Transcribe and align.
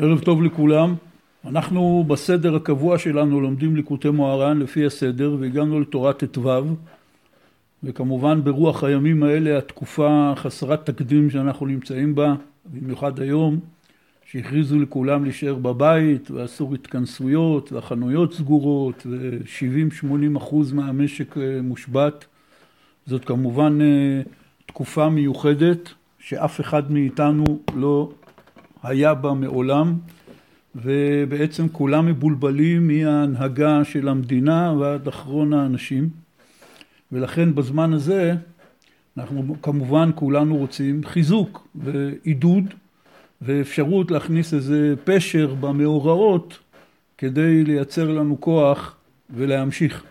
ערב 0.00 0.20
טוב 0.20 0.42
לכולם. 0.42 0.94
אנחנו 1.44 2.04
בסדר 2.08 2.56
הקבוע 2.56 2.98
שלנו 2.98 3.40
לומדים 3.40 3.76
ליקוטי 3.76 4.10
מוהר"ן 4.10 4.58
לפי 4.58 4.86
הסדר 4.86 5.36
והגענו 5.40 5.80
לתורת 5.80 6.24
ט"ו 6.24 6.50
וכמובן 7.82 8.44
ברוח 8.44 8.84
הימים 8.84 9.22
האלה 9.22 9.58
התקופה 9.58 10.32
חסרת 10.36 10.90
תקדים 10.90 11.30
שאנחנו 11.30 11.66
נמצאים 11.66 12.14
בה 12.14 12.34
במיוחד 12.64 13.20
היום 13.20 13.58
שהכריזו 14.24 14.78
לכולם 14.78 15.24
להישאר 15.24 15.54
בבית 15.54 16.30
ואסור 16.30 16.74
התכנסויות 16.74 17.72
והחנויות 17.72 18.34
סגורות 18.34 19.06
ו-70-80 19.06 20.36
אחוז 20.38 20.72
מהמשק 20.72 21.36
מושבת 21.62 22.24
זאת 23.06 23.24
כמובן 23.24 23.78
תקופה 24.66 25.08
מיוחדת 25.08 25.88
שאף 26.18 26.60
אחד 26.60 26.92
מאיתנו 26.92 27.44
לא 27.74 28.10
היה 28.82 29.14
בה 29.14 29.34
מעולם 29.34 29.98
ובעצם 30.74 31.68
כולם 31.68 32.06
מבולבלים 32.06 32.88
מההנהגה 32.88 33.84
של 33.84 34.08
המדינה 34.08 34.72
ועד 34.78 35.08
אחרון 35.08 35.52
האנשים 35.52 36.08
ולכן 37.12 37.54
בזמן 37.54 37.92
הזה 37.92 38.34
אנחנו 39.16 39.56
כמובן 39.62 40.10
כולנו 40.14 40.56
רוצים 40.56 41.04
חיזוק 41.04 41.68
ועידוד 41.74 42.64
ואפשרות 43.42 44.10
להכניס 44.10 44.54
איזה 44.54 44.94
פשר 45.04 45.54
במאורעות 45.60 46.58
כדי 47.18 47.64
לייצר 47.64 48.10
לנו 48.10 48.40
כוח 48.40 48.96
ולהמשיך. 49.30 50.04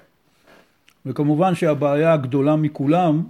וכמובן 1.05 1.55
שהבעיה 1.55 2.13
הגדולה 2.13 2.55
מכולם 2.55 3.23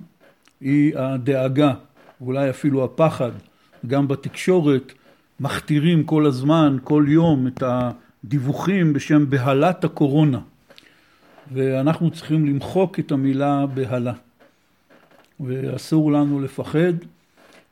היא 0.62 0.98
הדאגה, 0.98 1.73
אולי 2.22 2.50
אפילו 2.50 2.84
הפחד, 2.86 3.31
גם 3.88 4.08
בתקשורת 4.08 4.94
מכתירים 5.40 6.04
כל 6.04 6.26
הזמן, 6.26 6.77
כל 6.84 7.05
יום, 7.08 7.48
את 7.48 7.64
הדיווחים 7.66 8.94
בשם 8.94 9.30
בהלת 9.30 9.84
הקורונה. 9.84 10.40
ואנחנו 11.53 12.12
צריכים 12.12 12.45
למחוק 12.45 13.00
את 13.00 13.12
המילה 13.12 13.66
בהלה. 13.66 14.14
ואסור 15.39 16.12
לנו 16.12 16.39
לפחד, 16.39 16.94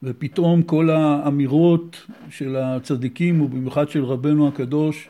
ופתאום 0.03 0.63
כל 0.63 0.89
האמירות 0.89 2.05
של 2.29 2.55
הצדיקים, 2.55 3.41
ובמיוחד 3.41 3.89
של 3.89 4.03
רבנו 4.03 4.47
הקדוש, 4.47 5.09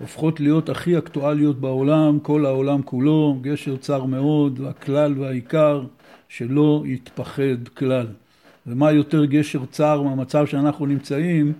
הופכות 0.00 0.40
להיות 0.40 0.68
הכי 0.68 0.98
אקטואליות 0.98 1.60
בעולם, 1.60 2.18
כל 2.22 2.46
העולם 2.46 2.82
כולו, 2.82 3.38
גשר 3.42 3.76
צר 3.76 4.04
מאוד, 4.04 4.60
והכלל 4.60 5.18
והעיקר 5.18 5.84
שלא 6.28 6.82
יתפחד 6.86 7.68
כלל. 7.76 8.06
ומה 8.66 8.92
יותר 8.92 9.24
גשר 9.24 9.64
צר 9.70 10.02
מהמצב 10.02 10.46
שאנחנו 10.46 10.86
נמצאים, 10.86 11.52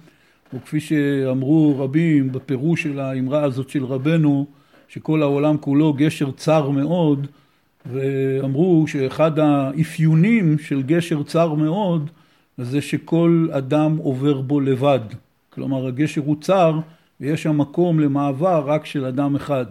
וכפי 0.55 0.81
שאמרו 0.81 1.75
רבים 1.79 2.33
בפירוש 2.33 2.83
של 2.83 3.01
האמרה 3.01 3.45
הזאת 3.45 3.69
של 3.69 3.85
רבנו, 3.85 4.47
שכל 4.89 5.23
העולם 5.23 5.57
כולו 5.59 5.93
גשר 5.93 6.31
צר 6.31 6.71
מאוד, 6.71 7.27
ואמרו 7.93 8.85
שאחד 8.89 9.39
האפיונים 9.39 10.59
של 10.59 10.83
גשר 10.83 11.23
צר 11.23 11.55
מאוד 11.55 12.11
זה 12.59 12.81
שכל 12.81 13.49
אדם 13.53 13.97
עובר 13.97 14.41
בו 14.41 14.61
לבד. 14.61 15.01
כלומר 15.51 15.87
הגשר 15.87 16.21
הוא 16.25 16.37
צר 16.41 16.79
ויש 17.21 17.43
שם 17.43 17.59
מקום 17.59 18.01
למעבר 18.01 18.65
רק 18.67 18.87
של 18.87 19.05
אדם 19.05 19.37
אחד. 19.37 19.67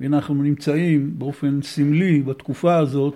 והנה 0.00 0.16
אנחנו 0.16 0.34
נמצאים 0.34 1.10
באופן 1.18 1.62
סמלי 1.62 2.22
בתקופה 2.22 2.76
הזאת 2.76 3.14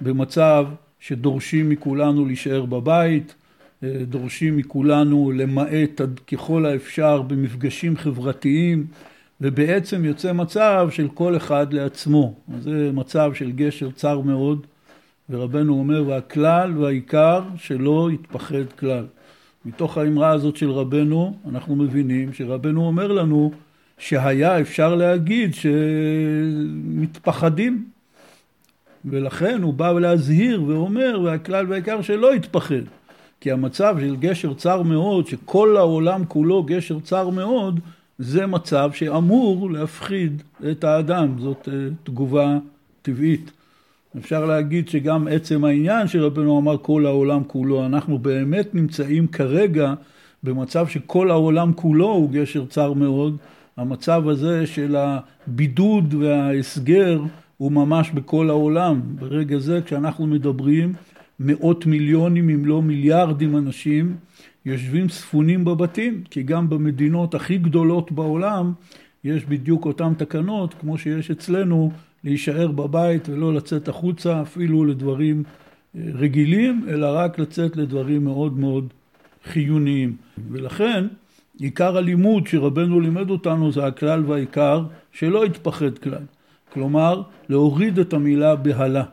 במצב 0.00 0.66
שדורשים 1.00 1.68
מכולנו 1.68 2.26
להישאר 2.26 2.64
בבית, 2.64 3.34
דורשים 3.82 4.56
מכולנו 4.56 5.32
למעט 5.34 6.00
עד 6.00 6.20
ככל 6.32 6.66
האפשר 6.66 7.22
במפגשים 7.22 7.96
חברתיים 7.96 8.86
ובעצם 9.40 10.04
יוצא 10.04 10.32
מצב 10.32 10.88
של 10.90 11.08
כל 11.14 11.36
אחד 11.36 11.72
לעצמו. 11.72 12.34
זה 12.60 12.90
מצב 12.94 13.30
של 13.34 13.52
גשר 13.52 13.90
צר 13.90 14.20
מאוד 14.20 14.66
ורבנו 15.30 15.78
אומר 15.78 16.04
והכלל 16.06 16.78
והעיקר 16.78 17.42
שלא 17.56 18.08
יתפחד 18.12 18.72
כלל. 18.78 19.06
מתוך 19.64 19.98
האמרה 19.98 20.30
הזאת 20.30 20.56
של 20.56 20.70
רבנו 20.70 21.36
אנחנו 21.48 21.76
מבינים 21.76 22.32
שרבנו 22.32 22.86
אומר 22.86 23.12
לנו 23.12 23.52
שהיה 23.98 24.60
אפשר 24.60 24.94
להגיד 24.94 25.54
שמתפחדים 26.94 27.84
ולכן 29.04 29.62
הוא 29.62 29.74
בא 29.74 29.92
להזהיר 29.92 30.62
ואומר 30.62 31.20
והכלל 31.24 31.66
והעיקר 31.68 32.02
שלא 32.02 32.34
יתפחד 32.34 32.82
כי 33.40 33.52
המצב 33.52 33.96
של 34.00 34.16
גשר 34.16 34.54
צר 34.54 34.82
מאוד 34.82 35.26
שכל 35.26 35.76
העולם 35.76 36.24
כולו 36.28 36.62
גשר 36.62 37.00
צר 37.00 37.28
מאוד 37.28 37.80
זה 38.18 38.46
מצב 38.46 38.90
שאמור 38.94 39.70
להפחיד 39.70 40.42
את 40.70 40.84
האדם. 40.84 41.36
זאת 41.38 41.68
תגובה 42.04 42.58
טבעית. 43.02 43.50
אפשר 44.18 44.44
להגיד 44.44 44.88
שגם 44.88 45.28
עצם 45.30 45.64
העניין 45.64 46.08
שרבנו 46.08 46.58
אמר 46.58 46.76
כל 46.82 47.06
העולם 47.06 47.42
כולו, 47.46 47.86
אנחנו 47.86 48.18
באמת 48.18 48.74
נמצאים 48.74 49.26
כרגע 49.26 49.94
במצב 50.44 50.88
שכל 50.88 51.30
העולם 51.30 51.72
כולו 51.72 52.06
הוא 52.06 52.30
גשר 52.30 52.66
צר 52.66 52.92
מאוד, 52.92 53.36
המצב 53.76 54.28
הזה 54.28 54.66
של 54.66 54.96
הבידוד 54.96 56.14
וההסגר 56.14 57.20
הוא 57.56 57.72
ממש 57.72 58.10
בכל 58.10 58.50
העולם. 58.50 59.00
ברגע 59.14 59.58
זה 59.58 59.80
כשאנחנו 59.84 60.26
מדברים 60.26 60.92
מאות 61.40 61.86
מיליונים 61.86 62.48
אם 62.48 62.64
לא 62.64 62.82
מיליארדים 62.82 63.56
אנשים 63.56 64.16
יושבים 64.66 65.08
ספונים 65.08 65.64
בבתים, 65.64 66.22
כי 66.30 66.42
גם 66.42 66.68
במדינות 66.68 67.34
הכי 67.34 67.58
גדולות 67.58 68.12
בעולם 68.12 68.72
יש 69.24 69.44
בדיוק 69.44 69.84
אותן 69.84 70.14
תקנות 70.14 70.74
כמו 70.80 70.98
שיש 70.98 71.30
אצלנו 71.30 71.92
להישאר 72.24 72.72
בבית 72.72 73.28
ולא 73.28 73.54
לצאת 73.54 73.88
החוצה 73.88 74.42
אפילו 74.42 74.84
לדברים 74.84 75.42
רגילים, 75.96 76.86
אלא 76.88 77.06
רק 77.12 77.38
לצאת 77.38 77.76
לדברים 77.76 78.24
מאוד 78.24 78.58
מאוד 78.58 78.88
חיוניים. 79.44 80.16
ולכן 80.50 81.06
עיקר 81.60 81.96
הלימוד 81.96 82.46
שרבנו 82.46 83.00
לימד 83.00 83.30
אותנו 83.30 83.72
זה 83.72 83.86
הכלל 83.86 84.24
והעיקר 84.26 84.84
שלא 85.12 85.46
יתפחד 85.46 85.98
כלל. 85.98 86.22
כלומר, 86.72 87.22
להוריד 87.48 87.98
את 87.98 88.12
המילה 88.12 88.56
בהלה 88.56 89.04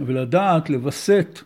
ולדעת 0.00 0.70
לווסת 0.70 1.40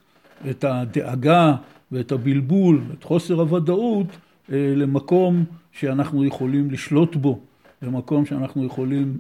את 0.51 0.65
הדאגה 0.65 1.55
ואת 1.93 2.13
הבלבול 2.13 2.83
ואת 2.89 3.05
חוסר 3.05 3.41
הוודאות 3.41 4.07
למקום 4.49 5.45
שאנחנו 5.73 6.25
יכולים 6.25 6.71
לשלוט 6.71 7.17
בו, 7.17 7.41
למקום 7.83 8.27
שאנחנו 8.27 8.65
יכולים 8.65 9.19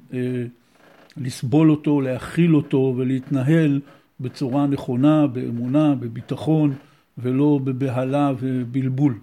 לסבול 1.16 1.70
אותו, 1.70 2.00
להכיל 2.00 2.56
אותו 2.56 2.94
ולהתנהל 2.96 3.80
בצורה 4.20 4.66
נכונה, 4.66 5.26
באמונה, 5.26 5.94
בביטחון 5.94 6.74
ולא 7.18 7.60
בבהלה 7.64 8.32
ובלבול. 8.40 9.14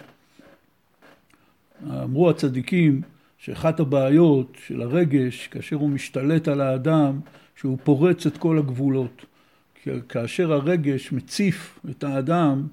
אמרו 2.03 2.29
הצדיקים 2.29 3.01
שאחת 3.37 3.79
הבעיות 3.79 4.57
של 4.67 4.81
הרגש 4.81 5.47
כאשר 5.47 5.75
הוא 5.75 5.89
משתלט 5.89 6.47
על 6.47 6.61
האדם 6.61 7.19
שהוא 7.55 7.77
פורץ 7.83 8.25
את 8.25 8.37
כל 8.37 8.57
הגבולות. 8.57 9.25
כאשר 10.09 10.53
הרגש 10.53 11.11
מציף 11.11 11.79
את 11.89 12.03
האדם 12.03 12.67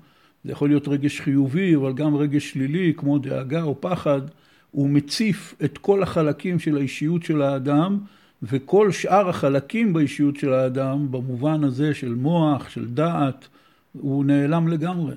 זה 0.45 0.53
יכול 0.53 0.69
להיות 0.69 0.89
רגש 0.89 1.21
חיובי 1.21 1.77
אבל 1.77 1.93
גם 1.93 2.17
רגש 2.17 2.51
שלילי 2.51 2.93
כמו 2.97 3.19
דאגה 3.19 3.63
או 3.63 3.81
פחד 3.81 4.21
הוא 4.71 4.89
מציף 4.89 5.55
את 5.65 5.79
כל 5.79 6.03
החלקים 6.03 6.59
של 6.59 6.77
האישיות 6.77 7.23
של 7.23 7.43
האדם 7.43 7.99
וכל 8.43 8.93
שאר 8.93 9.29
החלקים 9.29 9.93
באישיות 9.93 10.37
של 10.37 10.53
האדם 10.53 11.07
במובן 11.11 11.65
הזה 11.65 11.95
של 11.95 12.15
מוח, 12.15 12.69
של 12.69 12.89
דעת, 12.89 13.49
הוא 13.93 14.25
נעלם 14.25 14.69
לגמרי. 14.69 15.15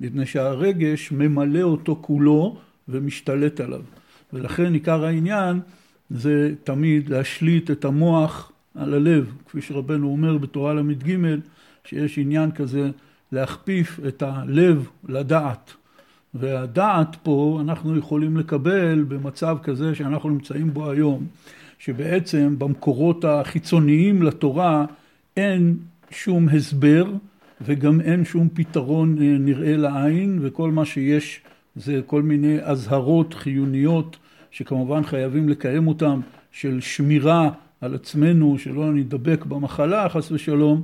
מפני 0.00 0.26
שהרגש 0.26 1.12
ממלא 1.12 1.62
אותו 1.62 1.98
כולו 2.00 2.56
ומשתלט 2.88 3.60
עליו. 3.60 3.82
ולכן 4.32 4.72
עיקר 4.74 5.04
העניין 5.04 5.60
זה 6.10 6.54
תמיד 6.64 7.08
להשליט 7.08 7.70
את 7.70 7.84
המוח 7.84 8.49
על 8.74 8.94
הלב, 8.94 9.32
כפי 9.46 9.62
שרבנו 9.62 10.08
אומר 10.08 10.38
בתורה 10.38 10.74
ל"ג, 10.74 11.16
שיש 11.84 12.18
עניין 12.18 12.50
כזה 12.50 12.90
להכפיף 13.32 14.00
את 14.08 14.22
הלב 14.22 14.88
לדעת. 15.08 15.72
והדעת 16.34 17.16
פה 17.22 17.58
אנחנו 17.60 17.96
יכולים 17.96 18.36
לקבל 18.36 19.04
במצב 19.08 19.56
כזה 19.62 19.94
שאנחנו 19.94 20.30
נמצאים 20.30 20.74
בו 20.74 20.90
היום, 20.90 21.26
שבעצם 21.78 22.54
במקורות 22.58 23.24
החיצוניים 23.24 24.22
לתורה 24.22 24.84
אין 25.36 25.76
שום 26.10 26.48
הסבר 26.48 27.04
וגם 27.60 28.00
אין 28.00 28.24
שום 28.24 28.48
פתרון 28.54 29.16
נראה 29.18 29.76
לעין 29.76 30.38
וכל 30.42 30.70
מה 30.70 30.84
שיש 30.84 31.40
זה 31.76 32.00
כל 32.06 32.22
מיני 32.22 32.58
אזהרות 32.62 33.34
חיוניות 33.34 34.16
שכמובן 34.50 35.04
חייבים 35.04 35.48
לקיים 35.48 35.88
אותן 35.88 36.20
של 36.52 36.80
שמירה 36.80 37.50
על 37.80 37.94
עצמנו 37.94 38.58
שלא 38.58 38.92
נדבק 38.92 39.44
במחלה 39.44 40.08
חס 40.08 40.32
ושלום 40.32 40.82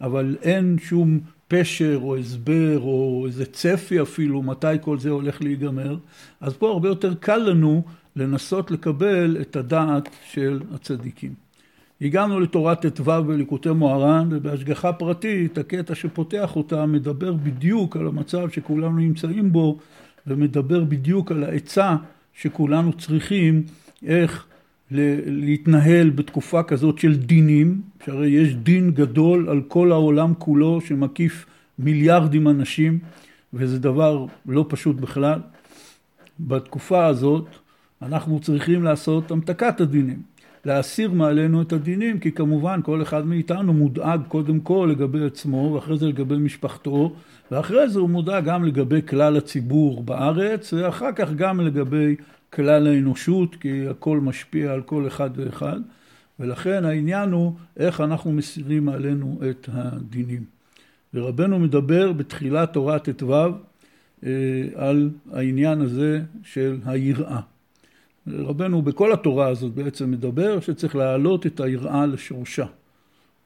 אבל 0.00 0.36
אין 0.42 0.76
שום 0.80 1.20
פשר 1.48 1.98
או 2.02 2.16
הסבר 2.16 2.78
או 2.80 3.24
איזה 3.26 3.44
צפי 3.46 4.02
אפילו 4.02 4.42
מתי 4.42 4.66
כל 4.80 4.98
זה 4.98 5.10
הולך 5.10 5.42
להיגמר 5.42 5.96
אז 6.40 6.54
פה 6.54 6.70
הרבה 6.70 6.88
יותר 6.88 7.14
קל 7.14 7.36
לנו 7.36 7.82
לנסות 8.16 8.70
לקבל 8.70 9.36
את 9.40 9.56
הדעת 9.56 10.08
של 10.30 10.60
הצדיקים. 10.74 11.34
הגענו 12.00 12.40
לתורת 12.40 12.86
ט"ו 12.86 13.24
בליקוטי 13.24 13.70
מוהר"ן, 13.70 14.28
ובהשגחה 14.30 14.92
פרטית, 14.92 15.58
הקטע 15.58 15.94
שפותח 15.94 16.56
אותה 16.56 16.86
מדבר 16.86 17.32
בדיוק 17.32 17.96
על 17.96 18.06
המצב 18.06 18.50
שכולנו 18.50 18.96
נמצאים 18.96 19.52
בו, 19.52 19.78
ומדבר 20.26 20.84
בדיוק 20.84 21.32
על 21.32 21.44
העצה 21.44 21.96
שכולנו 22.34 22.92
צריכים 22.92 23.62
איך 24.06 24.46
להתנהל 25.26 26.10
בתקופה 26.10 26.62
כזאת 26.62 26.98
של 26.98 27.16
דינים, 27.16 27.80
שהרי 28.04 28.28
יש 28.28 28.54
דין 28.54 28.90
גדול 28.90 29.48
על 29.48 29.60
כל 29.68 29.92
העולם 29.92 30.34
כולו 30.38 30.80
שמקיף 30.80 31.46
מיליארדים 31.78 32.48
אנשים, 32.48 32.98
וזה 33.54 33.78
דבר 33.78 34.26
לא 34.46 34.64
פשוט 34.68 34.96
בכלל. 34.96 35.40
בתקופה 36.40 37.06
הזאת 37.06 37.46
אנחנו 38.02 38.40
צריכים 38.40 38.84
לעשות 38.84 39.30
המתקת 39.30 39.80
הדינים. 39.80 40.22
להסיר 40.64 41.10
מעלינו 41.10 41.62
את 41.62 41.72
הדינים, 41.72 42.18
כי 42.18 42.32
כמובן 42.32 42.80
כל 42.84 43.02
אחד 43.02 43.26
מאיתנו 43.26 43.72
מודאג 43.72 44.20
קודם 44.28 44.60
כל 44.60 44.88
לגבי 44.92 45.24
עצמו, 45.24 45.72
ואחרי 45.74 45.98
זה 45.98 46.06
לגבי 46.06 46.36
משפחתו, 46.36 47.12
ואחרי 47.50 47.88
זה 47.88 47.98
הוא 47.98 48.10
מודאג 48.10 48.44
גם 48.44 48.64
לגבי 48.64 49.02
כלל 49.02 49.36
הציבור 49.36 50.02
בארץ, 50.02 50.72
ואחר 50.72 51.12
כך 51.12 51.32
גם 51.32 51.60
לגבי 51.60 52.16
כלל 52.52 52.86
האנושות, 52.86 53.54
כי 53.54 53.88
הכל 53.88 54.20
משפיע 54.20 54.72
על 54.72 54.82
כל 54.82 55.06
אחד 55.06 55.30
ואחד, 55.36 55.80
ולכן 56.40 56.84
העניין 56.84 57.32
הוא 57.32 57.52
איך 57.76 58.00
אנחנו 58.00 58.32
מסירים 58.32 58.84
מעלינו 58.84 59.40
את 59.50 59.68
הדינים. 59.72 60.44
ורבנו 61.14 61.58
מדבר 61.58 62.12
בתחילת 62.12 62.72
תורת 62.72 63.08
ט"ו 63.08 63.34
אה, 64.26 64.30
על 64.74 65.10
העניין 65.32 65.80
הזה 65.80 66.20
של 66.44 66.78
היראה. 66.84 67.40
רבנו 68.26 68.82
בכל 68.82 69.12
התורה 69.12 69.48
הזאת 69.48 69.72
בעצם 69.72 70.10
מדבר 70.10 70.60
שצריך 70.60 70.96
להעלות 70.96 71.46
את 71.46 71.60
היראה 71.60 72.06
לשורשה. 72.06 72.66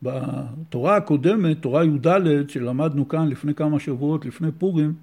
בתורה 0.02 0.96
הקודמת, 0.96 1.62
תורה 1.62 1.84
י"ד, 1.84 2.48
שלמדנו 2.48 3.08
כאן 3.08 3.28
לפני 3.28 3.54
כמה 3.54 3.80
שבועות, 3.80 4.24
לפני 4.24 4.48
פורים, 4.58 4.94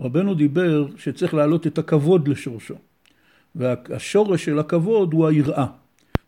רבנו 0.00 0.34
דיבר 0.34 0.86
שצריך 0.96 1.34
להעלות 1.34 1.66
את 1.66 1.78
הכבוד 1.78 2.28
לשורשו. 2.28 2.74
והשורש 3.54 4.44
של 4.44 4.58
הכבוד 4.58 5.12
הוא 5.12 5.26
היראה. 5.26 5.66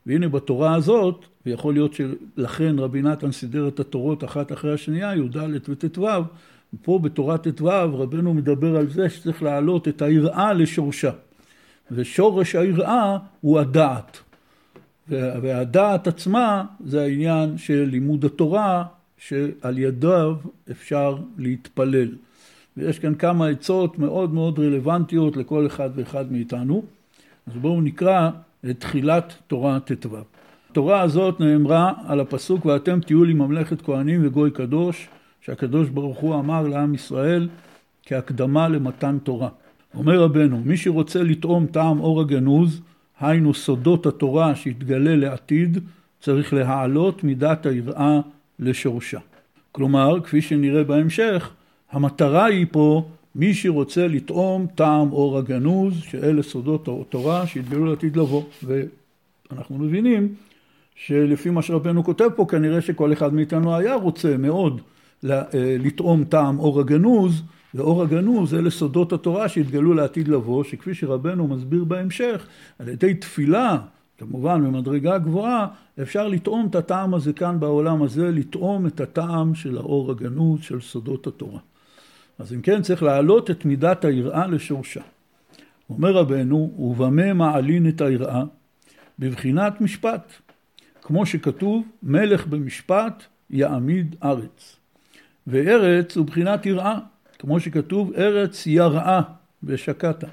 והנה 0.06 0.28
בתורה 0.28 0.74
הזאת, 0.74 1.24
ויכול 1.46 1.74
להיות 1.74 1.92
שלכן 1.94 2.78
רבי 2.78 3.02
נתן 3.02 3.32
סידר 3.32 3.68
את 3.68 3.80
התורות 3.80 4.24
אחת 4.24 4.52
אחרי 4.52 4.74
השנייה, 4.74 5.16
י"ד 5.16 5.36
וט"ו, 5.68 6.06
פה 6.82 6.98
בתורת 7.02 7.48
ט"ו 7.48 7.68
רבנו 7.98 8.34
מדבר 8.34 8.76
על 8.76 8.90
זה 8.90 9.10
שצריך 9.10 9.42
להעלות 9.42 9.88
את 9.88 10.02
היראה 10.02 10.52
לשורשה. 10.52 11.10
ושורש 11.90 12.54
היראה 12.54 13.18
הוא 13.40 13.58
הדעת. 13.58 14.18
והדעת 15.08 16.06
עצמה 16.06 16.64
זה 16.84 17.02
העניין 17.02 17.58
של 17.58 17.88
לימוד 17.90 18.24
התורה 18.24 18.84
שעל 19.18 19.78
ידיו 19.78 20.34
אפשר 20.70 21.16
להתפלל. 21.38 22.08
ויש 22.76 22.98
כאן 22.98 23.14
כמה 23.14 23.48
עצות 23.48 23.98
מאוד 23.98 24.34
מאוד 24.34 24.58
רלוונטיות 24.58 25.36
לכל 25.36 25.66
אחד 25.66 25.90
ואחד 25.94 26.32
מאיתנו. 26.32 26.82
אז 27.46 27.52
בואו 27.56 27.80
נקרא 27.80 28.30
את 28.70 28.80
תחילת 28.80 29.34
תורה 29.46 29.80
ט"ו. 29.80 30.16
התורה 30.70 31.00
הזאת 31.00 31.40
נאמרה 31.40 31.92
על 32.06 32.20
הפסוק 32.20 32.66
ואתם 32.66 33.00
תהיו 33.00 33.24
לי 33.24 33.34
ממלכת 33.34 33.82
כהנים 33.82 34.26
וגוי 34.26 34.50
קדוש 34.50 35.08
שהקדוש 35.40 35.88
ברוך 35.88 36.18
הוא 36.18 36.34
אמר 36.34 36.68
לעם 36.68 36.94
ישראל 36.94 37.48
כהקדמה 38.06 38.68
למתן 38.68 39.18
תורה. 39.22 39.48
אומר 39.94 40.20
רבנו, 40.20 40.60
מי 40.64 40.76
שרוצה 40.76 41.22
לטעום 41.22 41.66
טעם 41.66 42.00
אור 42.00 42.20
הגנוז, 42.20 42.80
היינו 43.20 43.54
סודות 43.54 44.06
התורה 44.06 44.54
שיתגלה 44.54 45.16
לעתיד, 45.16 45.78
צריך 46.20 46.52
להעלות 46.52 47.24
מידת 47.24 47.66
היראה 47.66 48.20
לשורשה. 48.58 49.18
כלומר, 49.72 50.20
כפי 50.24 50.42
שנראה 50.42 50.84
בהמשך, 50.84 51.50
המטרה 51.96 52.44
היא 52.44 52.66
פה 52.70 53.08
מי 53.34 53.54
שרוצה 53.54 54.08
לטעום 54.08 54.66
טעם 54.74 55.12
אור 55.12 55.38
הגנוז, 55.38 55.94
שאלה 56.02 56.42
סודות 56.42 56.88
התורה 56.88 57.46
שיתגלו 57.46 57.84
לעתיד 57.84 58.16
לבוא. 58.16 58.42
ואנחנו 58.62 59.78
מבינים 59.78 60.34
שלפי 60.94 61.50
מה 61.50 61.62
שרבנו 61.62 62.04
כותב 62.04 62.28
פה, 62.36 62.46
כנראה 62.48 62.80
שכל 62.80 63.12
אחד 63.12 63.34
מאיתנו 63.34 63.76
היה 63.76 63.94
רוצה 63.94 64.36
מאוד 64.36 64.80
אה, 65.24 65.42
לטעום 65.54 66.24
טעם 66.24 66.58
אור 66.58 66.80
הגנוז, 66.80 67.42
ואור 67.74 68.02
הגנוז 68.02 68.54
אלה 68.54 68.70
סודות 68.70 69.12
התורה 69.12 69.48
שהתגלו 69.48 69.94
לעתיד 69.94 70.28
לבוא, 70.28 70.64
שכפי 70.64 70.94
שרבנו 70.94 71.48
מסביר 71.48 71.84
בהמשך, 71.84 72.46
על 72.78 72.88
ידי 72.88 73.14
תפילה, 73.14 73.78
כמובן 74.18 74.64
במדרגה 74.64 75.18
גבוהה, 75.18 75.66
אפשר 76.02 76.28
לטעום 76.28 76.66
את 76.70 76.74
הטעם 76.74 77.14
הזה 77.14 77.32
כאן 77.32 77.60
בעולם 77.60 78.02
הזה, 78.02 78.30
לטעום 78.30 78.86
את 78.86 79.00
הטעם 79.00 79.54
של 79.54 79.76
האור 79.76 80.10
הגנוז 80.10 80.60
של 80.62 80.80
סודות 80.80 81.26
התורה. 81.26 81.58
אז 82.38 82.52
אם 82.52 82.60
כן 82.62 82.82
צריך 82.82 83.02
להעלות 83.02 83.50
את 83.50 83.64
מידת 83.64 84.04
היראה 84.04 84.46
לשורשה. 84.46 85.00
אומר 85.90 86.12
רבנו, 86.12 86.74
ובמה 86.78 87.32
מעלין 87.32 87.88
את 87.88 88.00
היראה? 88.00 88.42
בבחינת 89.18 89.80
משפט. 89.80 90.32
כמו 91.02 91.26
שכתוב, 91.26 91.84
מלך 92.02 92.46
במשפט 92.46 93.24
יעמיד 93.50 94.16
ארץ. 94.22 94.76
וארץ 95.46 96.16
הוא 96.16 96.26
בחינת 96.26 96.66
יראה. 96.66 96.98
כמו 97.38 97.60
שכתוב, 97.60 98.12
ארץ 98.16 98.66
יראה 98.66 99.20
ושקעת. 99.64 100.24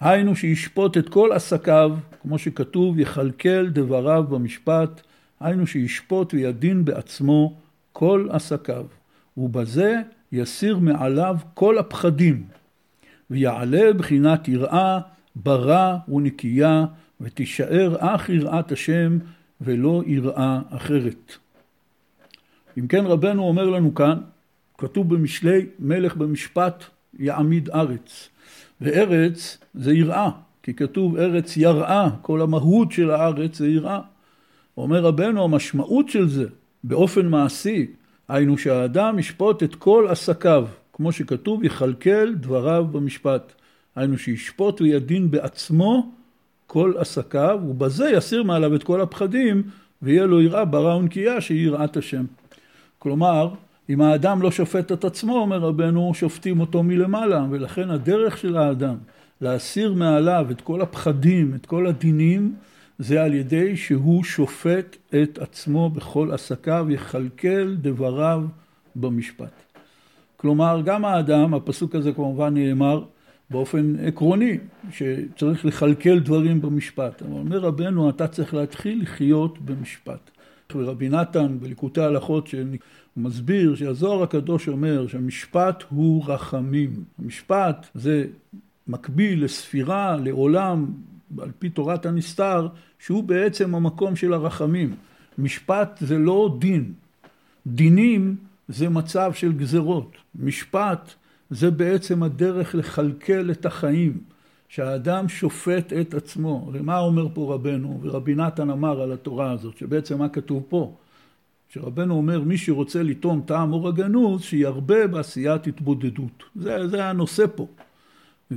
היינו 0.00 0.36
שישפוט 0.36 0.96
את 0.96 1.08
כל 1.08 1.32
עסקיו, 1.32 1.96
כמו 2.22 2.38
שכתוב, 2.38 2.98
יכלכל 2.98 3.68
דבריו 3.68 4.24
במשפט, 4.28 5.00
היינו 5.40 5.66
שישפוט 5.66 6.34
וידין 6.34 6.84
בעצמו 6.84 7.56
כל 7.92 8.28
עסקיו, 8.30 8.86
ובזה 9.36 10.00
יסיר 10.32 10.78
מעליו 10.78 11.36
כל 11.54 11.78
הפחדים, 11.78 12.44
ויעלה 13.30 13.92
בחינת 13.92 14.48
יראה, 14.48 15.00
ברא 15.36 15.96
ונקייה, 16.08 16.84
ותישאר 17.20 17.96
אך 17.98 18.28
יראת 18.28 18.72
השם, 18.72 19.18
ולא 19.60 20.02
יראה 20.06 20.60
אחרת. 20.70 21.32
אם 22.78 22.86
כן 22.86 23.06
רבנו 23.06 23.42
אומר 23.42 23.70
לנו 23.70 23.94
כאן, 23.94 24.18
כתוב 24.78 25.14
במשלי 25.14 25.66
מלך 25.78 26.16
במשפט 26.16 26.84
יעמיד 27.18 27.70
ארץ. 27.70 28.28
וארץ 28.80 29.58
זה 29.74 29.92
יראה, 29.92 30.30
כי 30.62 30.74
כתוב 30.74 31.16
ארץ 31.16 31.56
יראה, 31.56 32.10
כל 32.22 32.40
המהות 32.40 32.92
של 32.92 33.10
הארץ 33.10 33.58
זה 33.58 33.68
יראה. 33.68 34.00
אומר 34.76 35.00
רבנו, 35.00 35.44
המשמעות 35.44 36.08
של 36.08 36.28
זה 36.28 36.46
באופן 36.84 37.26
מעשי, 37.26 37.86
היינו 38.28 38.58
שהאדם 38.58 39.18
ישפוט 39.18 39.62
את 39.62 39.74
כל 39.74 40.06
עסקיו, 40.10 40.66
כמו 40.92 41.12
שכתוב, 41.12 41.64
יכלכל 41.64 42.34
דבריו 42.34 42.86
במשפט. 42.92 43.52
היינו 43.96 44.18
שישפוט 44.18 44.80
וידין 44.80 45.30
בעצמו 45.30 46.12
כל 46.66 46.92
עסקיו, 46.98 47.60
ובזה 47.68 48.10
יסיר 48.10 48.42
מעליו 48.42 48.74
את 48.74 48.82
כל 48.82 49.00
הפחדים, 49.00 49.62
ויהיה 50.02 50.26
לו 50.26 50.42
יראה 50.42 50.64
ברא 50.64 50.96
ונקייה 50.96 51.40
שהיא 51.40 51.66
יראת 51.66 51.96
השם. 51.96 52.24
כלומר, 52.98 53.48
אם 53.90 54.00
האדם 54.00 54.42
לא 54.42 54.50
שופט 54.50 54.92
את 54.92 55.04
עצמו, 55.04 55.36
אומר 55.36 55.58
רבנו, 55.58 56.14
שופטים 56.14 56.60
אותו 56.60 56.82
מלמעלה, 56.82 57.46
ולכן 57.50 57.90
הדרך 57.90 58.38
של 58.38 58.56
האדם 58.56 58.96
להסיר 59.40 59.94
מעליו 59.94 60.46
את 60.50 60.60
כל 60.60 60.80
הפחדים, 60.80 61.52
את 61.54 61.66
כל 61.66 61.86
הדינים, 61.86 62.54
זה 62.98 63.22
על 63.22 63.34
ידי 63.34 63.76
שהוא 63.76 64.24
שופט 64.24 64.96
את 65.22 65.38
עצמו 65.38 65.90
בכל 65.90 66.32
עסקיו, 66.32 66.86
יכלכל 66.90 67.74
דבריו 67.74 68.42
במשפט. 68.96 69.52
כלומר, 70.36 70.80
גם 70.84 71.04
האדם, 71.04 71.54
הפסוק 71.54 71.94
הזה 71.94 72.12
כמובן 72.12 72.54
נאמר 72.54 73.04
באופן 73.50 73.94
עקרוני, 74.06 74.58
שצריך 74.90 75.64
לכלכל 75.64 76.18
דברים 76.18 76.60
במשפט. 76.60 77.22
אבל 77.22 77.32
אומר 77.32 77.58
רבנו, 77.58 78.10
אתה 78.10 78.28
צריך 78.28 78.54
להתחיל 78.54 79.02
לחיות 79.02 79.58
במשפט. 79.58 80.30
ורבי 80.74 81.08
נתן 81.08 81.58
בליקוטי 81.60 82.00
ההלכות 82.00 82.48
הוא 83.14 83.24
מסביר 83.24 83.74
שהזוהר 83.74 84.22
הקדוש 84.22 84.68
אומר 84.68 85.06
שהמשפט 85.06 85.84
הוא 85.88 86.24
רחמים. 86.26 87.04
המשפט 87.18 87.86
זה 87.94 88.26
מקביל 88.88 89.44
לספירה, 89.44 90.16
לעולם, 90.16 90.86
על 91.38 91.50
פי 91.58 91.68
תורת 91.68 92.06
הנסתר, 92.06 92.68
שהוא 92.98 93.24
בעצם 93.24 93.74
המקום 93.74 94.16
של 94.16 94.32
הרחמים. 94.32 94.94
משפט 95.38 95.98
זה 96.00 96.18
לא 96.18 96.56
דין. 96.58 96.92
דינים 97.66 98.36
זה 98.68 98.88
מצב 98.88 99.32
של 99.34 99.52
גזרות. 99.52 100.16
משפט 100.34 101.14
זה 101.50 101.70
בעצם 101.70 102.22
הדרך 102.22 102.74
לכלכל 102.74 103.50
את 103.50 103.66
החיים. 103.66 104.18
שהאדם 104.72 105.28
שופט 105.28 105.92
את 105.92 106.14
עצמו. 106.14 106.70
ומה 106.72 106.98
אומר 106.98 107.28
פה 107.34 107.54
רבנו? 107.54 108.00
ורבי 108.02 108.34
נתן 108.34 108.70
אמר 108.70 109.02
על 109.02 109.12
התורה 109.12 109.50
הזאת, 109.50 109.76
שבעצם 109.76 110.18
מה 110.18 110.28
כתוב 110.28 110.62
פה? 110.68 110.94
שרבנו 111.68 112.14
אומר 112.14 112.40
מי 112.40 112.58
שרוצה 112.58 113.02
לטעום 113.02 113.42
טעם 113.46 113.72
אור 113.72 113.88
הגנוז 113.88 114.42
שירבה 114.42 115.06
בעשיית 115.06 115.66
התבודדות. 115.66 116.44
זה, 116.56 116.88
זה 116.88 117.04
הנושא 117.04 117.44
פה. 117.54 117.66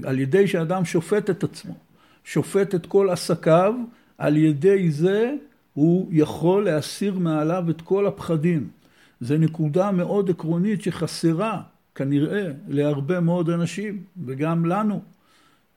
על 0.03 0.19
ידי 0.19 0.47
שאדם 0.47 0.85
שופט 0.85 1.29
את 1.29 1.43
עצמו. 1.43 1.73
שופט 2.25 2.75
את 2.75 2.85
כל 2.85 3.09
עסקיו, 3.09 3.73
על 4.17 4.37
ידי 4.37 4.91
זה 4.91 5.33
הוא 5.73 6.09
יכול 6.11 6.65
להסיר 6.65 7.19
מעליו 7.19 7.69
את 7.69 7.81
כל 7.81 8.07
הפחדים. 8.07 8.67
זו 9.21 9.37
נקודה 9.37 9.91
מאוד 9.91 10.29
עקרונית 10.29 10.81
שחסרה 10.81 11.61
כנראה 11.95 12.47
להרבה 12.67 13.19
מאוד 13.19 13.49
אנשים 13.49 14.03
וגם 14.25 14.65
לנו, 14.65 15.01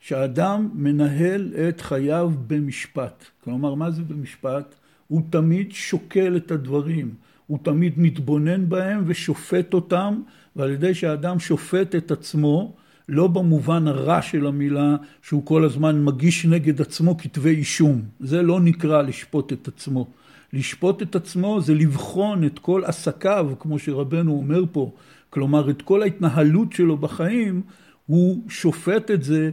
שאדם 0.00 0.68
מנהל 0.74 1.52
את 1.68 1.80
חייו 1.80 2.32
במשפט. 2.46 3.24
כלומר, 3.44 3.74
מה 3.74 3.90
זה 3.90 4.02
במשפט? 4.02 4.74
הוא 5.08 5.22
תמיד 5.30 5.72
שוקל 5.72 6.36
את 6.36 6.50
הדברים, 6.50 7.14
הוא 7.46 7.58
תמיד 7.62 7.92
מתבונן 7.96 8.68
בהם 8.68 9.02
ושופט 9.06 9.74
אותם, 9.74 10.20
ועל 10.56 10.70
ידי 10.70 10.94
שהאדם 10.94 11.38
שופט 11.38 11.94
את 11.94 12.10
עצמו, 12.10 12.76
לא 13.08 13.26
במובן 13.26 13.88
הרע 13.88 14.22
של 14.22 14.46
המילה, 14.46 14.96
שהוא 15.22 15.46
כל 15.46 15.64
הזמן 15.64 16.04
מגיש 16.04 16.46
נגד 16.46 16.80
עצמו 16.80 17.18
כתבי 17.18 17.50
אישום. 17.50 18.02
זה 18.20 18.42
לא 18.42 18.60
נקרא 18.60 19.02
לשפוט 19.02 19.52
את 19.52 19.68
עצמו. 19.68 20.06
לשפוט 20.52 21.02
את 21.02 21.16
עצמו 21.16 21.60
זה 21.60 21.74
לבחון 21.74 22.44
את 22.44 22.58
כל 22.58 22.82
עסקיו, 22.84 23.50
כמו 23.58 23.78
שרבנו 23.78 24.32
אומר 24.32 24.64
פה, 24.72 24.92
כלומר 25.30 25.70
את 25.70 25.82
כל 25.82 26.02
ההתנהלות 26.02 26.72
שלו 26.72 26.96
בחיים, 26.96 27.62
הוא 28.06 28.42
שופט 28.48 29.10
את 29.10 29.22
זה 29.22 29.50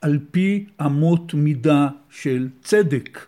על 0.00 0.18
פי 0.30 0.64
אמות 0.86 1.34
מידה 1.34 1.88
של 2.10 2.48
צדק. 2.62 3.26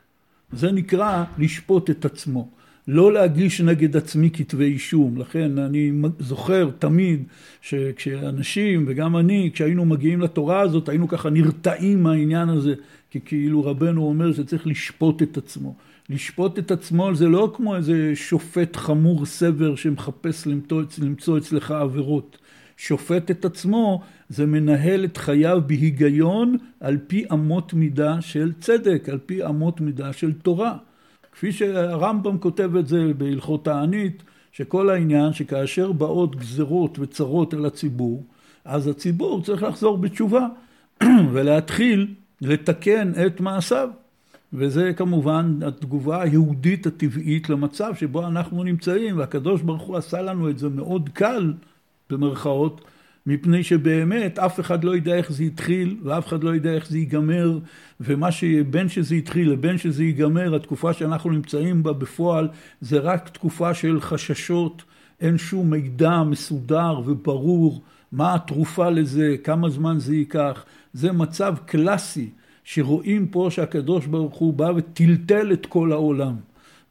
זה 0.53 0.73
נקרא 0.73 1.25
לשפוט 1.39 1.91
את 1.91 2.05
עצמו. 2.05 2.49
לא 2.93 3.13
להגיש 3.13 3.61
נגד 3.61 3.97
עצמי 3.97 4.31
כתבי 4.31 4.65
אישום. 4.65 5.19
לכן 5.19 5.59
אני 5.59 5.93
זוכר 6.19 6.71
תמיד 6.79 7.23
שכשאנשים, 7.61 8.85
וגם 8.89 9.17
אני, 9.17 9.51
כשהיינו 9.53 9.85
מגיעים 9.85 10.21
לתורה 10.21 10.61
הזאת, 10.61 10.89
היינו 10.89 11.09
ככה 11.09 11.31
נרתעים 11.31 12.03
מהעניין 12.03 12.49
הזה, 12.49 12.75
כי 13.11 13.21
כאילו 13.25 13.65
רבנו 13.65 14.03
אומר 14.03 14.33
שצריך 14.33 14.67
לשפוט 14.67 15.23
את 15.23 15.37
עצמו. 15.37 15.75
לשפוט 16.09 16.59
את 16.59 16.71
עצמו 16.71 17.15
זה 17.15 17.29
לא 17.29 17.53
כמו 17.57 17.77
איזה 17.77 18.13
שופט 18.15 18.77
חמור 18.77 19.27
סבר 19.27 19.75
שמחפש 19.77 20.47
למצוא, 20.47 20.83
למצוא 21.03 21.39
אצלך 21.39 21.71
עבירות. 21.71 22.39
שופט 22.77 23.31
את 23.31 23.45
עצמו 23.45 24.01
זה 24.29 24.47
מנהל 24.47 25.05
את 25.05 25.17
חייו 25.17 25.63
בהיגיון 25.67 26.57
על 26.81 26.99
פי 27.07 27.25
אמות 27.33 27.75
מידה 27.75 28.21
של 28.21 28.53
צדק, 28.61 29.09
על 29.09 29.19
פי 29.27 29.47
אמות 29.47 29.81
מידה 29.81 30.13
של 30.13 30.33
תורה. 30.33 30.77
כפי 31.41 31.53
שהרמב"ם 31.53 32.39
כותב 32.39 32.77
את 32.77 32.87
זה 32.87 33.13
בהלכות 33.19 33.65
תענית, 33.65 34.23
שכל 34.53 34.91
העניין 34.91 35.33
שכאשר 35.33 35.93
באות 35.93 36.37
גזרות 36.37 36.99
וצרות 36.99 37.55
על 37.55 37.67
הציבור, 37.67 38.25
אז 38.65 38.87
הציבור 38.87 39.43
צריך 39.43 39.63
לחזור 39.63 39.99
בתשובה 39.99 40.47
ולהתחיל 41.33 42.15
לתקן 42.41 43.13
את 43.27 43.41
מעשיו. 43.41 43.89
וזה 44.53 44.93
כמובן 44.97 45.59
התגובה 45.67 46.23
היהודית 46.23 46.87
הטבעית 46.87 47.49
למצב 47.49 47.95
שבו 47.95 48.27
אנחנו 48.27 48.65
נמצאים, 48.65 49.19
והקדוש 49.19 49.63
ברוך 49.63 49.83
הוא 49.83 49.97
עשה 49.97 50.23
לנו 50.23 50.51
את 50.51 50.59
זה 50.59 50.69
מאוד 50.69 51.09
קל, 51.13 51.53
במרכאות, 52.11 52.81
מפני 53.31 53.63
שבאמת 53.63 54.39
אף 54.39 54.61
אחד 54.61 54.85
לא 54.85 54.97
יודע 54.97 55.15
איך 55.15 55.33
זה 55.33 55.45
התחיל 55.45 55.97
ואף 56.03 56.27
אחד 56.27 56.45
לא 56.45 56.51
יודע 56.51 56.73
איך 56.73 56.89
זה 56.89 56.99
ייגמר 56.99 57.59
ומה 58.01 58.33
שבין 58.33 58.89
שזה 58.89 59.15
התחיל 59.15 59.51
לבין 59.51 59.79
שזה 59.79 60.05
ייגמר 60.05 60.55
התקופה 60.55 60.93
שאנחנו 60.93 61.31
נמצאים 61.31 61.83
בה 61.83 61.93
בפועל 61.93 62.49
זה 62.81 62.99
רק 62.99 63.29
תקופה 63.29 63.75
של 63.75 64.01
חששות. 64.01 64.83
אין 65.21 65.39
שום 65.39 65.71
מידע 65.71 66.23
מסודר 66.23 67.01
וברור 67.05 67.83
מה 68.13 68.35
התרופה 68.35 68.91
לזה 68.91 69.37
כמה 69.45 69.69
זמן 69.71 69.99
זה 69.99 70.15
ייקח. 70.15 70.65
זה 70.93 71.13
מצב 71.13 71.55
קלאסי 71.67 72.31
שרואים 72.65 73.27
פה 73.27 73.49
שהקדוש 73.51 74.07
ברוך 74.07 74.37
הוא 74.37 74.55
בא 74.55 74.73
וטלטל 74.77 75.53
את 75.53 75.67
כל 75.67 75.93
העולם. 75.93 76.37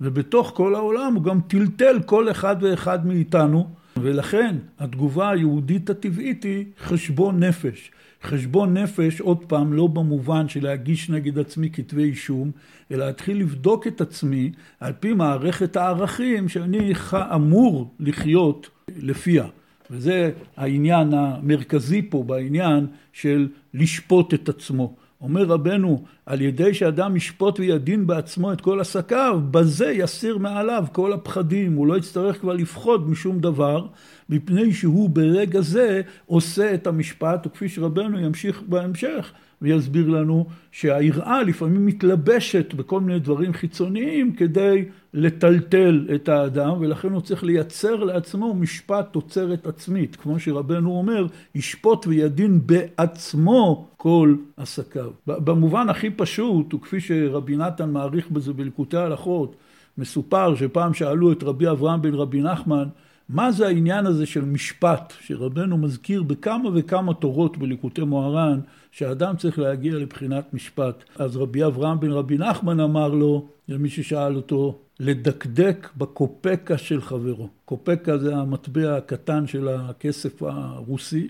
ובתוך 0.01 0.51
כל 0.55 0.75
העולם 0.75 1.15
הוא 1.15 1.23
גם 1.23 1.39
טלטל 1.47 1.99
כל 2.05 2.31
אחד 2.31 2.55
ואחד 2.61 3.07
מאיתנו 3.07 3.78
ולכן 4.01 4.55
התגובה 4.79 5.29
היהודית 5.29 5.89
הטבעית 5.89 6.43
היא 6.43 6.65
חשבון 6.79 7.43
נפש. 7.43 7.91
חשבון 8.23 8.77
נפש, 8.77 9.21
עוד 9.21 9.45
פעם, 9.47 9.73
לא 9.73 9.87
במובן 9.87 10.47
של 10.47 10.63
להגיש 10.63 11.09
נגד 11.09 11.39
עצמי 11.39 11.69
כתבי 11.69 12.03
אישום, 12.03 12.51
אלא 12.91 13.05
להתחיל 13.05 13.37
לבדוק 13.39 13.87
את 13.87 14.01
עצמי 14.01 14.51
על 14.79 14.93
פי 14.99 15.13
מערכת 15.13 15.75
הערכים 15.75 16.49
שאני 16.49 16.93
אמור 17.13 17.93
לחיות 17.99 18.69
לפיה. 19.01 19.45
וזה 19.91 20.31
העניין 20.57 21.13
המרכזי 21.13 22.01
פה 22.09 22.23
בעניין 22.23 22.87
של 23.13 23.47
לשפוט 23.73 24.33
את 24.33 24.49
עצמו. 24.49 24.95
אומר 25.21 25.43
רבנו, 25.43 26.03
על 26.25 26.41
ידי 26.41 26.73
שאדם 26.73 27.15
ישפוט 27.15 27.59
וידין 27.59 28.07
בעצמו 28.07 28.53
את 28.53 28.61
כל 28.61 28.79
עסקיו, 28.79 29.41
בזה 29.51 29.91
יסיר 29.91 30.37
מעליו 30.37 30.85
כל 30.91 31.13
הפחדים, 31.13 31.73
הוא 31.73 31.87
לא 31.87 31.97
יצטרך 31.97 32.39
כבר 32.39 32.53
לפחוד 32.53 33.09
משום 33.09 33.39
דבר, 33.39 33.87
מפני 34.29 34.73
שהוא 34.73 35.09
ברגע 35.09 35.61
זה 35.61 36.01
עושה 36.25 36.73
את 36.73 36.87
המשפט, 36.87 37.47
וכפי 37.47 37.69
שרבנו 37.69 38.19
ימשיך 38.19 38.61
בהמשך, 38.67 39.33
ויסביר 39.61 40.09
לנו 40.09 40.45
שהיראה 40.71 41.43
לפעמים 41.43 41.85
מתלבשת 41.85 42.73
בכל 42.73 43.01
מיני 43.01 43.19
דברים 43.19 43.53
חיצוניים 43.53 44.35
כדי 44.35 44.85
לטלטל 45.13 46.07
את 46.15 46.29
האדם 46.29 46.73
ולכן 46.79 47.09
הוא 47.09 47.21
צריך 47.21 47.43
לייצר 47.43 47.95
לעצמו 47.95 48.53
משפט 48.53 49.07
תוצרת 49.11 49.67
עצמית 49.67 50.15
כמו 50.15 50.39
שרבנו 50.39 50.91
אומר 50.91 51.27
ישפוט 51.55 52.07
וידין 52.07 52.59
בעצמו 52.65 53.87
כל 53.97 54.35
עסקיו. 54.57 55.11
במובן 55.27 55.89
הכי 55.89 56.09
פשוט 56.09 56.73
וכפי 56.73 56.99
שרבי 56.99 57.57
נתן 57.57 57.89
מעריך 57.89 58.31
בזה 58.31 58.53
בלקוטי 58.53 58.97
הלכות 58.97 59.55
מסופר 59.97 60.55
שפעם 60.55 60.93
שאלו 60.93 61.31
את 61.31 61.43
רבי 61.43 61.69
אברהם 61.69 62.01
בן 62.01 62.13
רבי 62.13 62.41
נחמן 62.41 62.87
מה 63.29 63.51
זה 63.51 63.67
העניין 63.67 64.05
הזה 64.05 64.25
של 64.25 64.45
משפט, 64.45 65.13
שרבנו 65.21 65.77
מזכיר 65.77 66.23
בכמה 66.23 66.69
וכמה 66.73 67.13
תורות 67.13 67.57
בליקוטי 67.57 68.01
מוהר"ן, 68.01 68.59
שאדם 68.91 69.37
צריך 69.37 69.59
להגיע 69.59 69.95
לבחינת 69.95 70.53
משפט. 70.53 71.03
אז 71.15 71.37
רבי 71.37 71.65
אברהם 71.65 71.99
בן 71.99 72.11
רבי 72.11 72.37
נחמן 72.37 72.79
אמר 72.79 73.07
לו, 73.07 73.47
למי 73.67 73.89
ששאל 73.89 74.35
אותו, 74.35 74.79
לדקדק 74.99 75.89
בקופקה 75.97 76.77
של 76.77 77.01
חברו. 77.01 77.49
קופקה 77.65 78.17
זה 78.17 78.35
המטבע 78.35 78.97
הקטן 78.97 79.47
של 79.47 79.67
הכסף 79.67 80.43
הרוסי, 80.43 81.27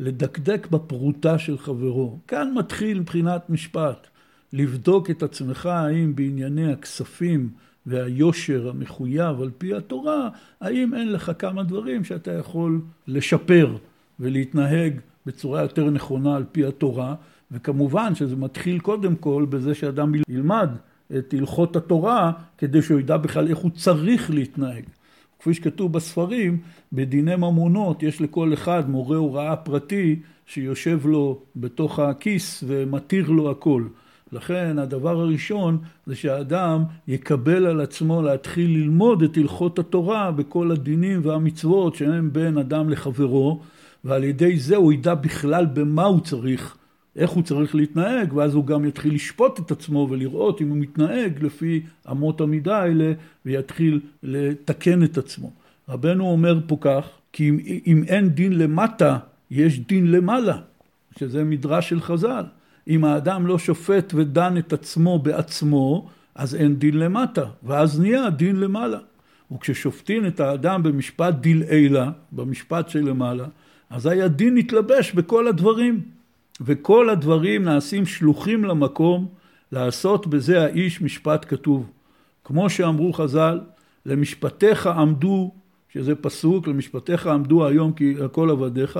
לדקדק 0.00 0.66
בפרוטה 0.70 1.38
של 1.38 1.58
חברו. 1.58 2.18
כאן 2.28 2.52
מתחיל 2.56 3.00
מבחינת 3.00 3.50
משפט, 3.50 4.06
לבדוק 4.52 5.10
את 5.10 5.22
עצמך 5.22 5.66
האם 5.66 6.16
בענייני 6.16 6.72
הכספים 6.72 7.50
והיושר 7.86 8.68
המחויב 8.68 9.40
על 9.42 9.50
פי 9.58 9.74
התורה, 9.74 10.28
האם 10.60 10.94
אין 10.94 11.12
לך 11.12 11.32
כמה 11.38 11.62
דברים 11.62 12.04
שאתה 12.04 12.32
יכול 12.32 12.80
לשפר 13.06 13.76
ולהתנהג 14.20 14.92
בצורה 15.26 15.62
יותר 15.62 15.90
נכונה 15.90 16.36
על 16.36 16.44
פי 16.52 16.64
התורה, 16.64 17.14
וכמובן 17.50 18.14
שזה 18.14 18.36
מתחיל 18.36 18.78
קודם 18.78 19.16
כל 19.16 19.46
בזה 19.48 19.74
שאדם 19.74 20.12
ילמד 20.28 20.70
את 21.18 21.34
הלכות 21.38 21.76
התורה 21.76 22.32
כדי 22.58 22.82
שהוא 22.82 23.00
ידע 23.00 23.16
בכלל 23.16 23.48
איך 23.48 23.58
הוא 23.58 23.70
צריך 23.70 24.30
להתנהג. 24.30 24.84
כפי 25.38 25.54
שכתוב 25.54 25.92
בספרים, 25.92 26.58
בדיני 26.92 27.36
ממונות 27.36 28.02
יש 28.02 28.20
לכל 28.20 28.52
אחד 28.52 28.90
מורה 28.90 29.16
הוראה 29.16 29.56
פרטי 29.56 30.20
שיושב 30.46 31.06
לו 31.06 31.42
בתוך 31.56 31.98
הכיס 31.98 32.64
ומתיר 32.66 33.30
לו 33.30 33.50
הכל. 33.50 33.84
לכן 34.32 34.78
הדבר 34.78 35.20
הראשון 35.20 35.78
זה 36.06 36.16
שהאדם 36.16 36.84
יקבל 37.08 37.66
על 37.66 37.80
עצמו 37.80 38.22
להתחיל 38.22 38.70
ללמוד 38.70 39.22
את 39.22 39.36
הלכות 39.36 39.78
התורה 39.78 40.30
בכל 40.30 40.70
הדינים 40.70 41.20
והמצוות 41.24 41.94
שהם 41.94 42.32
בין 42.32 42.58
אדם 42.58 42.90
לחברו 42.90 43.60
ועל 44.04 44.24
ידי 44.24 44.58
זה 44.58 44.76
הוא 44.76 44.92
ידע 44.92 45.14
בכלל 45.14 45.66
במה 45.66 46.04
הוא 46.04 46.20
צריך, 46.20 46.76
איך 47.16 47.30
הוא 47.30 47.42
צריך 47.42 47.74
להתנהג 47.74 48.32
ואז 48.32 48.54
הוא 48.54 48.66
גם 48.66 48.84
יתחיל 48.84 49.14
לשפוט 49.14 49.60
את 49.60 49.70
עצמו 49.70 50.06
ולראות 50.10 50.60
אם 50.60 50.68
הוא 50.68 50.76
מתנהג 50.76 51.42
לפי 51.42 51.82
אמות 52.10 52.40
המידה 52.40 52.78
האלה 52.78 53.12
ויתחיל 53.46 54.00
לתקן 54.22 55.02
את 55.02 55.18
עצמו. 55.18 55.50
רבנו 55.88 56.26
אומר 56.26 56.58
פה 56.66 56.76
כך 56.80 57.08
כי 57.32 57.48
אם, 57.48 57.58
אם 57.86 58.02
אין 58.08 58.28
דין 58.28 58.58
למטה 58.58 59.18
יש 59.50 59.80
דין 59.80 60.10
למעלה 60.10 60.58
שזה 61.18 61.44
מדרש 61.44 61.88
של 61.88 62.00
חז"ל 62.00 62.44
אם 62.88 63.04
האדם 63.04 63.46
לא 63.46 63.58
שופט 63.58 64.12
ודן 64.14 64.56
את 64.58 64.72
עצמו 64.72 65.18
בעצמו, 65.18 66.08
אז 66.34 66.54
אין 66.54 66.76
דין 66.76 66.98
למטה, 66.98 67.44
ואז 67.62 68.00
נהיה 68.00 68.30
דין 68.30 68.56
למעלה. 68.56 68.98
וכששופטים 69.52 70.26
את 70.26 70.40
האדם 70.40 70.82
במשפט 70.82 71.34
דילעילה, 71.34 72.10
במשפט 72.32 72.88
שלמעלה, 72.88 73.46
אזי 73.90 74.22
הדין 74.22 74.54
מתלבש 74.54 75.12
בכל 75.12 75.48
הדברים. 75.48 76.00
וכל 76.60 77.10
הדברים 77.10 77.64
נעשים 77.64 78.06
שלוחים 78.06 78.64
למקום 78.64 79.26
לעשות 79.72 80.26
בזה 80.26 80.64
האיש 80.64 81.02
משפט 81.02 81.46
כתוב. 81.48 81.90
כמו 82.44 82.70
שאמרו 82.70 83.12
חז"ל, 83.12 83.60
למשפטיך 84.06 84.86
עמדו, 84.86 85.50
שזה 85.92 86.14
פסוק, 86.14 86.68
למשפטיך 86.68 87.26
עמדו 87.26 87.66
היום 87.66 87.92
כי 87.92 88.14
הכל 88.24 88.50
עבדיך, 88.50 88.98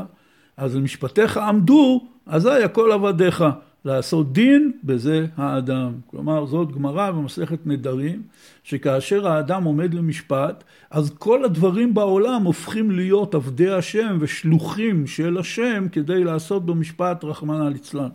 אז 0.57 0.77
למשפטיך 0.77 1.37
עמדו, 1.37 2.07
אזי 2.27 2.63
הכל 2.65 2.93
עבדיך. 2.93 3.45
לעשות 3.85 4.33
דין, 4.33 4.73
בזה 4.85 5.27
האדם. 5.37 5.93
כלומר, 6.07 6.47
זאת 6.47 6.73
גמרא 6.73 7.11
במסכת 7.11 7.67
נדרים, 7.67 8.23
שכאשר 8.63 9.29
האדם 9.29 9.65
עומד 9.65 9.95
למשפט, 9.95 10.65
אז 10.91 11.11
כל 11.19 11.45
הדברים 11.45 11.95
בעולם 11.95 12.43
הופכים 12.43 12.91
להיות 12.91 13.35
עבדי 13.35 13.71
השם 13.71 14.17
ושלוחים 14.21 15.07
של 15.07 15.39
השם 15.39 15.87
כדי 15.93 16.25
לעשות 16.25 16.67
במשפט 16.67 17.25
רחמנא 17.25 17.69
ליצלן. 17.69 18.09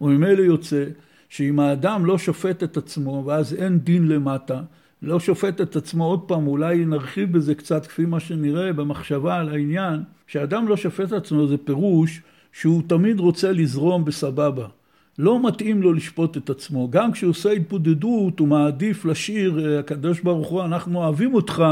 וממילא 0.00 0.42
יוצא 0.42 0.84
שאם 1.28 1.60
האדם 1.60 2.06
לא 2.06 2.18
שופט 2.18 2.62
את 2.62 2.76
עצמו, 2.76 3.22
ואז 3.26 3.54
אין 3.54 3.78
דין 3.78 4.08
למטה, 4.08 4.60
לא 5.02 5.20
שופט 5.20 5.60
את 5.60 5.76
עצמו 5.76 6.04
עוד 6.04 6.20
פעם, 6.20 6.46
אולי 6.46 6.84
נרחיב 6.84 7.32
בזה 7.32 7.54
קצת 7.54 7.86
כפי 7.86 8.04
מה 8.04 8.20
שנראה 8.20 8.72
במחשבה 8.72 9.36
על 9.36 9.48
העניין, 9.48 10.02
שאדם 10.26 10.68
לא 10.68 10.76
שופט 10.76 11.08
את 11.08 11.12
עצמו 11.12 11.46
זה 11.46 11.56
פירוש 11.58 12.22
שהוא 12.52 12.82
תמיד 12.86 13.20
רוצה 13.20 13.52
לזרום 13.52 14.04
בסבבה. 14.04 14.66
לא 15.18 15.46
מתאים 15.46 15.82
לו 15.82 15.92
לשפוט 15.92 16.36
את 16.36 16.50
עצמו. 16.50 16.90
גם 16.90 17.12
כשהוא 17.12 17.30
עושה 17.30 17.50
התבודדות, 17.50 18.38
הוא 18.38 18.48
מעדיף 18.48 19.04
לשיר, 19.04 19.78
הקדוש 19.78 20.20
ברוך 20.20 20.48
הוא, 20.48 20.62
אנחנו 20.62 20.98
אוהבים 20.98 21.34
אותך, 21.34 21.64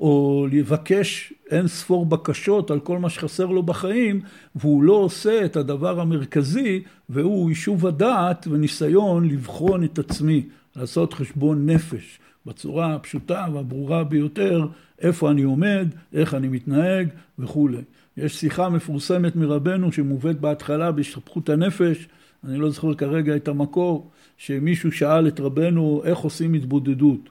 או 0.00 0.46
לבקש 0.52 1.32
אין 1.50 1.68
ספור 1.68 2.06
בקשות 2.06 2.70
על 2.70 2.80
כל 2.80 2.98
מה 2.98 3.10
שחסר 3.10 3.46
לו 3.46 3.62
בחיים, 3.62 4.20
והוא 4.56 4.82
לא 4.82 4.92
עושה 4.92 5.44
את 5.44 5.56
הדבר 5.56 6.00
המרכזי, 6.00 6.82
והוא 7.08 7.48
יישוב 7.48 7.86
הדעת 7.86 8.46
וניסיון 8.50 9.28
לבחון 9.28 9.84
את 9.84 9.98
עצמי, 9.98 10.42
לעשות 10.76 11.14
חשבון 11.14 11.70
נפש, 11.70 12.18
בצורה 12.46 12.94
הפשוטה 12.94 13.46
והברורה 13.52 14.04
ביותר, 14.04 14.66
איפה 15.00 15.30
אני 15.30 15.42
עומד, 15.42 15.88
איך 16.12 16.34
אני 16.34 16.48
מתנהג 16.48 17.08
וכולי. 17.38 17.82
יש 18.16 18.40
שיחה 18.40 18.68
מפורסמת 18.68 19.36
מרבנו 19.36 19.92
שמובאת 19.92 20.40
בהתחלה 20.40 20.92
בהשתפכות 20.92 21.48
הנפש, 21.48 22.08
אני 22.46 22.58
לא 22.58 22.70
זוכר 22.70 22.94
כרגע 22.94 23.36
את 23.36 23.48
המקור, 23.48 24.10
שמישהו 24.36 24.92
שאל 24.92 25.28
את 25.28 25.40
רבנו 25.40 26.02
איך 26.04 26.18
עושים 26.18 26.54
התבודדות. 26.54 27.28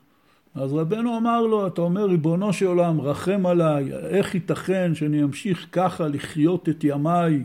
אז 0.56 0.74
רבנו 0.74 1.18
אמר 1.18 1.42
לו, 1.42 1.68
אתה 1.68 1.82
אומר, 1.82 2.06
ריבונו 2.06 2.54
של 2.54 2.66
עולם, 2.66 3.02
רחם 3.02 3.46
עליי, 3.46 3.94
איך 3.94 4.36
ייתכן 4.36 4.96
שאני 4.96 5.24
אמשיך 5.24 5.68
ככה 5.72 6.08
לחיות 6.08 6.70
את 6.70 6.84
ימיי? 6.84 7.44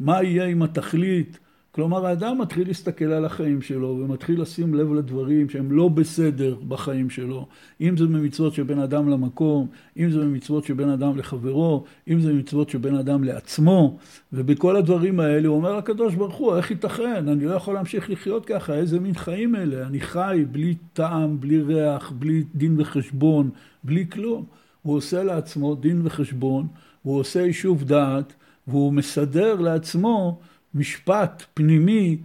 מה 0.00 0.22
יהיה 0.22 0.46
עם 0.46 0.62
התכלית? 0.62 1.38
כלומר, 1.78 2.06
האדם 2.06 2.38
מתחיל 2.38 2.68
להסתכל 2.68 3.04
על 3.04 3.24
החיים 3.24 3.62
שלו 3.62 3.88
ומתחיל 3.88 4.40
לשים 4.42 4.74
לב 4.74 4.92
לדברים 4.92 5.48
שהם 5.48 5.72
לא 5.72 5.88
בסדר 5.88 6.56
בחיים 6.68 7.10
שלו. 7.10 7.46
אם 7.80 7.96
זה 7.96 8.06
במצוות 8.06 8.54
שבין 8.54 8.78
אדם 8.78 9.08
למקום, 9.08 9.66
אם 9.96 10.10
זה 10.10 10.20
במצוות 10.20 10.64
שבין 10.64 10.88
אדם 10.88 11.18
לחברו, 11.18 11.84
אם 12.08 12.20
זה 12.20 12.32
במצוות 12.32 12.70
שבין 12.70 12.94
אדם 12.94 13.24
לעצמו, 13.24 13.98
ובכל 14.32 14.76
הדברים 14.76 15.20
האלה 15.20 15.48
אומר 15.48 15.76
הקדוש 15.76 16.14
ברוך 16.14 16.34
הוא, 16.34 16.56
איך 16.56 16.70
ייתכן? 16.70 17.28
אני 17.28 17.44
לא 17.44 17.54
יכול 17.54 17.74
להמשיך 17.74 18.10
לחיות 18.10 18.46
ככה, 18.46 18.74
איזה 18.74 19.00
מין 19.00 19.14
חיים 19.14 19.56
אלה? 19.56 19.86
אני 19.86 20.00
חי 20.00 20.44
בלי 20.52 20.74
טעם, 20.92 21.40
בלי 21.40 21.62
ריח, 21.62 22.10
בלי 22.10 22.44
דין 22.54 22.80
וחשבון, 22.80 23.50
בלי 23.84 24.06
כלום. 24.10 24.44
הוא 24.82 24.96
עושה 24.96 25.22
לעצמו 25.22 25.74
דין 25.74 26.00
וחשבון, 26.04 26.66
הוא 27.02 27.18
עושה 27.20 27.40
יישוב 27.40 27.84
דעת, 27.84 28.32
והוא 28.68 28.92
מסדר 28.92 29.54
לעצמו 29.60 30.38
משפט 30.78 31.44
פנימי 31.54 32.16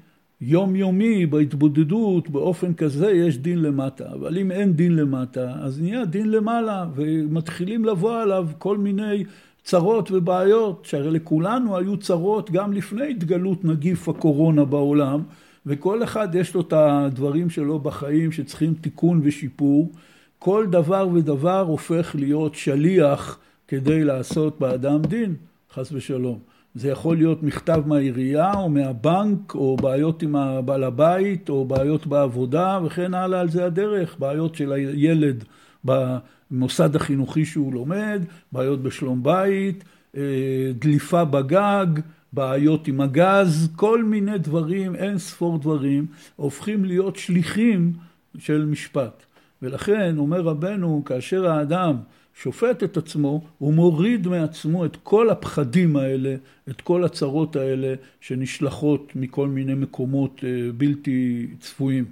יומיומי 0.41 1.25
בהתבודדות 1.25 2.29
באופן 2.29 2.73
כזה 2.73 3.11
יש 3.11 3.37
דין 3.37 3.61
למטה. 3.61 4.05
אבל 4.13 4.37
אם 4.37 4.51
אין 4.51 4.73
דין 4.73 4.95
למטה 4.95 5.53
אז 5.61 5.81
נהיה 5.81 6.05
דין 6.05 6.31
למעלה 6.31 6.85
ומתחילים 6.95 7.85
לבוא 7.85 8.21
עליו 8.21 8.47
כל 8.57 8.77
מיני 8.77 9.23
צרות 9.63 10.11
ובעיות 10.11 10.85
שהרי 10.85 11.11
לכולנו 11.11 11.77
היו 11.77 11.97
צרות 11.97 12.51
גם 12.51 12.73
לפני 12.73 13.09
התגלות 13.09 13.65
נגיף 13.65 14.09
הקורונה 14.09 14.65
בעולם 14.65 15.21
וכל 15.65 16.03
אחד 16.03 16.35
יש 16.35 16.55
לו 16.55 16.61
את 16.61 16.73
הדברים 16.73 17.49
שלו 17.49 17.79
בחיים 17.79 18.31
שצריכים 18.31 18.73
תיקון 18.73 19.21
ושיפור. 19.23 19.91
כל 20.39 20.65
דבר 20.69 21.07
ודבר 21.13 21.59
הופך 21.59 22.15
להיות 22.19 22.55
שליח 22.55 23.39
כדי 23.67 24.03
לעשות 24.03 24.59
באדם 24.59 25.01
דין 25.01 25.35
חס 25.73 25.91
ושלום 25.91 26.39
זה 26.75 26.89
יכול 26.89 27.17
להיות 27.17 27.43
מכתב 27.43 27.83
מהעירייה 27.85 28.53
או 28.53 28.69
מהבנק, 28.69 29.55
או 29.55 29.77
בעיות 29.77 30.23
עם 30.23 30.35
הבעל 30.35 30.83
הבית, 30.83 31.49
או 31.49 31.65
בעיות 31.65 32.07
בעבודה, 32.07 32.79
וכן 32.85 33.13
הלאה 33.13 33.39
על 33.39 33.49
זה 33.49 33.65
הדרך. 33.65 34.15
בעיות 34.19 34.55
של 34.55 34.71
הילד 34.71 35.43
במוסד 35.83 36.95
החינוכי 36.95 37.45
שהוא 37.45 37.73
לומד, 37.73 38.25
בעיות 38.51 38.83
בשלום 38.83 39.23
בית, 39.23 39.83
אה, 40.17 40.21
דליפה 40.79 41.25
בגג, 41.25 41.85
בעיות 42.33 42.87
עם 42.87 43.01
הגז, 43.01 43.69
כל 43.75 44.03
מיני 44.03 44.37
דברים, 44.37 44.95
אין 44.95 45.17
ספור 45.17 45.57
דברים, 45.57 46.05
הופכים 46.35 46.85
להיות 46.85 47.15
שליחים 47.15 47.93
של 48.37 48.65
משפט. 48.65 49.23
ולכן 49.61 50.17
אומר 50.17 50.41
רבנו, 50.41 51.03
כאשר 51.05 51.47
האדם 51.47 51.95
שופט 52.41 52.83
את 52.83 52.97
עצמו, 52.97 53.41
הוא 53.57 53.73
מוריד 53.73 54.27
מעצמו 54.27 54.85
את 54.85 54.97
כל 55.03 55.29
הפחדים 55.29 55.95
האלה, 55.95 56.35
את 56.69 56.81
כל 56.81 57.03
הצרות 57.03 57.55
האלה 57.55 57.93
שנשלחות 58.21 59.11
מכל 59.15 59.47
מיני 59.47 59.73
מקומות 59.73 60.41
אה, 60.43 60.71
בלתי 60.77 61.47
צפויים. 61.59 62.05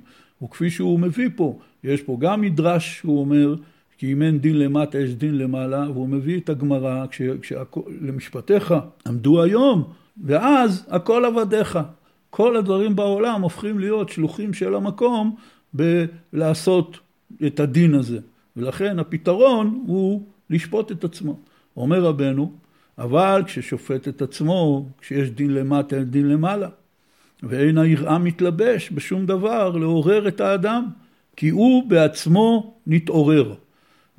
וכפי 0.44 0.70
שהוא 0.70 1.00
מביא 1.00 1.30
פה, 1.36 1.60
יש 1.84 2.02
פה 2.02 2.18
גם 2.20 2.42
מדרש, 2.42 3.02
הוא 3.02 3.20
אומר, 3.20 3.56
כי 3.98 4.14
אם 4.14 4.22
אין 4.22 4.40
דין 4.40 4.60
למטה 4.60 5.00
יש 5.00 5.14
דין 5.14 5.38
למעלה, 5.38 5.90
והוא 5.90 6.10
מביא 6.10 6.40
את 6.40 6.50
הגמרא, 6.50 7.06
למשפטיך 8.02 8.74
עמדו 9.08 9.44
היום, 9.44 9.84
ואז 10.24 10.86
הכל 10.90 11.26
עבדיך. 11.26 11.80
כל 12.30 12.58
הדברים 12.58 12.96
בעולם 12.96 13.42
הופכים 13.42 13.80
להיות 13.80 14.10
שלוחים 14.10 14.54
של 14.54 14.76
המקום 14.76 15.36
בלעשות 15.74 17.00
את 17.48 17.60
הדין 17.60 17.94
הזה. 17.94 18.20
ולכן 18.58 19.00
הפתרון 19.00 19.84
הוא 19.88 20.24
לשפוט 20.50 20.92
את 20.92 21.04
עצמו. 21.04 21.40
אומר 21.78 22.04
רבנו, 22.04 22.52
אבל 22.98 23.44
כששופט 23.46 24.08
את 24.08 24.22
עצמו, 24.22 24.86
כשיש 25.02 25.30
דין 25.30 25.54
למטה, 25.54 25.96
אין 25.96 26.04
דין 26.04 26.30
למעלה. 26.30 26.70
ואין 27.44 27.78
היראה 27.78 28.18
מתלבש 28.18 28.92
בשום 28.92 29.26
דבר 29.26 29.78
לעורר 29.78 30.28
את 30.28 30.42
האדם, 30.42 30.86
כי 31.36 31.50
הוא 31.50 31.90
בעצמו 31.90 32.74
נתעורר. 32.88 33.54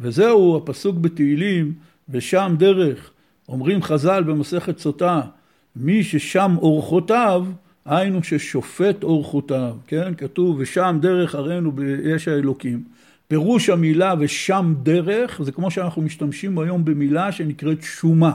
וזהו 0.00 0.56
הפסוק 0.56 0.96
בתהילים, 0.96 1.72
ושם 2.08 2.54
דרך, 2.58 3.10
אומרים 3.48 3.82
חז"ל 3.82 4.22
במסכת 4.22 4.78
סוטה, 4.78 5.20
מי 5.76 6.02
ששם 6.02 6.56
אורחותיו, 6.58 7.46
היינו 7.84 8.22
ששופט 8.22 9.02
אורחותיו, 9.02 9.76
כן? 9.86 10.14
כתוב, 10.14 10.56
ושם 10.58 10.98
דרך 11.00 11.34
הראינו 11.34 11.72
ביש 11.72 12.28
האלוקים. 12.28 12.84
פירוש 13.32 13.68
המילה 13.68 14.14
ושם 14.18 14.74
דרך 14.82 15.40
זה 15.42 15.52
כמו 15.52 15.70
שאנחנו 15.70 16.02
משתמשים 16.02 16.58
היום 16.58 16.84
במילה 16.84 17.32
שנקראת 17.32 17.82
שומה. 17.82 18.32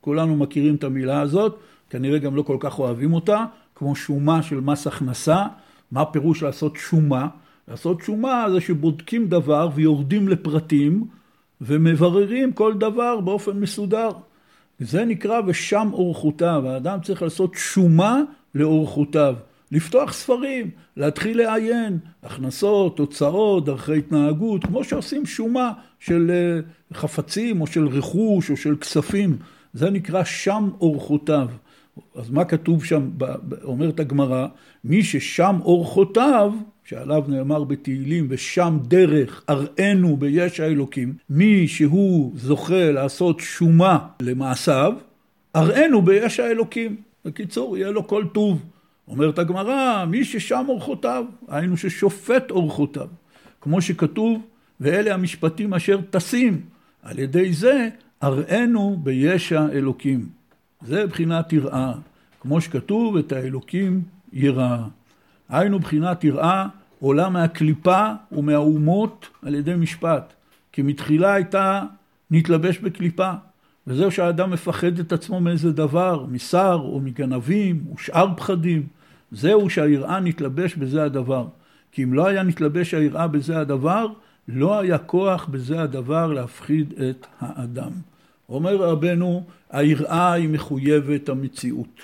כולנו 0.00 0.36
מכירים 0.36 0.74
את 0.74 0.84
המילה 0.84 1.20
הזאת, 1.20 1.58
כנראה 1.90 2.18
גם 2.18 2.36
לא 2.36 2.42
כל 2.42 2.56
כך 2.60 2.78
אוהבים 2.78 3.12
אותה, 3.12 3.44
כמו 3.74 3.96
שומה 3.96 4.42
של 4.42 4.60
מס 4.60 4.86
הכנסה. 4.86 5.44
מה 5.92 6.04
פירוש 6.04 6.42
לעשות 6.42 6.76
שומה? 6.76 7.28
לעשות 7.68 8.00
שומה 8.00 8.46
זה 8.52 8.60
שבודקים 8.60 9.28
דבר 9.28 9.68
ויורדים 9.74 10.28
לפרטים 10.28 11.04
ומבררים 11.60 12.52
כל 12.52 12.74
דבר 12.74 13.20
באופן 13.20 13.60
מסודר. 13.60 14.10
זה 14.78 15.04
נקרא 15.04 15.40
ושם 15.46 15.88
אורחותיו, 15.92 16.62
האדם 16.66 16.98
צריך 17.02 17.22
לעשות 17.22 17.54
שומה 17.54 18.20
לאורחותיו. 18.54 19.34
לפתוח 19.72 20.12
ספרים, 20.12 20.70
להתחיל 20.96 21.38
לעיין, 21.38 21.98
הכנסות, 22.22 22.98
הוצאות, 22.98 23.64
דרכי 23.64 23.98
התנהגות, 23.98 24.64
כמו 24.64 24.84
שעושים 24.84 25.26
שומה 25.26 25.72
של 26.00 26.30
אה, 26.30 26.60
חפצים 26.96 27.60
או 27.60 27.66
של 27.66 27.88
רכוש 27.88 28.50
או 28.50 28.56
של 28.56 28.76
כספים, 28.76 29.36
זה 29.72 29.90
נקרא 29.90 30.24
שם 30.24 30.70
אורחותיו. 30.80 31.48
אז 32.14 32.30
מה 32.30 32.44
כתוב 32.44 32.84
שם, 32.84 33.10
אומרת 33.64 34.00
הגמרא, 34.00 34.46
מי 34.84 35.02
ששם 35.02 35.56
אורחותיו, 35.62 36.52
שעליו 36.84 37.24
נאמר 37.28 37.64
בתהילים, 37.64 38.26
ושם 38.30 38.78
דרך 38.82 39.44
אראנו 39.50 40.16
ביש 40.16 40.60
האלוקים, 40.60 41.14
מי 41.30 41.68
שהוא 41.68 42.32
זוכה 42.36 42.92
לעשות 42.92 43.40
שומה 43.40 43.98
למעשיו, 44.20 44.92
אראנו 45.56 46.02
ביש 46.02 46.40
האלוקים. 46.40 46.96
בקיצור, 47.24 47.76
יהיה 47.76 47.90
לו 47.90 48.06
כל 48.08 48.24
טוב. 48.32 48.62
אומרת 49.08 49.38
הגמרא, 49.38 50.04
מי 50.04 50.24
ששם 50.24 50.64
אורחותיו, 50.68 51.24
היינו 51.48 51.76
ששופט 51.76 52.50
אורחותיו. 52.50 53.06
כמו 53.60 53.82
שכתוב, 53.82 54.42
ואלה 54.80 55.14
המשפטים 55.14 55.74
אשר 55.74 56.00
טסים, 56.10 56.60
על 57.02 57.18
ידי 57.18 57.52
זה 57.52 57.88
אראנו 58.22 59.00
בישע 59.02 59.66
אלוקים. 59.72 60.28
זה 60.82 61.06
בחינת 61.06 61.52
יראה, 61.52 61.92
כמו 62.40 62.60
שכתוב, 62.60 63.16
את 63.16 63.32
האלוקים 63.32 64.02
יראה. 64.32 64.84
היינו 65.48 65.78
בחינת 65.78 66.24
יראה 66.24 66.66
עולה 67.00 67.28
מהקליפה 67.28 68.12
ומהאומות 68.32 69.28
על 69.42 69.54
ידי 69.54 69.74
משפט. 69.74 70.32
כי 70.72 70.82
מתחילה 70.82 71.34
הייתה 71.34 71.82
נתלבש 72.30 72.78
בקליפה. 72.78 73.32
וזהו 73.86 74.10
שהאדם 74.10 74.50
מפחד 74.50 74.98
את 74.98 75.12
עצמו 75.12 75.40
מאיזה 75.40 75.72
דבר, 75.72 76.26
משר 76.28 76.80
או 76.82 77.00
מגנבים 77.00 77.84
ושאר 77.94 78.28
פחדים. 78.36 78.86
זהו 79.36 79.70
שהיראה 79.70 80.20
נתלבש 80.20 80.74
בזה 80.74 81.04
הדבר. 81.04 81.46
כי 81.92 82.04
אם 82.04 82.14
לא 82.14 82.26
היה 82.26 82.42
נתלבש 82.42 82.94
היראה 82.94 83.26
בזה 83.26 83.58
הדבר, 83.58 84.06
לא 84.48 84.78
היה 84.78 84.98
כוח 84.98 85.46
בזה 85.50 85.82
הדבר 85.82 86.32
להפחיד 86.32 86.94
את 87.10 87.26
האדם. 87.40 87.90
אומר 88.48 88.76
רבנו, 88.76 89.44
היראה 89.70 90.32
היא 90.32 90.48
מחויבת 90.48 91.28
המציאות. 91.28 92.00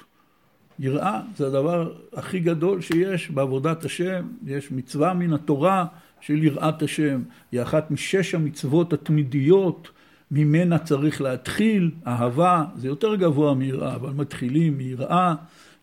יראה 0.79 1.21
זה 1.37 1.47
הדבר 1.47 1.93
הכי 2.17 2.41
גדול 2.41 2.81
שיש 2.81 3.31
בעבודת 3.31 3.85
השם, 3.85 4.27
יש 4.47 4.73
מצווה 4.73 5.15
מן 5.15 5.33
התורה 5.33 5.87
של 6.21 6.45
יראת 6.45 6.83
השם, 6.83 7.23
היא 7.53 7.63
אחת 7.63 7.91
משש 7.91 8.35
המצוות 8.35 8.93
התמידיות, 8.93 9.89
ממנה 10.31 10.79
צריך 10.79 11.21
להתחיל, 11.21 11.91
אהבה, 12.07 12.65
זה 12.77 12.89
יותר 12.89 13.15
גבוה 13.15 13.55
מיראה, 13.55 13.95
אבל 13.95 14.11
מתחילים 14.11 14.79
מיראה, 14.79 15.35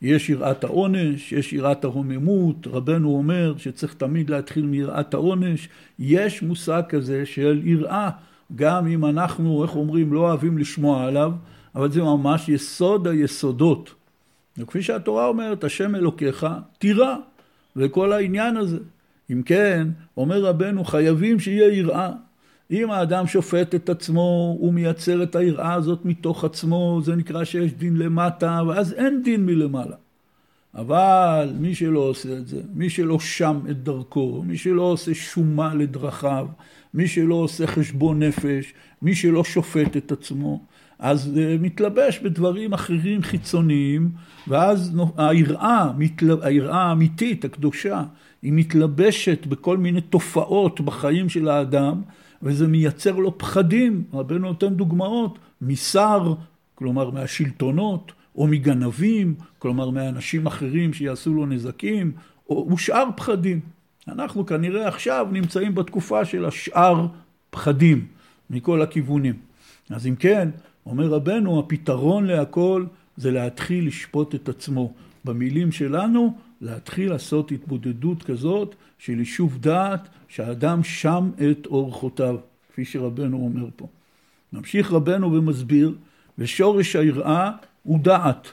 יש 0.01 0.29
יראת 0.29 0.63
העונש, 0.63 1.31
יש 1.31 1.53
יראת 1.53 1.83
הרוממות, 1.83 2.67
רבנו 2.67 3.15
אומר 3.15 3.53
שצריך 3.57 3.93
תמיד 3.93 4.29
להתחיל 4.29 4.65
מיראת 4.65 5.13
העונש, 5.13 5.69
יש 5.99 6.41
מושג 6.41 6.81
כזה 6.89 7.25
של 7.25 7.62
יראה, 7.63 8.09
גם 8.55 8.88
אם 8.88 9.05
אנחנו, 9.05 9.63
איך 9.63 9.75
אומרים, 9.75 10.13
לא 10.13 10.19
אוהבים 10.19 10.57
לשמוע 10.57 11.05
עליו, 11.05 11.31
אבל 11.75 11.91
זה 11.91 12.01
ממש 12.03 12.49
יסוד 12.49 13.07
היסודות. 13.07 13.93
וכפי 14.57 14.81
שהתורה 14.81 15.27
אומרת, 15.27 15.63
השם 15.63 15.95
אלוקיך 15.95 16.47
תירא, 16.77 17.15
וכל 17.75 18.13
העניין 18.13 18.57
הזה. 18.57 18.79
אם 19.31 19.41
כן, 19.43 19.88
אומר 20.17 20.41
רבנו, 20.45 20.83
חייבים 20.83 21.39
שיהיה 21.39 21.73
יראה. 21.73 22.12
אם 22.71 22.91
האדם 22.91 23.27
שופט 23.27 23.75
את 23.75 23.89
עצמו, 23.89 24.58
הוא 24.60 24.73
מייצר 24.73 25.23
את 25.23 25.36
היראה 25.36 25.73
הזאת 25.73 26.05
מתוך 26.05 26.43
עצמו, 26.43 26.99
זה 27.03 27.15
נקרא 27.15 27.43
שיש 27.43 27.73
דין 27.73 27.97
למטה, 27.97 28.62
ואז 28.67 28.93
אין 28.93 29.23
דין 29.23 29.45
מלמעלה. 29.45 29.95
אבל 30.75 31.49
מי 31.60 31.75
שלא 31.75 31.99
עושה 31.99 32.38
את 32.38 32.47
זה, 32.47 32.62
מי 32.73 32.89
שלא 32.89 33.19
שם 33.19 33.60
את 33.69 33.84
דרכו, 33.84 34.43
מי 34.47 34.58
שלא 34.58 34.82
עושה 34.82 35.13
שומה 35.13 35.73
לדרכיו, 35.75 36.47
מי 36.93 37.08
שלא 37.08 37.36
עושה 37.36 37.67
חשבון 37.67 38.23
נפש, 38.23 38.73
מי 39.01 39.15
שלא 39.15 39.43
שופט 39.43 39.97
את 39.97 40.12
עצמו, 40.12 40.60
אז 40.99 41.38
אה, 41.38 41.55
מתלבש 41.60 42.19
בדברים 42.19 42.73
אחרים 42.73 43.21
חיצוניים, 43.21 44.12
ואז 44.47 44.91
היראה, 45.17 45.91
היראה 46.41 46.82
האמיתית, 46.82 47.45
הקדושה, 47.45 48.03
היא 48.41 48.53
מתלבשת 48.53 49.45
בכל 49.45 49.77
מיני 49.77 50.01
תופעות 50.01 50.82
בחיים 50.82 51.29
של 51.29 51.47
האדם, 51.49 52.01
וזה 52.43 52.67
מייצר 52.67 53.15
לו 53.15 53.38
פחדים. 53.38 54.04
רבנו 54.13 54.47
נותן 54.47 54.73
דוגמאות 54.73 55.39
משר, 55.62 56.34
כלומר 56.75 57.10
מהשלטונות, 57.10 58.12
או 58.36 58.47
מגנבים, 58.47 59.36
כלומר 59.60 59.89
מאנשים 59.89 60.47
אחרים 60.47 60.93
שיעשו 60.93 61.34
לו 61.34 61.45
נזקים, 61.45 62.12
או 62.49 62.69
ושאר 62.73 63.10
פחדים. 63.15 63.60
אנחנו 64.08 64.45
כנראה 64.45 64.88
עכשיו 64.88 65.28
נמצאים 65.32 65.75
בתקופה 65.75 66.25
של 66.25 66.45
השאר 66.45 67.08
פחדים 67.49 68.06
מכל 68.49 68.82
הכיוונים. 68.82 69.34
אז 69.89 70.08
אם 70.08 70.15
כן, 70.15 70.49
אומר 70.86 71.08
רבנו, 71.08 71.60
הפתרון 71.60 72.25
להכל 72.25 72.86
זה 73.17 73.32
להתחיל 73.32 73.88
לשפוט 73.88 74.36
את 74.36 74.49
עצמו. 74.49 74.93
במילים 75.25 75.71
שלנו, 75.71 76.38
להתחיל 76.61 77.09
לעשות 77.09 77.51
התבודדות 77.51 78.23
כזאת 78.23 78.75
של 78.99 79.19
יישוב 79.19 79.57
דעת, 79.61 80.07
שהאדם 80.27 80.83
שם 80.83 81.29
את 81.51 81.65
אורחותיו, 81.65 82.35
כפי 82.71 82.85
שרבנו 82.85 83.37
אומר 83.37 83.67
פה. 83.75 83.87
ממשיך 84.53 84.91
רבנו 84.91 85.33
ומסביר, 85.33 85.95
ושורש 86.37 86.95
היראה 86.95 87.51
הוא 87.83 87.99
דעת. 87.99 88.51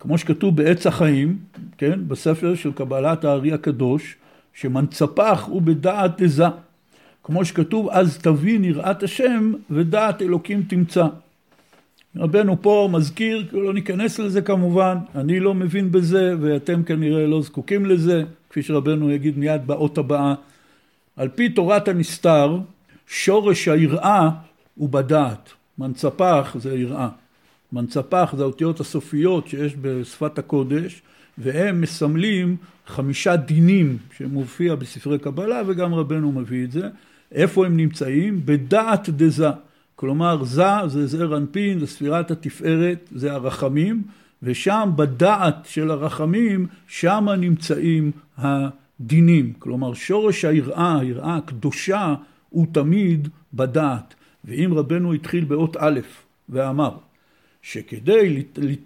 כמו 0.00 0.18
שכתוב 0.18 0.56
בעץ 0.56 0.86
החיים, 0.86 1.38
כן, 1.78 2.08
בספר 2.08 2.54
של 2.54 2.72
קבלת 2.72 3.24
הארי 3.24 3.52
הקדוש, 3.52 4.16
שמנצפח 4.54 5.44
הוא 5.46 5.62
בדעת 5.62 6.22
דזה. 6.22 6.44
כמו 7.22 7.44
שכתוב, 7.44 7.88
אז 7.90 8.18
תבין 8.18 8.64
יראת 8.64 9.02
השם 9.02 9.52
ודעת 9.70 10.22
אלוקים 10.22 10.62
תמצא. 10.62 11.06
רבנו 12.16 12.62
פה 12.62 12.88
מזכיר, 12.92 13.46
לא 13.52 13.74
ניכנס 13.74 14.18
לזה 14.18 14.42
כמובן, 14.42 14.96
אני 15.14 15.40
לא 15.40 15.54
מבין 15.54 15.92
בזה 15.92 16.34
ואתם 16.40 16.82
כנראה 16.82 17.26
לא 17.26 17.42
זקוקים 17.42 17.86
לזה, 17.86 18.24
כפי 18.50 18.62
שרבנו 18.62 19.10
יגיד 19.10 19.38
מיד 19.38 19.66
באות 19.66 19.98
הבאה. 19.98 20.34
על 21.16 21.28
פי 21.28 21.48
תורת 21.48 21.88
הנסתר, 21.88 22.58
שורש 23.06 23.68
היראה 23.68 24.30
הוא 24.74 24.88
בדעת. 24.88 25.50
מנצפח 25.78 26.56
זה 26.58 26.74
יראה. 26.74 27.08
מנצפח 27.72 28.34
זה 28.36 28.42
האותיות 28.42 28.80
הסופיות 28.80 29.48
שיש 29.48 29.74
בשפת 29.80 30.38
הקודש, 30.38 31.02
והם 31.38 31.80
מסמלים 31.80 32.56
חמישה 32.86 33.36
דינים 33.36 33.98
שמופיע 34.16 34.74
בספרי 34.74 35.18
קבלה, 35.18 35.62
וגם 35.66 35.94
רבנו 35.94 36.32
מביא 36.32 36.64
את 36.64 36.72
זה. 36.72 36.88
איפה 37.32 37.66
הם 37.66 37.76
נמצאים? 37.76 38.40
בדעת 38.44 39.08
דזה. 39.08 39.48
כלומר, 40.00 40.44
זה 40.44 40.64
זה 40.86 41.06
זעיר 41.06 41.36
אנפין, 41.36 41.78
זה 41.78 41.86
ספירת 41.86 42.30
התפארת, 42.30 43.08
זה 43.14 43.32
הרחמים, 43.32 44.02
ושם 44.42 44.90
בדעת 44.96 45.66
של 45.68 45.90
הרחמים, 45.90 46.66
שם 46.86 47.28
נמצאים 47.38 48.10
הדינים. 48.38 49.52
כלומר, 49.58 49.94
שורש 49.94 50.44
היראה, 50.44 50.98
היראה 51.00 51.36
הקדושה, 51.36 52.14
הוא 52.50 52.66
תמיד 52.72 53.28
בדעת. 53.54 54.14
ואם 54.44 54.74
רבנו 54.74 55.12
התחיל 55.12 55.44
באות 55.44 55.76
א' 55.80 56.00
ואמר 56.48 56.96
שכדי 57.62 58.42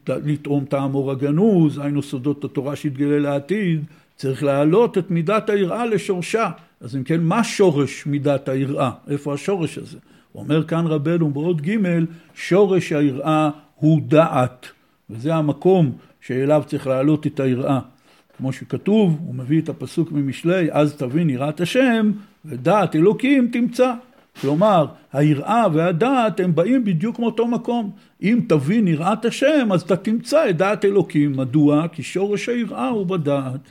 לטעום 0.08 0.64
טעם 0.64 0.94
אור 0.94 1.10
הגנוז, 1.10 1.78
היינו 1.78 2.02
סודות 2.02 2.44
התורה 2.44 2.76
שהתגלה 2.76 3.18
לעתיד, 3.18 3.84
צריך 4.16 4.42
להעלות 4.42 4.98
את 4.98 5.10
מידת 5.10 5.50
היראה 5.50 5.86
לשורשה. 5.86 6.50
אז 6.80 6.96
אם 6.96 7.04
כן, 7.04 7.20
מה 7.20 7.44
שורש 7.44 8.06
מידת 8.06 8.48
היראה? 8.48 8.90
איפה 9.08 9.34
השורש 9.34 9.78
הזה? 9.78 9.98
אומר 10.34 10.64
כאן 10.64 10.86
רבנו 10.86 11.30
בעוד 11.30 11.62
ג' 11.62 11.78
שורש 12.34 12.92
היראה 12.92 13.50
הוא 13.74 14.00
דעת, 14.08 14.66
וזה 15.10 15.34
המקום 15.34 15.92
שאליו 16.20 16.62
צריך 16.66 16.86
להעלות 16.86 17.26
את 17.26 17.40
היראה. 17.40 17.80
כמו 18.36 18.52
שכתוב, 18.52 19.18
הוא 19.24 19.34
מביא 19.34 19.60
את 19.60 19.68
הפסוק 19.68 20.12
ממשלי, 20.12 20.72
אז 20.72 20.94
תבין 20.96 21.30
יראת 21.30 21.60
השם, 21.60 22.12
ודעת 22.44 22.96
אלוקים 22.96 23.48
תמצא. 23.52 23.94
כלומר, 24.40 24.86
היראה 25.12 25.64
והדעת 25.72 26.40
הם 26.40 26.54
באים 26.54 26.84
בדיוק 26.84 27.18
מאותו 27.18 27.46
מקום. 27.46 27.90
אם 28.22 28.40
תבין 28.48 28.88
יראת 28.88 29.24
השם, 29.24 29.68
אז 29.72 29.82
אתה 29.82 29.96
תמצא 29.96 30.50
את 30.50 30.56
דעת 30.56 30.84
אלוקים. 30.84 31.36
מדוע? 31.36 31.88
כי 31.88 32.02
שורש 32.02 32.48
היראה 32.48 32.88
הוא 32.88 33.06
בדעת, 33.06 33.70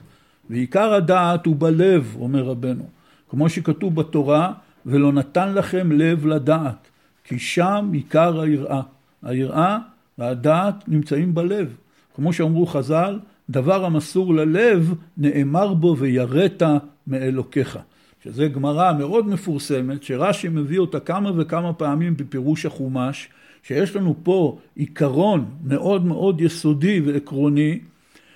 ועיקר 0.50 0.94
הדעת 0.94 1.46
הוא 1.46 1.56
בלב, 1.60 2.16
אומר 2.20 2.44
רבנו. 2.44 2.84
כמו 3.30 3.50
שכתוב 3.50 3.96
בתורה, 3.96 4.54
ולא 4.86 5.12
נתן 5.12 5.54
לכם 5.54 5.92
לב 5.92 6.26
לדעת, 6.26 6.88
כי 7.24 7.40
שם 7.40 7.90
עיקר 7.94 8.40
היראה. 8.42 8.82
היראה 9.24 9.78
והדעת 10.18 10.88
נמצאים 10.88 11.34
בלב. 11.34 11.76
כמו 12.16 12.34
שאמרו 12.34 12.66
חז"ל, 12.66 13.20
דבר 13.50 13.86
המסור 13.86 14.34
ללב, 14.34 14.94
נאמר 15.18 15.74
בו 15.74 15.96
ויראת 15.98 16.64
מאלוקיך. 17.08 17.80
שזה 18.24 18.48
גמרא 18.48 18.94
מאוד 18.94 19.28
מפורסמת, 19.28 20.04
שרש"י 20.04 20.50
מביא 20.50 20.80
אותה 20.80 21.00
כמה 21.00 21.32
וכמה 21.36 21.74
פעמים 21.74 22.18
בפירוש 22.18 22.66
החומש, 22.66 23.30
שיש 23.64 23.96
לנו 23.96 24.16
פה 24.24 24.58
עיקרון 24.76 25.46
מאוד 25.64 26.06
מאוד 26.06 26.42
יסודי 26.42 27.02
ועקרוני, 27.02 27.80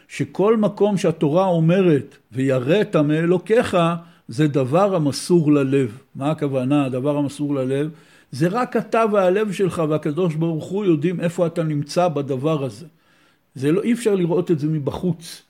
שכל 0.08 0.58
מקום 0.58 0.98
שהתורה 0.98 1.46
אומרת 1.46 2.18
ויראת 2.32 2.96
מאלוקיך, 2.96 3.78
זה 4.28 4.48
דבר 4.48 4.96
המסור 4.96 5.52
ללב. 5.52 5.98
מה 6.16 6.32
הכוונה, 6.32 6.86
הדבר 6.86 7.18
המסור 7.18 7.56
ללב? 7.56 7.90
זה 8.32 8.48
רק 8.48 8.78
אתה 8.78 9.04
והלב 9.12 9.52
שלך 9.52 9.84
והקדוש 9.90 10.36
ברוך 10.36 10.66
הוא 10.66 10.86
יודעים 10.86 11.20
איפה 11.20 11.48
אתה 11.48 11.64
נמצא 11.64 12.08
בדבר 12.08 12.64
הזה. 12.64 12.86
זה 13.56 13.72
לא, 13.72 13.84
אי 13.84 13.94
אפשר 13.94 14.16
לראות 14.16 14.52
את 14.52 14.60
זה 14.60 14.68
מבחוץ. 14.68 15.42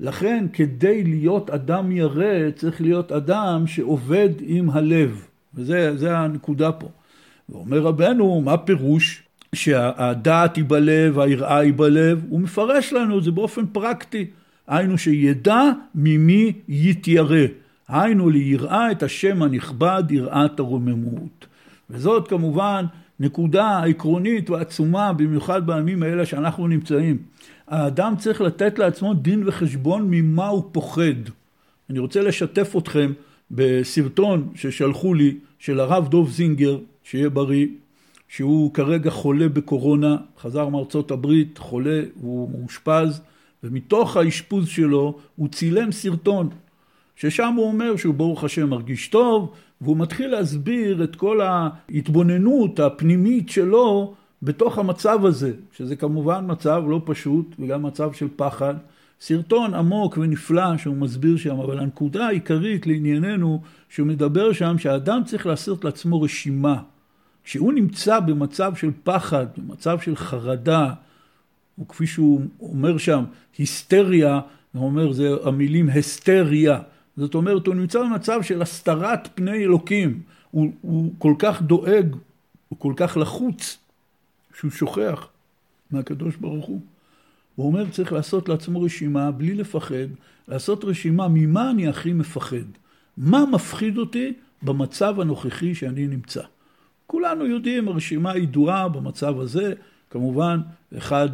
לכן 0.00 0.46
כדי 0.52 1.04
להיות 1.04 1.50
אדם 1.50 1.92
ירא 1.92 2.50
צריך 2.56 2.80
להיות 2.80 3.12
אדם 3.12 3.66
שעובד 3.66 4.28
עם 4.40 4.70
הלב. 4.70 5.26
וזה 5.54 6.18
הנקודה 6.18 6.72
פה. 6.72 6.88
ואומר 7.48 7.78
רבנו, 7.78 8.40
מה 8.40 8.56
פירוש 8.56 9.22
שהדעת 9.54 10.56
היא 10.56 10.64
בלב, 10.68 11.18
היראה 11.18 11.58
היא 11.58 11.72
בלב? 11.76 12.24
הוא 12.28 12.40
מפרש 12.40 12.92
לנו 12.92 13.18
את 13.18 13.24
זה 13.24 13.30
באופן 13.30 13.66
פרקטי. 13.66 14.26
היינו 14.66 14.98
שידע 14.98 15.62
ממי 15.94 16.52
יתיירא. 16.68 17.46
היינו 17.88 18.30
ליראה 18.30 18.90
את 18.90 19.02
השם 19.02 19.42
הנכבד, 19.42 20.04
יראת 20.10 20.58
הרוממות. 20.58 21.46
וזאת 21.90 22.28
כמובן 22.28 22.84
נקודה 23.20 23.82
עקרונית 23.82 24.50
ועצומה, 24.50 25.12
במיוחד 25.12 25.66
בימים 25.66 26.02
האלה 26.02 26.26
שאנחנו 26.26 26.68
נמצאים. 26.68 27.18
האדם 27.68 28.14
צריך 28.18 28.40
לתת 28.40 28.78
לעצמו 28.78 29.14
דין 29.14 29.42
וחשבון 29.46 30.06
ממה 30.10 30.46
הוא 30.48 30.64
פוחד. 30.72 31.14
אני 31.90 31.98
רוצה 31.98 32.22
לשתף 32.22 32.76
אתכם 32.78 33.12
בסרטון 33.50 34.48
ששלחו 34.54 35.14
לי 35.14 35.36
של 35.58 35.80
הרב 35.80 36.08
דוב 36.08 36.30
זינגר, 36.30 36.78
שיהיה 37.04 37.30
בריא, 37.30 37.66
שהוא 38.28 38.74
כרגע 38.74 39.10
חולה 39.10 39.48
בקורונה, 39.48 40.16
חזר 40.40 40.68
מארצות 40.68 41.10
הברית, 41.10 41.58
חולה, 41.58 42.00
הוא 42.20 42.50
מאושפז, 42.50 43.20
ומתוך 43.64 44.16
האשפוז 44.16 44.68
שלו 44.68 45.18
הוא 45.36 45.48
צילם 45.48 45.92
סרטון, 45.92 46.48
ששם 47.16 47.52
הוא 47.56 47.66
אומר 47.66 47.96
שהוא 47.96 48.14
ברוך 48.14 48.44
השם 48.44 48.70
מרגיש 48.70 49.08
טוב, 49.08 49.52
והוא 49.80 49.96
מתחיל 49.96 50.30
להסביר 50.30 51.04
את 51.04 51.16
כל 51.16 51.40
ההתבוננות 51.40 52.80
הפנימית 52.80 53.48
שלו 53.48 54.14
בתוך 54.42 54.78
המצב 54.78 55.24
הזה, 55.24 55.52
שזה 55.72 55.96
כמובן 55.96 56.44
מצב 56.48 56.82
לא 56.88 57.02
פשוט 57.04 57.54
וגם 57.58 57.82
מצב 57.82 58.12
של 58.12 58.28
פחד. 58.36 58.74
סרטון 59.20 59.74
עמוק 59.74 60.18
ונפלא 60.18 60.76
שהוא 60.76 60.96
מסביר 60.96 61.36
שם, 61.36 61.60
אבל 61.60 61.78
הנקודה 61.78 62.26
העיקרית 62.26 62.86
לענייננו, 62.86 63.62
שהוא 63.88 64.06
מדבר 64.06 64.52
שם 64.52 64.78
שהאדם 64.78 65.22
צריך 65.24 65.46
לעשות 65.46 65.84
לעצמו 65.84 66.22
רשימה. 66.22 66.82
כשהוא 67.44 67.72
נמצא 67.72 68.20
במצב 68.20 68.74
של 68.74 68.90
פחד, 69.04 69.46
במצב 69.56 70.00
של 70.00 70.16
חרדה, 70.16 70.92
וכפי 71.78 72.06
שהוא 72.06 72.40
אומר 72.60 72.98
שם, 72.98 73.24
היסטריה, 73.58 74.40
הוא 74.72 74.86
אומר, 74.86 75.12
זה 75.12 75.30
המילים 75.44 75.88
היסטריה. 75.88 76.78
זאת 77.16 77.34
אומרת, 77.34 77.66
הוא 77.66 77.74
נמצא 77.74 78.02
במצב 78.02 78.42
של 78.42 78.62
הסתרת 78.62 79.28
פני 79.34 79.64
אלוקים. 79.64 80.20
הוא, 80.50 80.72
הוא 80.80 81.12
כל 81.18 81.34
כך 81.38 81.62
דואג, 81.62 82.16
הוא 82.68 82.78
כל 82.78 82.92
כך 82.96 83.16
לחוץ, 83.16 83.78
שהוא 84.58 84.70
שוכח 84.70 85.28
מהקדוש 85.90 86.36
ברוך 86.36 86.66
הוא. 86.66 86.80
הוא 87.54 87.66
אומר, 87.66 87.90
צריך 87.90 88.12
לעשות 88.12 88.48
לעצמו 88.48 88.82
רשימה 88.82 89.30
בלי 89.30 89.54
לפחד, 89.54 90.08
לעשות 90.48 90.84
רשימה 90.84 91.28
ממה 91.28 91.70
אני 91.70 91.88
הכי 91.88 92.12
מפחד. 92.12 92.66
מה 93.16 93.44
מפחיד 93.52 93.98
אותי 93.98 94.32
במצב 94.62 95.20
הנוכחי 95.20 95.74
שאני 95.74 96.06
נמצא. 96.06 96.42
כולנו 97.06 97.46
יודעים, 97.46 97.88
הרשימה 97.88 98.36
ידועה 98.36 98.88
במצב 98.88 99.40
הזה, 99.40 99.72
כמובן, 100.10 100.60
אחד 100.98 101.28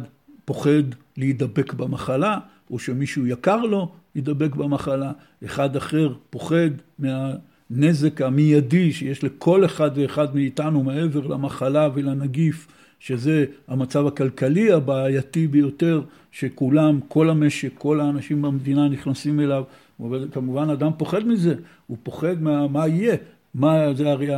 פוחד 0.45 0.83
להידבק 1.17 1.73
במחלה, 1.73 2.39
או 2.71 2.79
שמישהו 2.79 3.27
יקר 3.27 3.61
לו 3.61 3.91
יידבק 4.15 4.55
במחלה, 4.55 5.11
אחד 5.45 5.75
אחר 5.75 6.13
פוחד 6.29 6.69
מהנזק 6.99 8.21
המיידי 8.21 8.91
שיש 8.91 9.23
לכל 9.23 9.65
אחד 9.65 9.91
ואחד 9.95 10.35
מאיתנו 10.35 10.83
מעבר 10.83 11.27
למחלה 11.27 11.89
ולנגיף, 11.93 12.67
שזה 12.99 13.45
המצב 13.67 14.07
הכלכלי 14.07 14.71
הבעייתי 14.71 15.47
ביותר, 15.47 16.01
שכולם, 16.31 16.99
כל 17.07 17.29
המשק, 17.29 17.71
כל 17.77 17.99
האנשים 17.99 18.41
במדינה 18.41 18.87
נכנסים 18.87 19.39
אליו, 19.39 19.63
וכמובן 20.11 20.69
אדם 20.69 20.91
פוחד 20.97 21.27
מזה, 21.27 21.55
הוא 21.87 21.97
פוחד 22.03 22.41
מה, 22.41 22.67
מה 22.67 22.87
יהיה, 22.87 23.15
מה 23.55 23.93
זה 23.93 24.11
הרי 24.11 24.29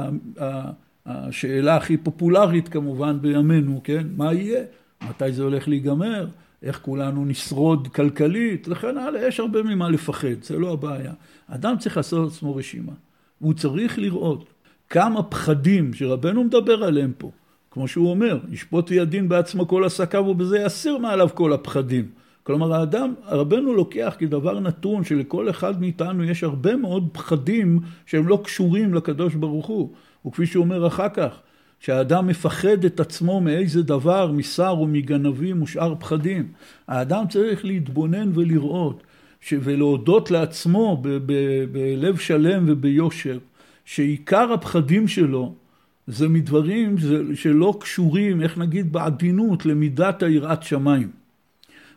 השאלה 1.06 1.76
הכי 1.76 1.98
פופולרית 1.98 2.68
כמובן 2.68 3.18
בימינו, 3.22 3.82
כן? 3.84 4.08
מה 4.18 4.34
יהיה? 4.34 4.64
מתי 5.10 5.32
זה 5.32 5.44
הולך 5.44 5.68
להיגמר? 5.68 6.28
איך 6.66 6.80
כולנו 6.82 7.26
נשרוד 7.26 7.88
כלכלית? 7.88 8.68
וכן 8.70 8.98
הלאה, 8.98 9.28
יש 9.28 9.40
הרבה 9.40 9.64
ממה 9.64 9.90
לפחד, 9.90 10.44
זה 10.44 10.60
לא 10.60 10.74
הבעיה. 10.74 11.14
אדם 11.48 11.76
צריך 11.80 11.98
לעשות 11.98 12.32
לעצמו 12.32 12.56
רשימה. 12.56 12.92
הוא 13.40 13.54
צריך 13.54 14.00
לראות 14.00 14.46
כמה 14.90 15.24
פחדים 15.24 15.94
שרבנו 15.94 16.44
מדבר 16.44 16.84
עליהם 16.84 17.12
פה, 17.18 17.32
כמו 17.72 17.88
שהוא 17.88 18.10
אומר, 18.10 18.40
ישפוט 18.52 18.92
וידין 18.92 19.30
בעצמו 19.30 19.68
כל 19.68 19.84
עסקיו 19.84 20.28
ובזה 20.28 20.60
יסיר 20.60 20.98
מעליו 20.98 21.30
כל 21.34 21.54
הפחדים. 21.54 22.06
כלומר 22.44 22.74
האדם, 22.74 23.14
רבנו 23.28 23.74
לוקח 23.74 24.16
כדבר 24.20 24.60
נתון 24.60 25.04
שלכל 25.04 25.50
אחד 25.50 25.82
מאיתנו 25.82 26.24
יש 26.24 26.44
הרבה 26.44 26.76
מאוד 26.76 27.10
פחדים 27.12 27.80
שהם 28.06 28.28
לא 28.28 28.42
קשורים 28.44 28.94
לקדוש 28.94 29.36
ברוך 29.36 29.66
הוא. 29.66 29.90
וכפי 30.28 30.46
שהוא 30.46 30.64
אומר 30.64 30.88
אחר 30.88 31.10
כך, 31.10 31.40
שהאדם 31.80 32.28
מפחד 32.28 32.86
את 32.86 33.00
עצמו 33.00 33.42
מאיזה 33.42 33.84
דבר, 33.84 34.32
משר 34.32 34.80
ומגנבים 34.80 35.62
ושאר 35.62 35.96
פחדים. 36.00 36.48
האדם 36.88 37.24
צריך 37.30 37.66
להתבונן 37.66 38.32
ולראות 38.34 39.04
ולהודות 39.52 40.32
לעצמו 40.32 41.02
בלב 41.72 42.18
שלם 42.18 42.66
וביושר, 42.68 43.38
שעיקר 43.86 44.54
הפחדים 44.54 45.08
שלו 45.08 45.54
זה 46.08 46.30
מדברים 46.30 46.96
שלא 47.34 47.78
קשורים, 47.80 48.42
איך 48.42 48.58
נגיד 48.58 48.94
בעדינות, 48.94 49.66
למידת 49.66 50.24
היראת 50.24 50.64
שמיים. 50.64 51.10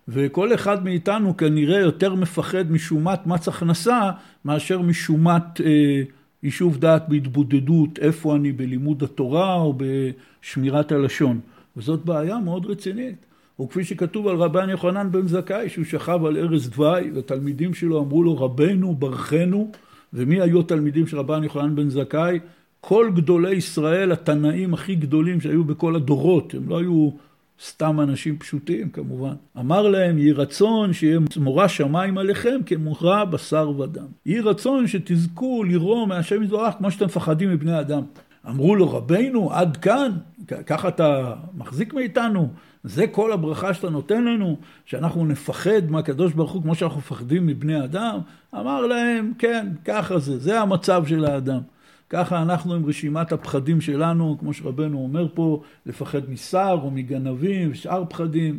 וכל 0.08 0.54
אחד 0.54 0.84
מאיתנו 0.84 1.36
כנראה 1.36 1.78
יותר 1.78 2.14
מפחד 2.14 2.70
משומת 2.70 3.26
מס 3.26 3.48
הכנסה 3.48 4.10
מאשר 4.44 4.82
משומת 4.82 5.60
אה, 5.60 6.02
יישוב 6.42 6.78
דעת 6.78 7.08
בהתבודדות, 7.08 7.98
איפה 7.98 8.36
אני 8.36 8.52
בלימוד 8.52 9.02
התורה 9.02 9.54
או 9.54 9.74
בשמירת 9.76 10.92
הלשון. 10.92 11.40
וזאת 11.76 12.04
בעיה 12.04 12.38
מאוד 12.38 12.66
רצינית. 12.66 13.16
וכפי 13.60 13.84
שכתוב 13.84 14.28
על 14.28 14.36
רבן 14.36 14.68
יוחנן 14.68 15.12
בן 15.12 15.26
זכאי, 15.26 15.68
שהוא 15.68 15.84
שכב 15.84 16.24
על 16.24 16.36
ערש 16.36 16.66
דווי, 16.66 17.10
ותלמידים 17.14 17.74
שלו 17.74 18.00
אמרו 18.00 18.22
לו, 18.22 18.38
רבנו, 18.38 18.94
ברכנו, 18.94 19.70
ומי 20.12 20.40
היו 20.40 20.60
התלמידים 20.60 21.06
של 21.06 21.18
רבן 21.18 21.44
יוחנן 21.44 21.76
בן 21.76 21.90
זכאי? 21.90 22.38
כל 22.80 23.10
גדולי 23.14 23.54
ישראל, 23.54 24.12
התנאים 24.12 24.74
הכי 24.74 24.94
גדולים 24.94 25.40
שהיו 25.40 25.64
בכל 25.64 25.96
הדורות, 25.96 26.54
הם 26.54 26.68
לא 26.68 26.78
היו 26.78 27.10
סתם 27.64 28.00
אנשים 28.00 28.38
פשוטים 28.38 28.88
כמובן. 28.88 29.34
אמר 29.58 29.88
להם, 29.88 30.18
יהי 30.18 30.32
רצון 30.32 30.92
שיהיה 30.92 31.18
מורא 31.36 31.68
שמיים 31.68 32.18
עליכם 32.18 32.60
כמורא 32.66 33.24
בשר 33.24 33.70
ודם. 33.78 34.06
יהי 34.26 34.40
רצון 34.40 34.86
שתזכו 34.86 35.64
לראות 35.64 36.08
מהשם 36.08 36.42
יזברך 36.42 36.74
כמו 36.78 36.90
שאתם 36.90 37.04
מפחדים 37.04 37.50
מבני 37.50 37.80
אדם. 37.80 38.02
אמרו 38.48 38.76
לו, 38.76 38.90
רבינו, 38.90 39.52
עד 39.52 39.76
כאן, 39.76 40.12
ככה 40.66 40.88
אתה 40.88 41.34
מחזיק 41.54 41.94
מאיתנו, 41.94 42.48
זה 42.84 43.06
כל 43.06 43.32
הברכה 43.32 43.74
שאתה 43.74 43.90
נותן 43.90 44.24
לנו, 44.24 44.56
שאנחנו 44.86 45.26
נפחד 45.26 45.90
מהקדוש 45.90 46.32
ברוך 46.32 46.52
הוא 46.52 46.62
כמו 46.62 46.74
שאנחנו 46.74 46.98
מפחדים 46.98 47.46
מבני 47.46 47.84
אדם? 47.84 48.18
אמר 48.54 48.86
להם, 48.86 49.32
כן, 49.38 49.68
ככה 49.84 50.18
זה, 50.18 50.38
זה 50.38 50.60
המצב 50.60 51.06
של 51.06 51.24
האדם. 51.24 51.60
ככה 52.10 52.42
אנחנו 52.42 52.74
עם 52.74 52.86
רשימת 52.86 53.32
הפחדים 53.32 53.80
שלנו, 53.80 54.36
כמו 54.40 54.52
שרבנו 54.52 54.98
אומר 54.98 55.28
פה, 55.34 55.62
לפחד 55.86 56.30
משר 56.30 56.78
או 56.82 56.90
מגנבים 56.90 57.70
ושאר 57.72 58.04
פחדים. 58.08 58.58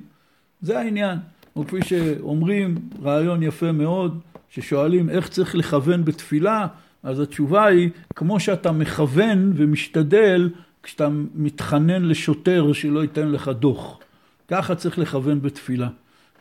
זה 0.62 0.79
העניין. 0.79 1.19
וכפי 1.57 1.83
שאומרים, 1.83 2.75
רעיון 3.03 3.43
יפה 3.43 3.71
מאוד, 3.71 4.19
ששואלים 4.49 5.09
איך 5.09 5.29
צריך 5.29 5.55
לכוון 5.55 6.05
בתפילה, 6.05 6.67
אז 7.03 7.19
התשובה 7.19 7.65
היא, 7.65 7.89
כמו 8.15 8.39
שאתה 8.39 8.71
מכוון 8.71 9.53
ומשתדל 9.55 10.49
כשאתה 10.83 11.09
מתחנן 11.35 12.05
לשוטר 12.05 12.73
שלא 12.73 13.01
ייתן 13.01 13.31
לך 13.31 13.47
דוח. 13.47 13.99
ככה 14.47 14.75
צריך 14.75 14.99
לכוון 14.99 15.41
בתפילה. 15.41 15.89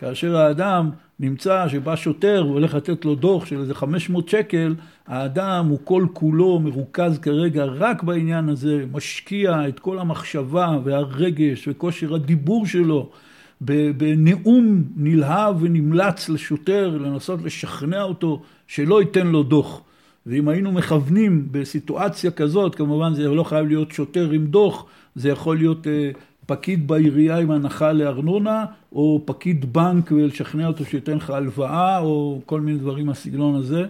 כאשר 0.00 0.36
האדם 0.36 0.90
נמצא 1.20 1.68
שבא 1.68 1.96
שוטר 1.96 2.44
והולך 2.48 2.74
לתת 2.74 3.04
לו 3.04 3.14
דוח 3.14 3.46
של 3.46 3.60
איזה 3.60 3.74
500 3.74 4.28
שקל, 4.28 4.74
האדם 5.06 5.66
הוא 5.68 5.78
כל 5.84 6.06
כולו 6.12 6.60
מרוכז 6.60 7.18
כרגע 7.18 7.64
רק 7.64 8.02
בעניין 8.02 8.48
הזה, 8.48 8.84
משקיע 8.92 9.68
את 9.68 9.80
כל 9.80 9.98
המחשבה 9.98 10.78
והרגש 10.84 11.68
וכושר 11.68 12.14
הדיבור 12.14 12.66
שלו 12.66 13.10
בנאום 13.60 14.84
נלהב 14.96 15.62
ונמלץ 15.62 16.28
לשוטר, 16.28 16.98
לנסות 17.00 17.42
לשכנע 17.42 18.02
אותו 18.02 18.42
שלא 18.66 19.00
ייתן 19.00 19.26
לו 19.26 19.42
דוח. 19.42 19.80
ואם 20.26 20.48
היינו 20.48 20.72
מכוונים 20.72 21.48
בסיטואציה 21.50 22.30
כזאת, 22.30 22.74
כמובן 22.74 23.14
זה 23.14 23.28
לא 23.28 23.44
חייב 23.44 23.66
להיות 23.66 23.92
שוטר 23.92 24.30
עם 24.30 24.46
דוח, 24.46 24.84
זה 25.14 25.28
יכול 25.28 25.56
להיות 25.56 25.86
אה, 25.86 26.10
פקיד 26.48 26.88
בעירייה 26.88 27.38
עם 27.38 27.50
הנחה 27.50 27.92
לארנונה, 27.92 28.64
או 28.92 29.22
פקיד 29.24 29.72
בנק 29.72 30.12
ולשכנע 30.12 30.66
אותו 30.66 30.84
שייתן 30.84 31.16
לך 31.16 31.30
הלוואה, 31.30 31.98
או 31.98 32.40
כל 32.46 32.60
מיני 32.60 32.78
דברים 32.78 33.06
מהסגנון 33.06 33.54
הזה. 33.54 33.86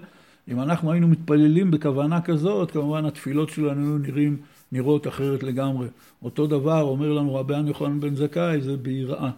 אם 0.49 0.61
אנחנו 0.61 0.93
היינו 0.93 1.09
מתפללים 1.09 1.71
בכוונה 1.71 2.21
כזאת, 2.21 2.71
כמובן 2.71 3.05
התפילות 3.05 3.51
שלנו 3.51 3.81
היו 3.81 3.99
נראים, 3.99 4.37
נראות 4.73 5.09
אחרת 5.09 5.43
לגמרי. 5.43 5.87
אותו 6.23 6.47
דבר 6.47 6.83
אומר 6.83 7.13
לנו 7.13 7.35
רבן 7.35 7.67
יוחנן 7.67 8.01
בן 8.01 8.15
זכאי, 8.15 8.61
זה 8.61 8.77
ביראה. 8.77 9.31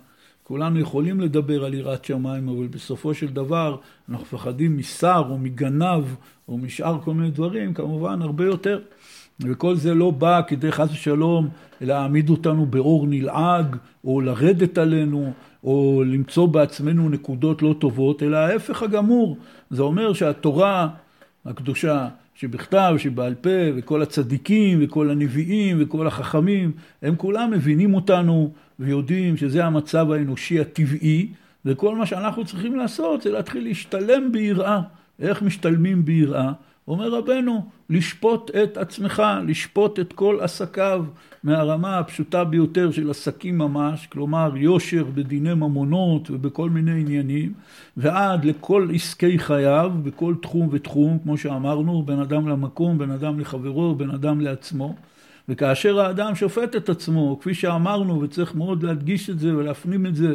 כולנו 0.45 0.81
יכולים 0.81 1.21
לדבר 1.21 1.65
על 1.65 1.75
יראת 1.75 2.05
שמיים, 2.05 2.49
אבל 2.49 2.67
בסופו 2.67 3.15
של 3.15 3.29
דבר 3.29 3.77
אנחנו 4.09 4.25
מפחדים 4.25 4.79
משר 4.79 5.23
או 5.29 5.39
מגנב 5.39 6.05
או 6.49 6.59
משאר 6.59 7.01
כל 7.05 7.15
מיני 7.15 7.31
דברים, 7.31 7.75
כמובן 7.75 8.23
הרבה 8.23 8.45
יותר. 8.45 8.81
וכל 9.43 9.77
זה 9.77 9.95
לא 9.95 10.11
בא 10.11 10.41
כדי 10.47 10.73
חס 10.73 10.93
ושלום 10.93 11.49
להעמיד 11.81 12.31
אותנו 12.31 12.67
באור 12.67 13.07
נלעג, 13.07 13.77
או 14.05 14.21
לרדת 14.21 14.79
עלינו, 14.79 15.33
או 15.65 16.03
למצוא 16.07 16.47
בעצמנו 16.47 17.09
נקודות 17.09 17.63
לא 17.63 17.75
טובות, 17.79 18.23
אלא 18.23 18.37
ההפך 18.37 18.83
הגמור. 18.83 19.37
זה 19.71 19.83
אומר 19.83 20.13
שהתורה 20.13 20.89
הקדושה, 21.45 22.09
שבכתב, 22.35 22.95
שבעל 22.99 23.35
פה, 23.35 23.51
וכל 23.77 24.03
הצדיקים, 24.03 24.79
וכל 24.83 25.11
הנביאים, 25.11 25.77
וכל 25.81 26.07
החכמים, 26.07 26.73
הם 27.03 27.17
כולם 27.17 27.51
מבינים 27.51 27.95
אותנו 27.95 28.51
ויודעים 28.79 29.37
שזה 29.37 29.65
המצב 29.65 30.11
האנושי 30.11 30.61
הטבעי, 30.61 31.29
וכל 31.65 31.97
מה 31.97 32.07
שאנחנו 32.07 32.45
צריכים 32.45 32.77
לעשות 32.77 33.23
זה 33.23 33.31
להתחיל 33.31 33.65
להשתלם 33.65 34.33
ביראה. 34.33 34.81
איך 35.19 35.43
משתלמים 35.43 36.05
ביראה? 36.05 36.53
אומר 36.91 37.09
רבנו, 37.09 37.65
לשפוט 37.91 38.51
את 38.63 38.77
עצמך, 38.77 39.23
לשפוט 39.47 39.99
את 39.99 40.13
כל 40.13 40.39
עסקיו 40.41 41.05
מהרמה 41.45 41.99
הפשוטה 41.99 42.45
ביותר 42.45 42.91
של 42.91 43.11
עסקים 43.11 43.59
ממש, 43.59 44.07
כלומר 44.07 44.53
יושר 44.57 45.05
בדיני 45.15 45.55
ממונות 45.55 46.31
ובכל 46.31 46.71
מיני 46.71 47.01
עניינים, 47.01 47.53
ועד 47.97 48.45
לכל 48.45 48.89
עסקי 48.95 49.39
חייו 49.39 49.93
בכל 50.03 50.35
תחום 50.43 50.69
ותחום, 50.73 51.19
כמו 51.23 51.39
שאמרנו, 51.39 52.03
בין 52.03 52.19
אדם 52.19 52.49
למקום, 52.49 52.99
בין 52.99 53.11
אדם 53.11 53.41
לחברו, 53.41 53.95
בין 53.95 54.11
אדם 54.11 54.41
לעצמו. 54.41 54.95
וכאשר 55.49 56.01
האדם 56.01 56.35
שופט 56.35 56.77
את 56.77 56.89
עצמו, 56.89 57.39
כפי 57.41 57.55
שאמרנו, 57.55 58.21
וצריך 58.21 58.55
מאוד 58.55 58.83
להדגיש 58.83 59.31
את 59.31 59.39
זה 59.39 59.57
ולהפנים 59.57 60.07
את 60.07 60.15
זה, 60.15 60.35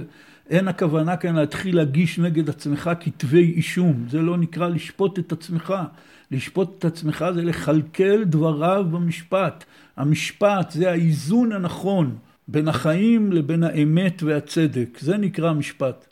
אין 0.49 0.67
הכוונה 0.67 1.17
כאן 1.17 1.35
להתחיל 1.35 1.75
להגיש 1.75 2.19
נגד 2.19 2.49
עצמך 2.49 2.89
כתבי 2.99 3.53
אישום, 3.55 4.05
זה 4.09 4.21
לא 4.21 4.37
נקרא 4.37 4.67
לשפוט 4.67 5.19
את 5.19 5.31
עצמך. 5.31 5.73
לשפוט 6.31 6.75
את 6.79 6.85
עצמך 6.85 7.25
זה 7.33 7.41
לכלכל 7.41 8.23
דבריו 8.23 8.85
במשפט. 8.91 9.63
המשפט 9.97 10.71
זה 10.71 10.91
האיזון 10.91 11.51
הנכון 11.51 12.15
בין 12.47 12.67
החיים 12.67 13.31
לבין 13.31 13.63
האמת 13.63 14.23
והצדק, 14.23 14.97
זה 14.99 15.17
נקרא 15.17 15.53
משפט. 15.53 16.05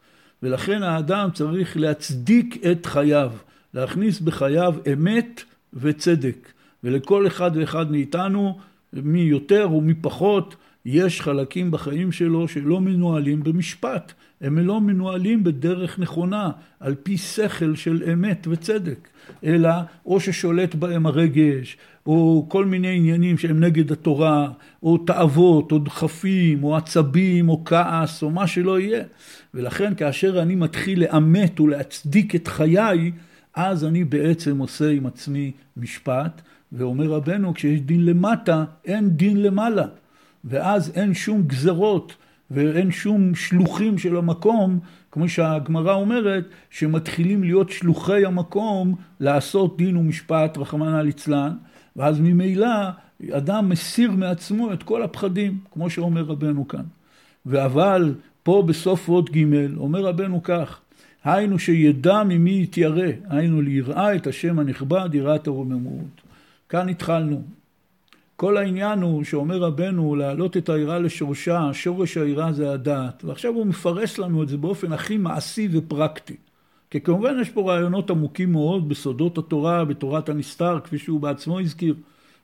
ולכן 0.43 0.83
האדם 0.83 1.29
צריך 1.33 1.77
להצדיק 1.77 2.65
את 2.71 2.85
חייו, 2.85 3.31
להכניס 3.73 4.19
בחייו 4.19 4.75
אמת 4.93 5.43
וצדק. 5.73 6.51
ולכל 6.83 7.27
אחד 7.27 7.51
ואחד 7.55 7.91
מאיתנו, 7.91 8.57
מי 8.93 9.19
יותר 9.19 9.71
ומי 9.71 9.93
פחות, 9.93 10.55
יש 10.85 11.21
חלקים 11.21 11.71
בחיים 11.71 12.11
שלו 12.11 12.47
שלא 12.47 12.81
מנוהלים 12.81 13.43
במשפט, 13.43 14.13
הם 14.41 14.57
לא 14.57 14.81
מנוהלים 14.81 15.43
בדרך 15.43 15.99
נכונה, 15.99 16.51
על 16.79 16.95
פי 17.03 17.17
שכל 17.17 17.75
של 17.75 18.03
אמת 18.13 18.47
וצדק, 18.51 19.07
אלא 19.43 19.69
או 20.05 20.19
ששולט 20.19 20.75
בהם 20.75 21.05
הרגש, 21.05 21.77
או 22.05 22.45
כל 22.49 22.65
מיני 22.65 22.97
עניינים 22.97 23.37
שהם 23.37 23.59
נגד 23.59 23.91
התורה, 23.91 24.49
או 24.83 24.97
תאוות, 24.97 25.71
או 25.71 25.79
דחפים, 25.79 26.63
או 26.63 26.75
עצבים, 26.75 27.49
או 27.49 27.61
כעס, 27.65 28.23
או 28.23 28.29
מה 28.29 28.47
שלא 28.47 28.79
יהיה. 28.79 29.03
ולכן 29.53 29.95
כאשר 29.95 30.41
אני 30.41 30.55
מתחיל 30.55 31.01
לאמת 31.03 31.59
ולהצדיק 31.59 32.35
את 32.35 32.47
חיי, 32.47 33.11
אז 33.55 33.85
אני 33.85 34.03
בעצם 34.03 34.57
עושה 34.57 34.89
עם 34.89 35.05
עצמי 35.05 35.51
משפט, 35.77 36.41
ואומר 36.71 37.05
רבנו, 37.05 37.53
כשיש 37.53 37.81
דין 37.81 38.05
למטה, 38.05 38.63
אין 38.85 39.09
דין 39.09 39.41
למעלה. 39.41 39.85
ואז 40.43 40.91
אין 40.95 41.13
שום 41.13 41.43
גזרות 41.43 42.15
ואין 42.51 42.91
שום 42.91 43.35
שלוחים 43.35 43.97
של 43.97 44.17
המקום, 44.17 44.79
כמו 45.11 45.29
שהגמרא 45.29 45.93
אומרת, 45.93 46.43
שמתחילים 46.69 47.43
להיות 47.43 47.69
שלוחי 47.69 48.25
המקום 48.25 48.95
לעשות 49.19 49.77
דין 49.77 49.97
ומשפט, 49.97 50.57
רחמנא 50.57 51.01
ליצלן, 51.01 51.51
ואז 51.95 52.19
ממילא 52.19 52.89
אדם 53.31 53.69
מסיר 53.69 54.11
מעצמו 54.11 54.73
את 54.73 54.83
כל 54.83 55.03
הפחדים, 55.03 55.57
כמו 55.71 55.89
שאומר 55.89 56.21
רבנו 56.21 56.67
כאן. 56.67 56.83
ואבל 57.45 58.15
פה 58.43 58.63
בסוף 58.67 59.07
עוד 59.07 59.29
ג' 59.29 59.75
אומר 59.77 60.05
רבנו 60.05 60.43
כך, 60.43 60.79
היינו 61.23 61.59
שידע 61.59 62.23
ממי 62.23 62.61
יתיירא, 62.63 63.07
היינו 63.29 63.61
ליראה 63.61 64.15
את 64.15 64.27
השם 64.27 64.59
הנכבד, 64.59 65.09
יראת 65.13 65.47
הרוממות. 65.47 66.21
כאן 66.69 66.89
התחלנו. 66.89 67.41
כל 68.35 68.57
העניין 68.57 69.01
הוא 69.01 69.23
שאומר 69.23 69.57
רבנו 69.57 70.15
להעלות 70.15 70.57
את 70.57 70.69
היראה 70.69 70.99
לשורשה, 70.99 71.69
שורש 71.73 72.17
היראה 72.17 72.51
זה 72.51 72.71
הדעת, 72.71 73.23
ועכשיו 73.25 73.53
הוא 73.53 73.65
מפרש 73.65 74.19
לנו 74.19 74.43
את 74.43 74.49
זה 74.49 74.57
באופן 74.57 74.93
הכי 74.93 75.17
מעשי 75.17 75.69
ופרקטי. 75.71 76.35
כי 76.89 77.01
כמובן 77.01 77.35
יש 77.41 77.49
פה 77.49 77.71
רעיונות 77.71 78.09
עמוקים 78.09 78.51
מאוד 78.51 78.89
בסודות 78.89 79.37
התורה, 79.37 79.85
בתורת 79.85 80.29
הנסתר, 80.29 80.79
כפי 80.83 80.97
שהוא 80.97 81.19
בעצמו 81.19 81.59
הזכיר, 81.59 81.95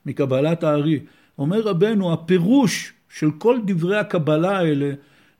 מקבלת 0.06 0.64
הארי. 0.64 1.00
אומר 1.38 1.60
רבנו, 1.60 2.12
הפירוש 2.12 2.92
של 3.08 3.30
כל 3.38 3.58
דברי 3.66 3.98
הקבלה 3.98 4.58
האלה, 4.58 4.92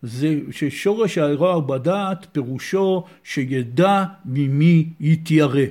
זה 0.02 0.38
ששורש 0.50 1.18
היראה 1.18 1.60
בדעת, 1.60 2.26
פירושו 2.32 3.04
שידע 3.24 4.04
ממי 4.24 4.88
יתיירא. 5.00 5.64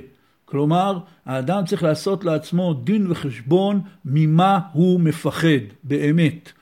כלומר, 0.50 0.98
האדם 1.26 1.64
צריך 1.64 1.82
לעשות 1.82 2.24
לעצמו 2.24 2.74
דין 2.74 3.10
וחשבון 3.10 3.80
ממה 4.04 4.58
הוא 4.72 5.00
מפחד, 5.00 5.64
באמת. 5.84 6.52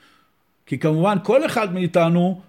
כי 0.65 0.77
כמובן 0.77 1.17
כל 1.23 1.45
אחד 1.45 1.73
מאיתנו, 1.73 2.41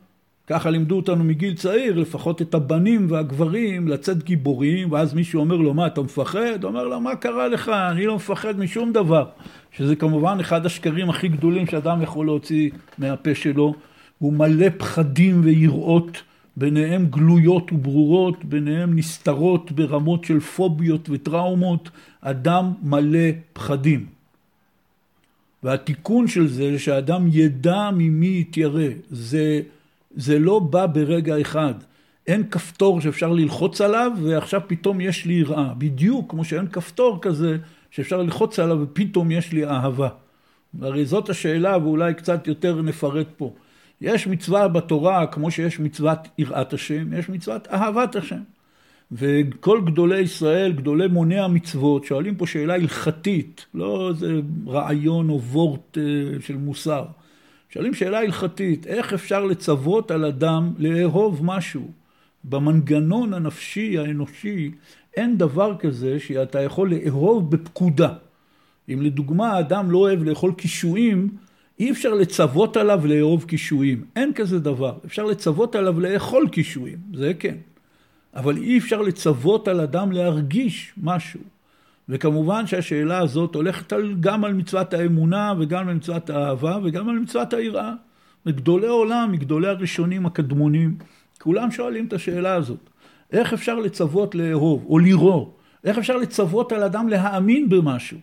ככה 0.46 0.70
לימדו 0.70 0.96
אותנו 0.96 1.24
מגיל 1.24 1.54
צעיר, 1.54 1.98
לפחות 1.98 2.42
את 2.42 2.54
הבנים 2.54 3.06
והגברים, 3.10 3.88
לצאת 3.88 4.22
גיבורים, 4.22 4.92
ואז 4.92 5.14
מישהו 5.14 5.40
אומר 5.40 5.56
לו, 5.56 5.74
מה, 5.74 5.86
אתה 5.86 6.00
מפחד? 6.00 6.64
אומר 6.64 6.84
לו, 6.84 7.00
מה 7.00 7.16
קרה 7.16 7.48
לך? 7.48 7.68
אני 7.68 8.06
לא 8.06 8.16
מפחד 8.16 8.58
משום 8.58 8.92
דבר. 8.92 9.26
שזה 9.72 9.96
כמובן 9.96 10.40
אחד 10.40 10.66
השקרים 10.66 11.10
הכי 11.10 11.28
גדולים 11.28 11.66
שאדם 11.66 12.02
יכול 12.02 12.26
להוציא 12.26 12.70
מהפה 12.98 13.34
שלו. 13.34 13.74
הוא 14.18 14.32
מלא 14.32 14.66
פחדים 14.78 15.40
ויראות. 15.44 16.22
ביניהם 16.60 17.06
גלויות 17.06 17.72
וברורות, 17.72 18.44
ביניהם 18.44 18.98
נסתרות 18.98 19.72
ברמות 19.72 20.24
של 20.24 20.40
פוביות 20.40 21.08
וטראומות, 21.10 21.90
אדם 22.20 22.72
מלא 22.82 23.28
פחדים. 23.52 24.06
והתיקון 25.62 26.28
של 26.28 26.48
זה, 26.48 26.78
שאדם 26.78 27.28
ידע 27.32 27.90
ממי 27.90 28.38
יתיירא, 28.40 28.88
זה, 29.10 29.60
זה 30.16 30.38
לא 30.38 30.58
בא 30.58 30.86
ברגע 30.86 31.40
אחד. 31.40 31.74
אין 32.26 32.48
כפתור 32.50 33.00
שאפשר 33.00 33.32
ללחוץ 33.32 33.80
עליו 33.80 34.12
ועכשיו 34.22 34.60
פתאום 34.66 35.00
יש 35.00 35.24
לי 35.26 35.34
יראה. 35.34 35.74
בדיוק 35.78 36.30
כמו 36.30 36.44
שאין 36.44 36.66
כפתור 36.66 37.18
כזה 37.22 37.56
שאפשר 37.90 38.22
ללחוץ 38.22 38.58
עליו 38.58 38.78
ופתאום 38.80 39.30
יש 39.30 39.52
לי 39.52 39.66
אהבה. 39.66 40.08
הרי 40.80 41.04
זאת 41.04 41.28
השאלה 41.28 41.78
ואולי 41.78 42.14
קצת 42.14 42.46
יותר 42.46 42.82
נפרט 42.82 43.26
פה. 43.36 43.52
יש 44.00 44.26
מצווה 44.26 44.68
בתורה, 44.68 45.26
כמו 45.26 45.50
שיש 45.50 45.80
מצוות 45.80 46.18
יראת 46.38 46.72
השם, 46.72 47.12
יש 47.12 47.28
מצוות 47.28 47.68
אהבת 47.68 48.16
השם. 48.16 48.40
וכל 49.12 49.80
גדולי 49.86 50.20
ישראל, 50.20 50.72
גדולי 50.72 51.08
מוני 51.08 51.38
המצוות, 51.38 52.04
שואלים 52.04 52.34
פה 52.34 52.46
שאלה 52.46 52.74
הלכתית, 52.74 53.66
לא 53.74 54.08
איזה 54.08 54.40
רעיון 54.66 55.30
או 55.30 55.42
וורט 55.42 55.98
אה, 55.98 56.02
של 56.40 56.56
מוסר. 56.56 57.04
שואלים 57.70 57.94
שאלה 57.94 58.18
הלכתית, 58.18 58.86
איך 58.86 59.12
אפשר 59.12 59.44
לצוות 59.44 60.10
על 60.10 60.24
אדם 60.24 60.72
לאהוב 60.78 61.44
משהו? 61.44 61.90
במנגנון 62.44 63.34
הנפשי 63.34 63.98
האנושי 63.98 64.70
אין 65.16 65.38
דבר 65.38 65.76
כזה 65.78 66.20
שאתה 66.20 66.62
יכול 66.62 66.94
לאהוב 66.94 67.50
בפקודה. 67.50 68.12
אם 68.88 69.02
לדוגמה 69.02 69.58
אדם 69.58 69.90
לא 69.90 69.98
אוהב 69.98 70.22
לאכול 70.22 70.52
קישואים, 70.52 71.28
אי 71.80 71.90
אפשר 71.90 72.14
לצוות 72.14 72.76
עליו 72.76 73.06
לאהוב 73.06 73.44
קישואים, 73.44 74.04
אין 74.16 74.32
כזה 74.34 74.58
דבר. 74.58 74.98
אפשר 75.06 75.24
לצוות 75.24 75.74
עליו 75.74 76.00
לאכול 76.00 76.48
קישואים, 76.48 76.98
זה 77.14 77.32
כן. 77.38 77.54
אבל 78.34 78.56
אי 78.56 78.78
אפשר 78.78 79.02
לצוות 79.02 79.68
על 79.68 79.80
אדם 79.80 80.12
להרגיש 80.12 80.92
משהו. 81.02 81.40
וכמובן 82.08 82.66
שהשאלה 82.66 83.18
הזאת 83.18 83.54
הולכת 83.54 83.92
על, 83.92 84.14
גם 84.20 84.44
על 84.44 84.54
מצוות 84.54 84.94
האמונה 84.94 85.52
וגם 85.58 85.88
על 85.88 85.94
מצוות 85.94 86.30
האהבה 86.30 86.78
וגם 86.84 87.08
על 87.08 87.18
מצוות 87.18 87.52
היראה. 87.52 87.92
וגדולי 88.46 88.86
עולם, 88.86 89.32
מגדולי 89.32 89.68
הראשונים 89.68 90.26
הקדמונים, 90.26 90.96
כולם 91.38 91.70
שואלים 91.70 92.06
את 92.06 92.12
השאלה 92.12 92.54
הזאת. 92.54 92.90
איך 93.32 93.52
אפשר 93.52 93.74
לצוות 93.74 94.34
לאהוב 94.34 94.86
או 94.88 94.98
לראות? 94.98 95.56
איך 95.84 95.98
אפשר 95.98 96.16
לצוות 96.16 96.72
על 96.72 96.82
אדם 96.82 97.08
להאמין 97.08 97.68
במשהו? 97.68 98.18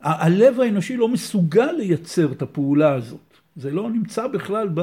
הלב 0.00 0.60
האנושי 0.60 0.96
לא 0.96 1.08
מסוגל 1.08 1.72
לייצר 1.72 2.32
את 2.32 2.42
הפעולה 2.42 2.94
הזאת. 2.94 3.18
זה 3.56 3.70
לא 3.70 3.90
נמצא 3.90 4.26
בכלל 4.26 4.68
ב, 4.74 4.80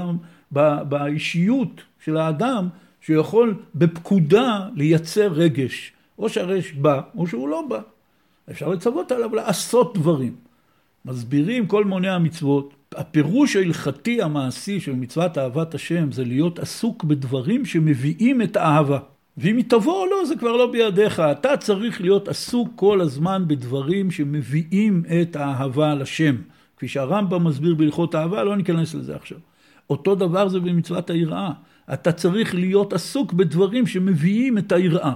ב, 0.53 0.84
באישיות 0.89 1.82
של 2.06 2.17
האדם 2.17 2.67
שיכול 3.01 3.56
בפקודה 3.75 4.67
לייצר 4.75 5.27
רגש. 5.27 5.93
או 6.19 6.30
שהרגש 6.30 6.71
בא, 6.71 7.01
או 7.17 7.27
שהוא 7.27 7.49
לא 7.49 7.63
בא. 7.69 7.80
אפשר 8.51 8.69
לצוות 8.69 9.12
עליו 9.12 9.36
לעשות 9.36 9.97
דברים. 9.97 10.36
מסבירים 11.06 11.67
כל 11.67 11.86
מוני 11.86 12.10
המצוות. 12.10 12.73
הפירוש 12.95 13.56
ההלכתי 13.56 14.21
המעשי 14.21 14.80
של 14.80 14.95
מצוות 14.95 15.38
אהבת 15.38 15.75
השם 15.75 16.12
זה 16.12 16.23
להיות 16.23 16.60
עסוק 16.60 17.03
בדברים 17.03 17.65
שמביאים 17.65 18.41
את 18.41 18.55
האהבה. 18.55 18.99
ואם 19.38 19.57
היא 19.57 19.65
תבוא 19.67 20.01
או 20.01 20.05
לא, 20.05 20.25
זה 20.25 20.35
כבר 20.35 20.51
לא 20.51 20.71
בידיך. 20.71 21.19
אתה 21.19 21.57
צריך 21.57 22.01
להיות 22.01 22.27
עסוק 22.27 22.69
כל 22.75 23.01
הזמן 23.01 23.43
בדברים 23.47 24.11
שמביאים 24.11 25.03
את 25.21 25.35
האהבה 25.35 25.95
לשם. 25.95 26.35
כפי 26.77 26.88
שהרמב"ם 26.88 27.43
מסביר 27.43 27.75
בהלכות 27.75 28.15
אהבה, 28.15 28.43
לא 28.43 28.55
ניכנס 28.55 28.95
לזה 28.95 29.15
עכשיו. 29.15 29.38
אותו 29.89 30.15
דבר 30.15 30.47
זה 30.47 30.59
במצוות 30.59 31.09
היראה. 31.09 31.51
אתה 31.93 32.11
צריך 32.11 32.55
להיות 32.55 32.93
עסוק 32.93 33.33
בדברים 33.33 33.88
שמביאים 33.88 34.57
את 34.57 34.71
היראה. 34.71 35.13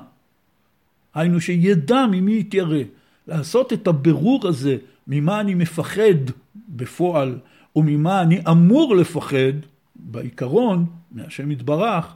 היינו 1.13 1.41
שידע 1.41 2.05
ממי 2.11 2.39
יתיירא. 2.39 2.83
לעשות 3.27 3.73
את 3.73 3.87
הבירור 3.87 4.47
הזה, 4.47 4.77
ממה 5.07 5.39
אני 5.39 5.53
מפחד 5.53 6.31
בפועל, 6.69 7.39
או 7.75 7.83
ממה 7.83 8.21
אני 8.21 8.39
אמור 8.49 8.95
לפחד, 8.95 9.53
בעיקרון, 9.95 10.85
מהשם 11.11 11.51
יתברך, 11.51 12.15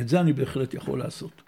את 0.00 0.08
זה 0.08 0.20
אני 0.20 0.32
בהחלט 0.32 0.74
יכול 0.74 0.98
לעשות. 0.98 1.42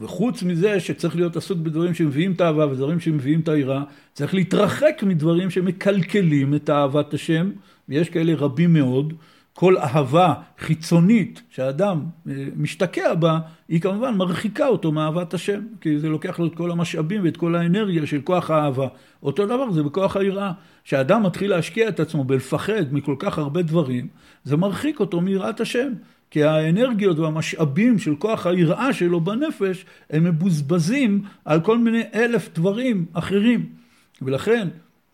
וחוץ 0.00 0.42
מזה 0.42 0.80
שצריך 0.80 1.16
להיות 1.16 1.36
עסוק 1.36 1.58
בדברים 1.58 1.94
שמביאים 1.94 2.32
את 2.32 2.40
האהבה 2.40 2.66
ודברים 2.66 3.00
שמביאים 3.00 3.40
את 3.40 3.48
היראה, 3.48 3.82
צריך 4.12 4.34
להתרחק 4.34 5.02
מדברים 5.06 5.50
שמקלקלים 5.50 6.54
את 6.54 6.70
אהבת 6.70 7.14
השם, 7.14 7.50
ויש 7.88 8.10
כאלה 8.10 8.34
רבים 8.34 8.72
מאוד. 8.72 9.12
כל 9.54 9.78
אהבה 9.78 10.34
חיצונית 10.58 11.42
שהאדם 11.50 12.04
אה, 12.28 12.32
משתקע 12.56 13.14
בה, 13.14 13.38
היא 13.68 13.80
כמובן 13.80 14.14
מרחיקה 14.14 14.66
אותו 14.66 14.92
מאהבת 14.92 15.34
השם, 15.34 15.60
כי 15.80 15.98
זה 15.98 16.08
לוקח 16.08 16.38
לו 16.38 16.46
את 16.46 16.54
כל 16.54 16.70
המשאבים 16.70 17.24
ואת 17.24 17.36
כל 17.36 17.54
האנרגיה 17.54 18.06
של 18.06 18.20
כוח 18.20 18.50
האהבה. 18.50 18.88
אותו 19.22 19.46
דבר 19.46 19.70
זה 19.70 19.82
בכוח 19.82 20.16
היראה. 20.16 20.52
כשאדם 20.84 21.22
מתחיל 21.22 21.50
להשקיע 21.50 21.88
את 21.88 22.00
עצמו 22.00 22.24
בלפחד 22.24 22.92
מכל 22.92 23.14
כך 23.18 23.38
הרבה 23.38 23.62
דברים, 23.62 24.08
זה 24.44 24.56
מרחיק 24.56 25.00
אותו 25.00 25.20
מיראת 25.20 25.60
השם. 25.60 25.92
כי 26.30 26.44
האנרגיות 26.44 27.18
והמשאבים 27.18 27.98
של 27.98 28.16
כוח 28.16 28.46
היראה 28.46 28.92
שלו 28.92 29.20
בנפש, 29.20 29.84
הם 30.10 30.24
מבוזבזים 30.24 31.22
על 31.44 31.60
כל 31.60 31.78
מיני 31.78 32.02
אלף 32.14 32.50
דברים 32.54 33.06
אחרים. 33.12 33.66
ולכן, 34.22 34.68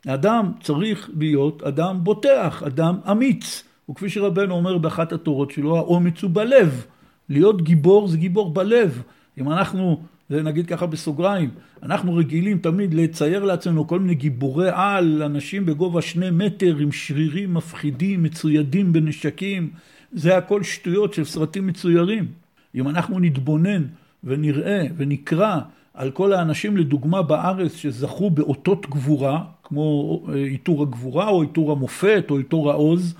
אדם 0.06 0.52
צריך 0.60 1.10
להיות 1.18 1.62
אדם 1.62 1.98
בוטח, 2.02 2.62
אדם 2.66 2.98
אמיץ. 3.10 3.64
וכפי 3.90 4.08
שרבנו 4.08 4.54
אומר 4.54 4.78
באחת 4.78 5.12
התורות 5.12 5.50
שלו, 5.50 5.76
האומץ 5.76 6.22
הוא 6.22 6.30
בלב. 6.34 6.86
להיות 7.28 7.62
גיבור 7.62 8.08
זה 8.08 8.16
גיבור 8.16 8.54
בלב. 8.54 9.02
אם 9.38 9.52
אנחנו, 9.52 10.02
זה 10.30 10.42
נגיד 10.42 10.66
ככה 10.66 10.86
בסוגריים, 10.86 11.50
אנחנו 11.82 12.14
רגילים 12.14 12.58
תמיד 12.58 12.94
לצייר 12.94 13.44
לעצמנו 13.44 13.86
כל 13.86 14.00
מיני 14.00 14.14
גיבורי 14.14 14.68
על, 14.72 15.22
אנשים 15.22 15.66
בגובה 15.66 16.02
שני 16.02 16.30
מטר 16.30 16.76
עם 16.76 16.92
שרירים 16.92 17.54
מפחידים, 17.54 18.22
מצוידים 18.22 18.92
בנשקים, 18.92 19.70
זה 20.12 20.36
הכל 20.36 20.62
שטויות 20.62 21.14
של 21.14 21.24
סרטים 21.24 21.66
מצוירים. 21.66 22.26
אם 22.74 22.88
אנחנו 22.88 23.18
נתבונן 23.18 23.82
ונראה 24.24 24.86
ונקרא 24.96 25.58
על 25.94 26.10
כל 26.10 26.32
האנשים 26.32 26.76
לדוגמה 26.76 27.22
בארץ 27.22 27.74
שזכו 27.74 28.30
באותות 28.30 28.86
גבורה, 28.90 29.44
כמו 29.62 30.22
אה, 30.28 30.34
עיטור 30.34 30.82
הגבורה 30.82 31.28
או 31.28 31.42
עיטור 31.42 31.72
המופת 31.72 32.26
או 32.30 32.36
עיטור 32.38 32.70
העוז, 32.70 33.14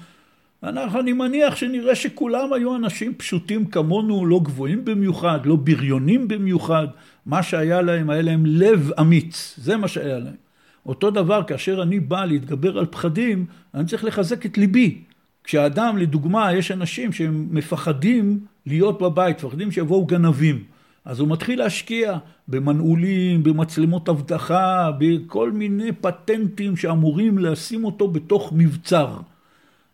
אנחנו, 0.63 1.01
אני 1.01 1.13
מניח 1.13 1.57
שנראה 1.57 1.95
שכולם 1.95 2.53
היו 2.53 2.77
אנשים 2.77 3.15
פשוטים 3.15 3.67
כמונו, 3.67 4.27
לא 4.27 4.41
גבוהים 4.45 4.85
במיוחד, 4.85 5.47
לא 5.47 5.57
בריונים 5.57 6.29
במיוחד. 6.29 6.87
מה 7.27 7.43
שהיה 7.43 7.83
להם, 7.83 8.11
היה 8.11 8.23
להם 8.23 8.47
לב 8.47 8.91
אמיץ, 9.01 9.55
זה 9.59 9.77
מה 9.77 9.89
שהיה 9.89 10.19
להם. 10.19 10.35
אותו 10.87 11.11
דבר, 11.11 11.43
כאשר 11.43 11.83
אני 11.83 12.01
בא 12.01 12.25
להתגבר 12.25 12.79
על 12.79 12.87
פחדים, 12.87 13.47
אני 13.75 13.87
צריך 13.87 14.05
לחזק 14.05 14.47
את 14.47 14.59
ליבי. 14.59 14.99
כשאדם, 15.47 15.97
לדוגמה, 15.99 16.55
יש 16.55 16.71
אנשים 16.71 17.13
שהם 17.13 17.49
מפחדים 17.51 18.41
להיות 18.67 19.03
בבית, 19.03 19.45
מפחדים 19.45 19.73
שיבואו 19.73 20.07
גנבים. 20.07 20.65
אז 21.05 21.21
הוא 21.21 21.29
מתחיל 21.29 21.59
להשקיע 21.59 22.19
במנעולים, 22.49 23.43
במצלמות 23.43 24.09
אבטחה, 24.09 24.91
בכל 24.99 25.51
מיני 25.53 25.93
פטנטים 25.93 26.77
שאמורים 26.77 27.39
לשים 27.39 27.85
אותו 27.85 28.09
בתוך 28.09 28.53
מבצר. 28.57 29.17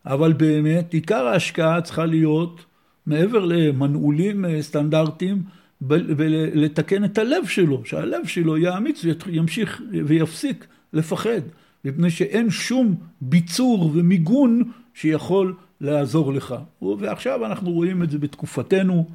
אבל 0.05 0.33
באמת 0.33 0.93
עיקר 0.93 1.27
ההשקעה 1.27 1.81
צריכה 1.81 2.05
להיות 2.05 2.65
מעבר 3.05 3.45
למנעולים 3.45 4.45
אה, 4.45 4.61
סטנדרטיים 4.61 5.43
ולתקן 5.81 7.03
את 7.03 7.17
הלב 7.17 7.45
שלו, 7.47 7.85
שהלב 7.85 8.25
שלו 8.25 8.57
יהיה 8.57 8.77
אמיץ 8.77 9.05
וימשיך 9.25 9.81
ויפסיק 10.05 10.67
לפחד, 10.93 11.41
מפני 11.85 12.09
שאין 12.09 12.49
שום 12.49 12.95
ביצור 13.21 13.91
ומיגון 13.93 14.63
שיכול 14.93 15.55
לעזור 15.81 16.33
לך. 16.33 16.55
ועכשיו 16.81 17.45
אנחנו 17.45 17.71
רואים 17.71 18.03
את 18.03 18.11
זה 18.11 18.17
בתקופתנו, 18.19 19.07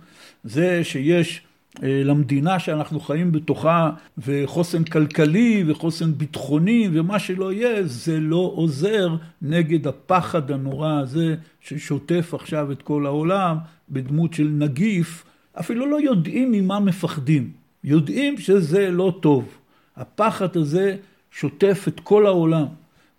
זה 0.44 0.84
שיש 0.84 1.42
אה, 1.82 2.02
למדינה 2.04 2.58
שאנחנו 2.58 3.00
חיים 3.00 3.32
בתוכה, 3.32 3.90
וחוסן 4.18 4.84
כלכלי 4.84 5.64
וחוסן 5.66 6.12
ביטחוני 6.12 6.88
ומה 6.92 7.18
שלא 7.18 7.52
יהיה, 7.52 7.82
זה 7.84 8.20
לא 8.20 8.52
עוזר 8.54 9.16
נגד 9.42 9.86
הפחד 9.86 10.50
הנורא 10.50 10.92
הזה 10.92 11.36
ששוטף 11.60 12.34
עכשיו 12.34 12.72
את 12.72 12.82
כל 12.82 13.06
העולם 13.06 13.56
בדמות 13.90 14.34
של 14.34 14.48
נגיף. 14.52 15.24
אפילו 15.60 15.86
לא 15.86 16.00
יודעים 16.00 16.52
ממה 16.52 16.80
מפחדים, 16.80 17.50
יודעים 17.84 18.38
שזה 18.38 18.90
לא 18.90 19.18
טוב. 19.20 19.48
הפחד 19.96 20.56
הזה 20.56 20.96
שוטף 21.30 21.84
את 21.88 22.00
כל 22.00 22.26
העולם, 22.26 22.66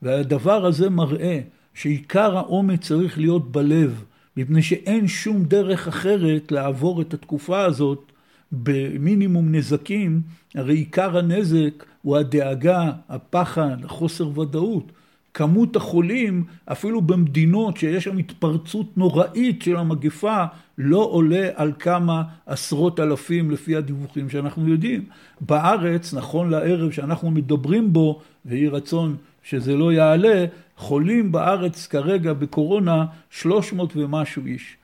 והדבר 0.01 0.65
הזה 0.65 0.89
מראה 0.89 1.39
שעיקר 1.73 2.37
האומץ 2.37 2.87
צריך 2.87 3.17
להיות 3.17 3.51
בלב, 3.51 4.03
מפני 4.37 4.61
שאין 4.61 5.07
שום 5.07 5.43
דרך 5.43 5.87
אחרת 5.87 6.51
לעבור 6.51 7.01
את 7.01 7.13
התקופה 7.13 7.61
הזאת 7.61 8.11
במינימום 8.51 9.55
נזקים, 9.55 10.21
הרי 10.55 10.75
עיקר 10.75 11.17
הנזק 11.17 11.85
הוא 12.01 12.17
הדאגה, 12.17 12.91
הפחד, 13.09 13.77
החוסר 13.83 14.39
ודאות. 14.39 14.91
כמות 15.33 15.75
החולים, 15.75 16.43
אפילו 16.65 17.01
במדינות 17.01 17.77
שיש 17.77 18.03
שם 18.03 18.17
התפרצות 18.17 18.97
נוראית 18.97 19.61
של 19.61 19.75
המגפה, 19.75 20.43
לא 20.77 20.97
עולה 20.97 21.49
על 21.55 21.71
כמה 21.79 22.23
עשרות 22.45 22.99
אלפים 22.99 23.51
לפי 23.51 23.75
הדיווחים 23.75 24.29
שאנחנו 24.29 24.67
יודעים. 24.67 25.05
בארץ, 25.41 26.13
נכון 26.13 26.49
לערב 26.49 26.91
שאנחנו 26.91 27.31
מדברים 27.31 27.93
בו, 27.93 28.21
ויהי 28.45 28.67
רצון 28.67 29.15
שזה 29.43 29.75
לא 29.75 29.93
יעלה, 29.93 30.45
חולים 30.79 31.31
בארץ 31.31 31.87
כרגע 31.87 32.33
בקורונה 32.33 33.05
300 33.29 33.93
ומשהו 33.95 34.45
איש. 34.45 34.77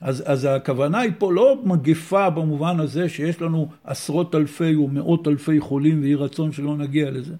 אז, 0.00 0.22
אז 0.26 0.44
הכוונה 0.50 0.98
היא 0.98 1.12
פה 1.18 1.32
לא 1.32 1.58
מגפה 1.64 2.30
במובן 2.30 2.80
הזה 2.80 3.08
שיש 3.08 3.42
לנו 3.42 3.68
עשרות 3.84 4.34
אלפי 4.34 4.74
או 4.74 4.88
מאות 4.88 5.28
אלפי 5.28 5.60
חולים 5.60 6.02
ויהי 6.02 6.14
רצון 6.14 6.52
שלא 6.52 6.76
נגיע 6.76 7.10
לזה. 7.10 7.34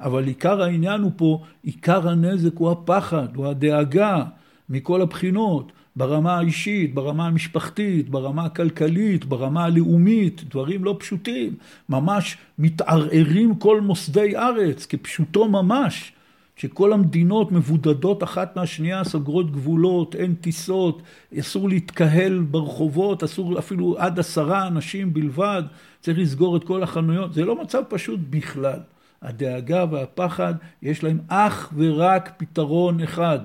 אבל 0.00 0.26
עיקר 0.26 0.62
העניין 0.62 1.00
הוא 1.00 1.12
פה, 1.16 1.42
עיקר 1.62 2.08
הנזק 2.08 2.56
הוא 2.56 2.70
הפחד, 2.70 3.36
הוא 3.36 3.46
הדאגה 3.46 4.24
מכל 4.68 5.02
הבחינות, 5.02 5.72
ברמה 5.96 6.38
האישית, 6.38 6.94
ברמה 6.94 7.26
המשפחתית, 7.26 8.08
ברמה 8.08 8.44
הכלכלית, 8.44 9.24
ברמה 9.24 9.64
הלאומית, 9.64 10.44
דברים 10.50 10.84
לא 10.84 10.96
פשוטים. 10.98 11.54
ממש 11.88 12.36
מתערערים 12.58 13.54
כל 13.54 13.80
מוסדי 13.80 14.36
ארץ, 14.36 14.86
כפשוטו 14.86 15.48
ממש. 15.48 16.13
שכל 16.56 16.92
המדינות 16.92 17.52
מבודדות 17.52 18.22
אחת 18.22 18.56
מהשנייה, 18.56 19.04
סוגרות 19.04 19.52
גבולות, 19.52 20.14
אין 20.14 20.34
טיסות, 20.34 21.02
אסור 21.38 21.68
להתקהל 21.68 22.38
ברחובות, 22.38 23.22
אסור 23.22 23.58
אפילו 23.58 23.96
עד 23.98 24.18
עשרה 24.18 24.66
אנשים 24.66 25.14
בלבד, 25.14 25.62
צריך 26.00 26.18
לסגור 26.18 26.56
את 26.56 26.64
כל 26.64 26.82
החנויות, 26.82 27.34
זה 27.34 27.44
לא 27.44 27.62
מצב 27.62 27.82
פשוט 27.88 28.20
בכלל. 28.30 28.80
הדאגה 29.22 29.84
והפחד, 29.90 30.54
יש 30.82 31.04
להם 31.04 31.20
אך 31.28 31.72
ורק 31.76 32.32
פתרון 32.36 33.00
אחד, 33.00 33.38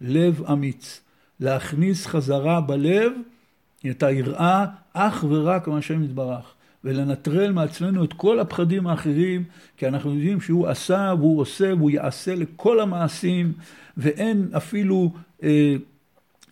לב 0.00 0.42
אמיץ. 0.52 1.00
להכניס 1.40 2.06
חזרה 2.06 2.60
בלב 2.60 3.12
את 3.90 4.02
היראה 4.02 4.64
אך 4.92 5.24
ורק 5.28 5.68
מהשם 5.68 6.02
יתברך. 6.02 6.54
ולנטרל 6.86 7.52
מעצמנו 7.52 8.04
את 8.04 8.12
כל 8.12 8.40
הפחדים 8.40 8.86
האחרים, 8.86 9.44
כי 9.76 9.88
אנחנו 9.88 10.14
יודעים 10.14 10.40
שהוא 10.40 10.68
עשה 10.68 11.14
והוא 11.18 11.40
עושה 11.40 11.74
והוא 11.74 11.90
יעשה 11.90 12.34
לכל 12.34 12.80
המעשים, 12.80 13.52
ואין 13.96 14.48
אפילו 14.56 15.12
אה, 15.42 15.76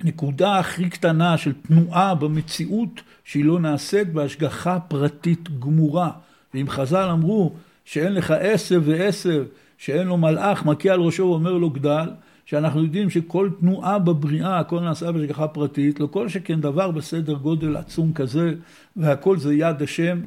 נקודה 0.04 0.58
הכי 0.58 0.90
קטנה 0.90 1.38
של 1.38 1.52
תנועה 1.52 2.14
במציאות 2.14 3.00
שהיא 3.24 3.44
לא 3.44 3.60
נעשית 3.60 4.12
בהשגחה 4.12 4.80
פרטית 4.80 5.60
גמורה. 5.60 6.10
ואם 6.54 6.68
חז"ל 6.68 7.08
אמרו 7.12 7.52
שאין 7.84 8.12
לך 8.12 8.30
עשב 8.30 8.82
ועשב, 8.84 9.44
שאין 9.78 10.06
לו 10.06 10.16
מלאך 10.16 10.64
מכה 10.64 10.90
על 10.90 11.00
ראשו 11.00 11.22
ואומר 11.22 11.52
לו 11.52 11.70
גדל, 11.70 12.08
שאנחנו 12.46 12.82
יודעים 12.82 13.10
שכל 13.10 13.50
תנועה 13.60 13.98
בבריאה, 13.98 14.58
הכל 14.58 14.80
נעשה 14.80 15.12
בהשגחה 15.12 15.48
פרטית, 15.48 16.00
לא 16.00 16.06
כל 16.06 16.28
שכן 16.28 16.60
דבר 16.60 16.90
בסדר 16.90 17.34
גודל 17.34 17.76
עצום 17.76 18.12
כזה, 18.12 18.54
והכל 18.96 19.38
זה 19.38 19.54
יד 19.54 19.82
השם, 19.82 20.20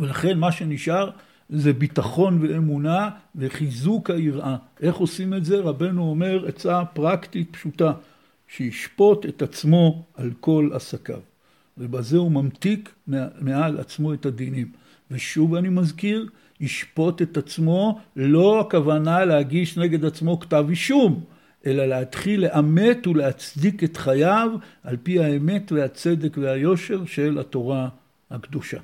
ולכן 0.00 0.38
מה 0.38 0.52
שנשאר 0.52 1.10
זה 1.50 1.72
ביטחון 1.72 2.38
ואמונה 2.42 3.10
וחיזוק 3.36 4.10
היראה. 4.10 4.56
איך 4.80 4.96
עושים 4.96 5.34
את 5.34 5.44
זה? 5.44 5.60
רבנו 5.60 6.10
אומר 6.10 6.46
עצה 6.48 6.84
פרקטית 6.84 7.48
פשוטה, 7.50 7.92
שישפוט 8.48 9.26
את 9.26 9.42
עצמו 9.42 10.04
על 10.16 10.30
כל 10.40 10.70
עסקיו. 10.72 11.20
ובזה 11.78 12.16
הוא 12.16 12.32
ממתיק 12.32 12.94
מעל 13.40 13.78
עצמו 13.78 14.14
את 14.14 14.26
הדינים. 14.26 14.68
ושוב 15.10 15.54
אני 15.54 15.68
מזכיר, 15.68 16.26
ישפוט 16.60 17.22
את 17.22 17.36
עצמו, 17.36 17.98
לא 18.16 18.60
הכוונה 18.60 19.24
להגיש 19.24 19.78
נגד 19.78 20.04
עצמו 20.04 20.40
כתב 20.40 20.66
אישום, 20.68 21.24
אלא 21.66 21.86
להתחיל 21.86 22.40
לאמת 22.40 23.06
ולהצדיק 23.06 23.84
את 23.84 23.96
חייו 23.96 24.50
על 24.84 24.96
פי 25.02 25.20
האמת 25.20 25.72
והצדק 25.72 26.38
והיושר 26.38 27.04
של 27.04 27.38
התורה 27.38 27.88
הקדושה. 28.30 28.78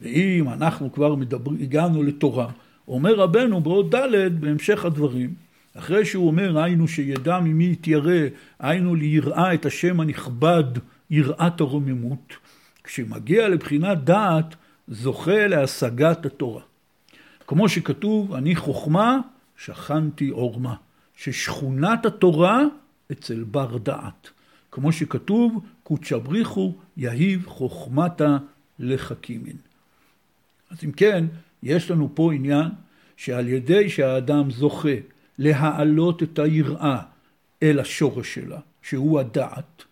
ואם 0.00 0.48
אנחנו 0.48 0.92
כבר 0.92 1.14
מדבר, 1.14 1.50
הגענו 1.60 2.02
לתורה, 2.02 2.48
אומר 2.88 3.14
רבנו 3.14 3.60
בעוד 3.60 3.96
ד' 3.96 4.40
בהמשך 4.40 4.84
הדברים, 4.84 5.34
אחרי 5.74 6.04
שהוא 6.04 6.26
אומר 6.26 6.58
היינו 6.58 6.88
שידע 6.88 7.40
ממי 7.40 7.70
יתיירא, 7.72 8.26
היינו 8.58 8.94
ליראה 8.94 9.54
את 9.54 9.66
השם 9.66 10.00
הנכבד, 10.00 10.64
יראת 11.10 11.60
הרוממות, 11.60 12.32
כשמגיע 12.84 13.48
לבחינת 13.48 14.04
דעת, 14.04 14.54
זוכה 14.88 15.46
להשגת 15.46 16.26
התורה. 16.26 16.62
כמו 17.46 17.68
שכתוב, 17.68 18.34
אני 18.34 18.56
חוכמה, 18.56 19.18
שכנתי 19.56 20.28
עורמה. 20.28 20.74
ששכונת 21.16 22.06
התורה 22.06 22.62
אצל 23.12 23.44
בר 23.44 23.76
דעת. 23.76 24.30
כמו 24.70 24.92
שכתוב, 24.92 25.64
קודשא 25.82 26.18
בריחו 26.18 26.74
יהיב 26.96 27.46
חוכמתה 27.46 28.36
לחכימין. 28.78 29.56
אז 30.70 30.78
אם 30.84 30.92
כן, 30.92 31.24
יש 31.62 31.90
לנו 31.90 32.10
פה 32.14 32.32
עניין 32.32 32.68
שעל 33.16 33.48
ידי 33.48 33.90
שהאדם 33.90 34.50
זוכה 34.50 34.88
להעלות 35.38 36.22
את 36.22 36.38
היראה 36.38 37.02
אל 37.62 37.80
השורש 37.80 38.34
שלה, 38.34 38.58
שהוא 38.82 39.20
הדעת, 39.20 39.84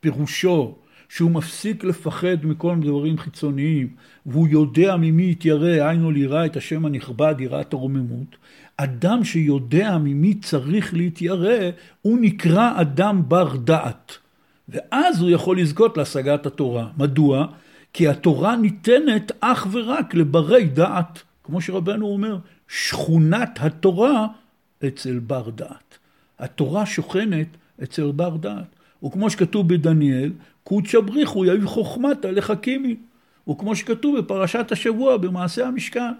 פירושו 0.00 0.78
שהוא 1.10 1.30
מפסיק 1.30 1.84
לפחד 1.84 2.36
מכל 2.42 2.76
דברים 2.80 3.18
חיצוניים, 3.18 3.88
והוא 4.26 4.48
יודע 4.48 4.96
ממי 4.96 5.30
יתיירא, 5.30 5.88
היינו 5.88 6.10
ליראה 6.10 6.46
את 6.46 6.56
השם 6.56 6.86
הנכבד, 6.86 7.34
יראת 7.38 7.72
הרוממות, 7.72 8.36
אדם 8.76 9.24
שיודע 9.24 9.98
ממי 9.98 10.34
צריך 10.34 10.94
להתיירא, 10.94 11.70
הוא 12.02 12.18
נקרא 12.20 12.80
אדם 12.80 13.22
בר 13.28 13.56
דעת. 13.56 14.18
ואז 14.68 15.20
הוא 15.20 15.30
יכול 15.30 15.60
לזכות 15.60 15.96
להשגת 15.96 16.46
התורה. 16.46 16.88
מדוע? 16.98 17.46
כי 17.92 18.08
התורה 18.08 18.56
ניתנת 18.56 19.32
אך 19.40 19.66
ורק 19.72 20.14
לברי 20.14 20.64
דעת. 20.64 21.22
כמו 21.44 21.60
שרבנו 21.60 22.06
אומר, 22.06 22.38
שכונת 22.68 23.58
התורה 23.60 24.26
אצל 24.86 25.18
בר 25.18 25.50
דעת. 25.50 25.98
התורה 26.38 26.86
שוכנת 26.86 27.48
אצל 27.82 28.10
בר 28.10 28.36
דעת. 28.36 28.66
וכמו 29.04 29.30
שכתוב 29.30 29.68
בדניאל, 29.68 30.32
קודשא 30.64 31.00
בריחו 31.00 31.44
יאיב 31.44 31.66
חוכמתא 31.66 32.26
לחכימי. 32.26 32.96
וכמו 33.48 33.76
שכתוב 33.76 34.18
בפרשת 34.18 34.72
השבוע 34.72 35.16
במעשה 35.16 35.66
המשכן. 35.66 36.12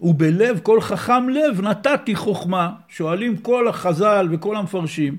ובלב 0.00 0.60
כל 0.62 0.80
חכם 0.80 1.28
לב 1.28 1.60
נתתי 1.60 2.14
חוכמה. 2.14 2.72
שואלים 2.88 3.36
כל 3.36 3.68
החז"ל 3.68 4.28
וכל 4.30 4.56
המפרשים, 4.56 5.16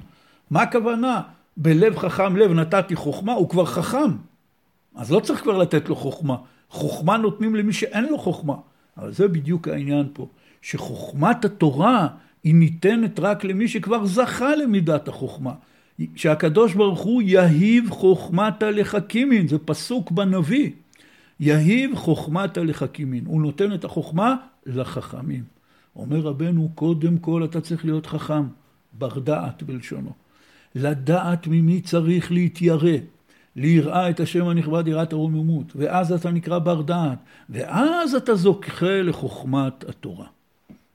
מה 0.51 0.61
הכוונה? 0.61 1.21
בלב 1.57 1.97
חכם 1.97 2.35
לב 2.35 2.51
נתתי 2.51 2.95
חוכמה, 2.95 3.33
הוא 3.33 3.49
כבר 3.49 3.65
חכם. 3.65 4.11
אז 4.95 5.11
לא 5.11 5.19
צריך 5.19 5.41
כבר 5.41 5.57
לתת 5.57 5.89
לו 5.89 5.95
חוכמה. 5.95 6.35
חוכמה 6.69 7.17
נותנים 7.17 7.55
למי 7.55 7.73
שאין 7.73 8.05
לו 8.05 8.17
חוכמה. 8.17 8.55
אבל 8.97 9.13
זה 9.13 9.27
בדיוק 9.27 9.67
העניין 9.67 10.07
פה, 10.13 10.27
שחוכמת 10.61 11.45
התורה 11.45 12.07
היא 12.43 12.55
ניתנת 12.55 13.19
רק 13.19 13.43
למי 13.43 13.67
שכבר 13.67 14.05
זכה 14.05 14.55
למידת 14.55 15.07
החוכמה. 15.07 15.53
שהקדוש 16.15 16.73
ברוך 16.73 16.99
הוא 16.99 17.21
יהיב 17.21 17.89
חוכמתה 17.89 18.71
לחכימין, 18.71 19.47
זה 19.47 19.57
פסוק 19.57 20.11
בנביא. 20.11 20.71
יהיב 21.39 21.95
חוכמתה 21.95 22.63
לחכימין, 22.63 23.23
הוא 23.25 23.41
נותן 23.41 23.73
את 23.73 23.85
החוכמה 23.85 24.35
לחכמים. 24.65 25.43
אומר 25.95 26.19
רבנו, 26.19 26.69
קודם 26.75 27.17
כל 27.17 27.43
אתה 27.43 27.61
צריך 27.61 27.85
להיות 27.85 28.05
חכם, 28.05 28.43
בר 28.93 29.19
דעת 29.19 29.63
בלשונו. 29.63 30.11
לדעת 30.75 31.47
ממי 31.47 31.81
צריך 31.81 32.31
להתיירא, 32.31 32.97
ליראה 33.55 34.09
את 34.09 34.19
השם 34.19 34.47
הנכבד 34.47 34.87
יראת 34.87 35.13
הרוממות, 35.13 35.73
ואז 35.75 36.11
אתה 36.11 36.31
נקרא 36.31 36.59
בר 36.59 36.81
דעת, 36.81 37.17
ואז 37.49 38.15
אתה 38.15 38.35
זוכה 38.35 39.01
לחוכמת 39.01 39.89
התורה. 39.89 40.27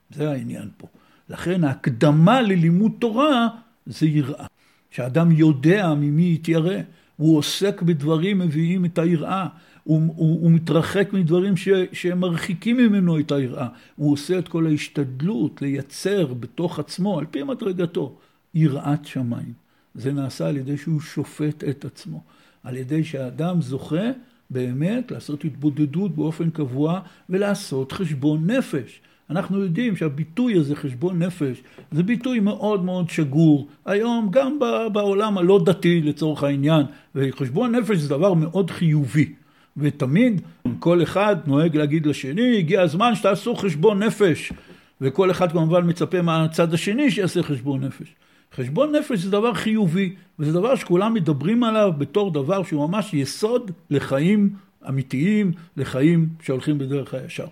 זה 0.09 0.31
העניין 0.31 0.69
פה. 0.77 0.87
לכן 1.29 1.63
ההקדמה 1.63 2.41
ללימוד 2.41 2.91
תורה 2.99 3.47
זה 3.85 4.07
יראה. 4.07 4.45
שאדם 4.91 5.31
יודע 5.31 5.93
ממי 5.93 6.33
יתיירא, 6.33 6.77
הוא 7.17 7.37
עוסק 7.37 7.81
בדברים 7.81 8.39
מביאים 8.39 8.85
את 8.85 8.97
היראה, 8.97 9.47
הוא, 9.83 10.01
הוא, 10.15 10.41
הוא 10.41 10.51
מתרחק 10.51 11.13
מדברים 11.13 11.57
ש, 11.57 11.69
שמרחיקים 11.93 12.77
ממנו 12.77 13.19
את 13.19 13.31
היראה, 13.31 13.67
הוא 13.95 14.11
עושה 14.13 14.39
את 14.39 14.47
כל 14.47 14.67
ההשתדלות 14.67 15.61
לייצר 15.61 16.33
בתוך 16.33 16.79
עצמו, 16.79 17.19
על 17.19 17.25
פי 17.31 17.43
מדרגתו, 17.43 18.15
יראת 18.53 19.05
שמיים. 19.05 19.53
זה 19.95 20.13
נעשה 20.13 20.47
על 20.47 20.57
ידי 20.57 20.77
שהוא 20.77 21.01
שופט 21.01 21.63
את 21.63 21.85
עצמו, 21.85 22.23
על 22.63 22.77
ידי 22.77 23.03
שהאדם 23.03 23.61
זוכה 23.61 24.11
באמת 24.49 25.11
לעשות 25.11 25.45
התבודדות 25.45 26.15
באופן 26.15 26.49
קבוע 26.49 26.99
ולעשות 27.29 27.91
חשבון 27.91 28.51
נפש. 28.51 29.01
אנחנו 29.29 29.61
יודעים 29.63 29.95
שהביטוי 29.95 30.57
הזה, 30.57 30.75
חשבון 30.75 31.23
נפש, 31.23 31.63
זה 31.91 32.03
ביטוי 32.03 32.39
מאוד 32.39 32.85
מאוד 32.85 33.09
שגור. 33.09 33.67
היום 33.85 34.27
גם 34.31 34.59
בעולם 34.93 35.37
הלא 35.37 35.59
דתי 35.65 36.01
לצורך 36.01 36.43
העניין, 36.43 36.85
וחשבון 37.15 37.75
נפש 37.75 37.97
זה 37.97 38.09
דבר 38.09 38.33
מאוד 38.33 38.71
חיובי. 38.71 39.33
ותמיד 39.77 40.41
כל 40.79 41.03
אחד 41.03 41.35
נוהג 41.45 41.77
להגיד 41.77 42.05
לשני, 42.05 42.57
הגיע 42.57 42.81
הזמן 42.81 43.15
שתעשו 43.15 43.55
חשבון 43.55 44.03
נפש. 44.03 44.53
וכל 45.01 45.31
אחד 45.31 45.51
כמובן 45.51 45.89
מצפה 45.89 46.21
מהצד 46.21 46.73
השני 46.73 47.11
שיעשה 47.11 47.43
חשבון 47.43 47.83
נפש. 47.83 48.15
חשבון 48.55 48.95
נפש 48.95 49.19
זה 49.19 49.31
דבר 49.31 49.53
חיובי, 49.53 50.15
וזה 50.39 50.53
דבר 50.53 50.75
שכולם 50.75 51.13
מדברים 51.13 51.63
עליו 51.63 51.91
בתור 51.97 52.31
דבר 52.31 52.63
שהוא 52.63 52.89
ממש 52.89 53.13
יסוד 53.13 53.71
לחיים 53.89 54.49
אמיתיים, 54.89 55.51
לחיים 55.77 56.29
שהולכים 56.41 56.77
בדרך 56.77 57.13
הישר. 57.13 57.47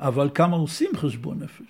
אבל 0.00 0.28
כמה 0.34 0.56
עושים 0.56 0.90
חשבון 0.96 1.38
נפש? 1.42 1.66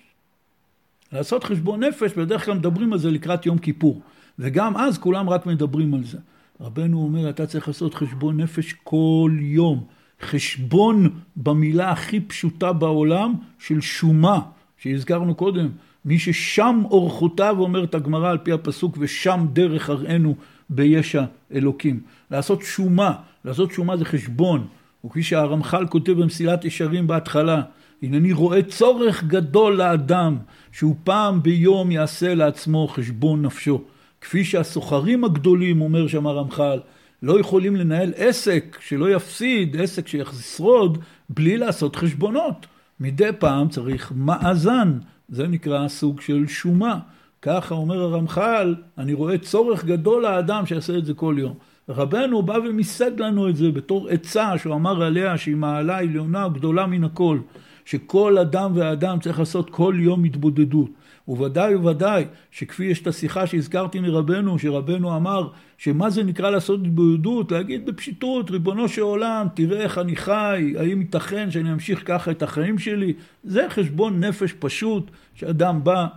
לעשות 1.11 1.43
חשבון 1.43 1.83
נפש, 1.83 2.13
בדרך 2.13 2.45
כלל 2.45 2.53
מדברים 2.53 2.93
על 2.93 2.99
זה 2.99 3.11
לקראת 3.11 3.45
יום 3.45 3.57
כיפור, 3.57 4.01
וגם 4.39 4.77
אז 4.77 4.97
כולם 4.97 5.29
רק 5.29 5.45
מדברים 5.45 5.93
על 5.93 6.03
זה. 6.03 6.17
רבנו 6.61 7.03
אומר, 7.03 7.29
אתה 7.29 7.47
צריך 7.47 7.67
לעשות 7.67 7.93
חשבון 7.93 8.41
נפש 8.41 8.73
כל 8.83 9.31
יום. 9.39 9.85
חשבון 10.21 11.09
במילה 11.35 11.91
הכי 11.91 12.19
פשוטה 12.19 12.73
בעולם 12.73 13.33
של 13.59 13.81
שומה, 13.81 14.39
שהזכרנו 14.77 15.35
קודם. 15.35 15.69
מי 16.05 16.19
ששם 16.19 16.81
אורחותיו, 16.85 17.55
אומרת 17.59 17.95
הגמרא 17.95 18.29
על 18.29 18.37
פי 18.37 18.51
הפסוק, 18.51 18.97
ושם 18.99 19.45
דרך 19.53 19.89
אראנו 19.89 20.35
בישע 20.69 21.23
אלוקים. 21.53 21.99
לעשות 22.31 22.61
שומה, 22.61 23.13
לעשות 23.45 23.71
שומה 23.71 23.97
זה 23.97 24.05
חשבון. 24.05 24.67
וכפי 25.05 25.23
שהרמח"ל 25.23 25.85
כותב 25.87 26.11
במסילת 26.11 26.65
ישרים 26.65 27.07
בהתחלה, 27.07 27.61
הנני 28.03 28.33
רואה 28.33 28.63
צורך 28.63 29.23
גדול 29.23 29.75
לאדם 29.77 30.37
שהוא 30.71 30.95
פעם 31.03 31.43
ביום 31.43 31.91
יעשה 31.91 32.35
לעצמו 32.35 32.87
חשבון 32.87 33.41
נפשו. 33.41 33.81
כפי 34.21 34.43
שהסוחרים 34.43 35.23
הגדולים, 35.23 35.81
אומר 35.81 36.07
שם 36.07 36.27
הרמח"ל, 36.27 36.79
לא 37.23 37.39
יכולים 37.39 37.75
לנהל 37.75 38.13
עסק 38.15 38.77
שלא 38.81 39.11
יפסיד, 39.11 39.81
עסק 39.81 40.07
שישרוד, 40.07 40.97
בלי 41.29 41.57
לעשות 41.57 41.95
חשבונות. 41.95 42.65
מדי 42.99 43.29
פעם 43.39 43.69
צריך 43.69 44.11
מאזן, 44.15 44.97
זה 45.29 45.47
נקרא 45.47 45.87
סוג 45.87 46.21
של 46.21 46.47
שומה. 46.47 46.99
ככה 47.41 47.75
אומר 47.75 48.01
הרמח"ל, 48.01 48.75
אני 48.97 49.13
רואה 49.13 49.37
צורך 49.37 49.85
גדול 49.85 50.23
לאדם 50.23 50.65
שיעשה 50.65 50.97
את 50.97 51.05
זה 51.05 51.13
כל 51.13 51.35
יום. 51.37 51.53
רבנו 51.89 52.41
בא 52.41 52.53
ומיסד 52.53 53.19
לנו 53.19 53.49
את 53.49 53.55
זה 53.55 53.71
בתור 53.71 54.09
עצה 54.09 54.57
שהוא 54.57 54.75
אמר 54.75 55.03
עליה 55.03 55.37
שהיא 55.37 55.55
מעלה 55.55 55.97
עליונה 55.97 56.47
גדולה 56.47 56.87
מן 56.87 57.03
הכל. 57.03 57.39
שכל 57.85 58.37
אדם 58.37 58.71
ואדם 58.75 59.19
צריך 59.19 59.39
לעשות 59.39 59.69
כל 59.69 59.95
יום 59.99 60.23
התבודדות. 60.23 60.89
וודאי 61.27 61.75
וודאי 61.75 62.25
שכפי 62.51 62.85
יש 62.85 63.01
את 63.01 63.07
השיחה 63.07 63.47
שהזכרתי 63.47 63.99
מרבנו, 63.99 64.59
שרבנו 64.59 65.15
אמר 65.15 65.47
שמה 65.77 66.09
זה 66.09 66.23
נקרא 66.23 66.49
לעשות 66.49 66.79
התבודדות? 66.85 67.51
להגיד 67.51 67.85
בפשיטות, 67.85 68.51
ריבונו 68.51 68.87
של 68.87 69.01
עולם, 69.01 69.47
תראה 69.53 69.81
איך 69.81 69.97
אני 69.97 70.15
חי, 70.15 70.73
האם 70.77 71.01
ייתכן 71.01 71.51
שאני 71.51 71.73
אמשיך 71.73 72.03
ככה 72.05 72.31
את 72.31 72.43
החיים 72.43 72.79
שלי? 72.79 73.13
זה 73.43 73.67
חשבון 73.69 74.23
נפש 74.23 74.53
פשוט, 74.59 75.11
שאדם 75.35 75.83
בא 75.83 76.07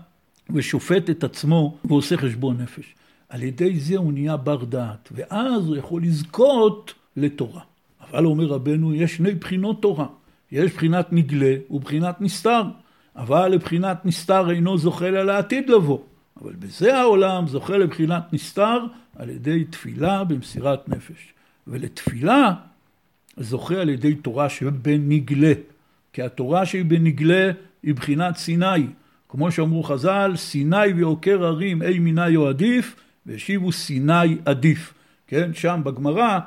ושופט 0.51 1.11
את 1.11 1.25
עצמו 1.25 1.77
ועושה 1.85 2.17
חשבון 2.17 2.57
נפש. 2.61 2.95
על 3.29 3.43
ידי 3.43 3.81
זה 3.81 3.97
הוא 3.97 4.13
נהיה 4.13 4.37
בר 4.37 4.65
דעת, 4.65 5.09
ואז 5.13 5.69
הוא 5.69 5.77
יכול 5.77 6.03
לזכות 6.03 6.95
לתורה. 7.17 7.61
אבל 8.11 8.27
אומר 8.27 8.45
רבנו, 8.45 8.95
יש 8.95 9.17
שני 9.17 9.35
בחינות 9.35 9.83
תורה. 9.83 10.07
יש 10.55 10.73
בחינת 10.73 11.13
נגלה 11.13 11.55
ובחינת 11.71 12.21
נסתר, 12.21 12.63
אבל 13.17 13.49
לבחינת 13.49 14.07
נסתר 14.07 14.51
אינו 14.51 14.79
זוכה 14.79 15.11
לה 15.11 15.25
לעתיד 15.25 15.71
לבוא. 15.71 15.99
אבל 16.43 16.53
בזה 16.53 16.99
העולם 16.99 17.47
זוכה 17.47 17.77
לבחינת 17.77 18.33
נסתר 18.33 18.79
על 19.17 19.31
ידי 19.31 19.65
תפילה 19.65 20.25
במסירת 20.25 20.89
נפש. 20.89 21.33
ולתפילה 21.67 22.53
זוכה 23.37 23.75
על 23.75 23.89
ידי 23.89 24.15
תורה 24.15 24.49
שבנגלה. 24.49 25.53
כי 26.13 26.23
התורה 26.23 26.67
שהיא 26.67 26.85
בנגלה 26.85 27.51
היא 27.83 27.95
בחינת 27.95 28.37
סיני. 28.37 28.87
כמו 29.29 29.53
שאמרו 29.53 29.83
חז"ל, 29.83 30.33
סיני 30.37 30.93
ועוקר 30.97 31.45
הרים 31.45 31.83
אי 31.83 31.99
מיני 31.99 32.35
הוא 32.35 32.49
עדיף, 32.49 32.97
והשיבו 33.27 33.73
סיני 33.73 34.37
עדיף. 34.45 34.95
כן, 35.27 35.55
שם 35.55 35.81
בגמרא, 35.85 36.39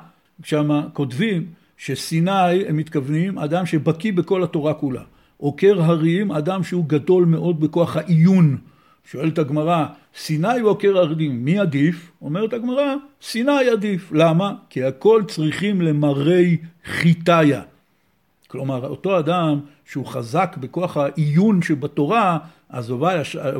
שם 0.42 0.80
כותבים 0.92 1.46
שסיני, 1.78 2.66
הם 2.68 2.76
מתכוונים, 2.76 3.38
אדם 3.38 3.66
שבקיא 3.66 4.12
בכל 4.12 4.42
התורה 4.42 4.74
כולה. 4.74 5.02
עוקר 5.36 5.82
הרים, 5.82 6.32
אדם 6.32 6.62
שהוא 6.62 6.84
גדול 6.86 7.24
מאוד 7.24 7.60
בכוח 7.60 7.96
העיון. 7.96 8.56
שואלת 9.04 9.38
הגמרא, 9.38 9.86
סיני 10.16 10.62
ועוקר 10.62 10.98
הרים, 10.98 11.44
מי 11.44 11.58
עדיף? 11.58 12.12
אומרת 12.22 12.52
הגמרא, 12.52 12.94
סיני 13.22 13.68
עדיף. 13.72 14.12
למה? 14.12 14.54
כי 14.70 14.84
הכל 14.84 15.22
צריכים 15.28 15.82
למראי 15.82 16.56
חיטיה. 16.84 17.62
כלומר, 18.46 18.86
אותו 18.86 19.18
אדם 19.18 19.60
שהוא 19.84 20.06
חזק 20.06 20.56
בכוח 20.60 20.96
העיון 20.96 21.62
שבתורה, 21.62 22.38
אז 22.68 22.90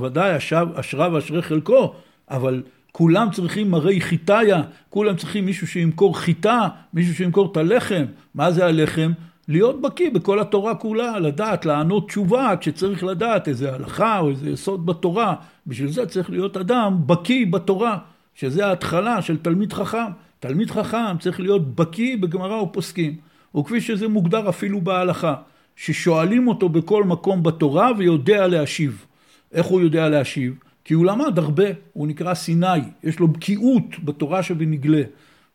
ודאי 0.03 0.37
אשרה 0.77 1.09
ואשרי 1.13 1.43
חלקו, 1.43 1.95
אבל 2.31 2.63
כולם 2.93 3.29
צריכים 3.33 3.71
מראי 3.71 4.01
חיטיה, 4.01 4.63
כולם 4.91 5.17
צריכים 5.17 5.47
מישהו 5.47 5.67
שימכור 5.67 6.19
חיטה, 6.19 6.69
מישהו 6.95 7.15
שימכור 7.15 7.53
את 7.53 7.57
הלחם. 7.57 8.05
מה 8.35 8.51
זה 8.51 8.67
הלחם? 8.67 9.13
להיות 9.49 9.81
בקיא 9.81 10.11
בכל 10.11 10.41
התורה 10.41 10.75
כולה, 10.75 11.19
לדעת, 11.19 11.67
לענות 11.67 12.09
תשובה 12.09 12.55
כשצריך 12.61 13.05
לדעת 13.05 13.49
איזה 13.49 13.75
הלכה 13.75 14.19
או 14.19 14.31
איזה 14.31 14.51
יסוד 14.51 14.87
בתורה. 14.87 15.35
בשביל 15.67 15.91
זה 15.91 16.07
צריך 16.07 16.31
להיות 16.31 16.57
אדם 16.57 16.99
בקיא 17.07 17.47
בתורה, 17.51 17.99
שזה 18.35 18.67
ההתחלה 18.67 19.23
של 19.23 19.37
תלמיד 19.37 19.73
חכם. 19.73 20.11
תלמיד 20.41 20.71
חכם 20.71 21.19
צריך 21.21 21.41
להיות 21.41 21.75
בקיא 21.75 22.17
בגמרא 22.17 22.57
ופוסקים, 22.57 23.17
וכפי 23.57 23.81
שזה 23.81 24.09
מוגדר 24.09 24.49
אפילו 24.49 24.81
בהלכה, 24.81 25.35
ששואלים 25.77 26.49
אותו 26.49 26.69
בכל 26.69 27.05
מקום 27.05 27.43
בתורה 27.43 27.91
ויודע 27.99 28.47
להשיב. 28.47 29.07
איך 29.53 29.67
הוא 29.67 29.81
יודע 29.81 30.09
להשיב? 30.09 30.55
כי 30.89 30.95
הוא 30.95 31.07
למד 31.07 31.39
הרבה, 31.39 31.65
הוא 31.93 32.07
נקרא 32.09 32.35
סיני, 32.35 32.81
יש 33.05 33.19
לו 33.19 33.29
בקיאות 33.29 33.85
בתורה 34.05 34.43
שבנגלה, 34.43 35.03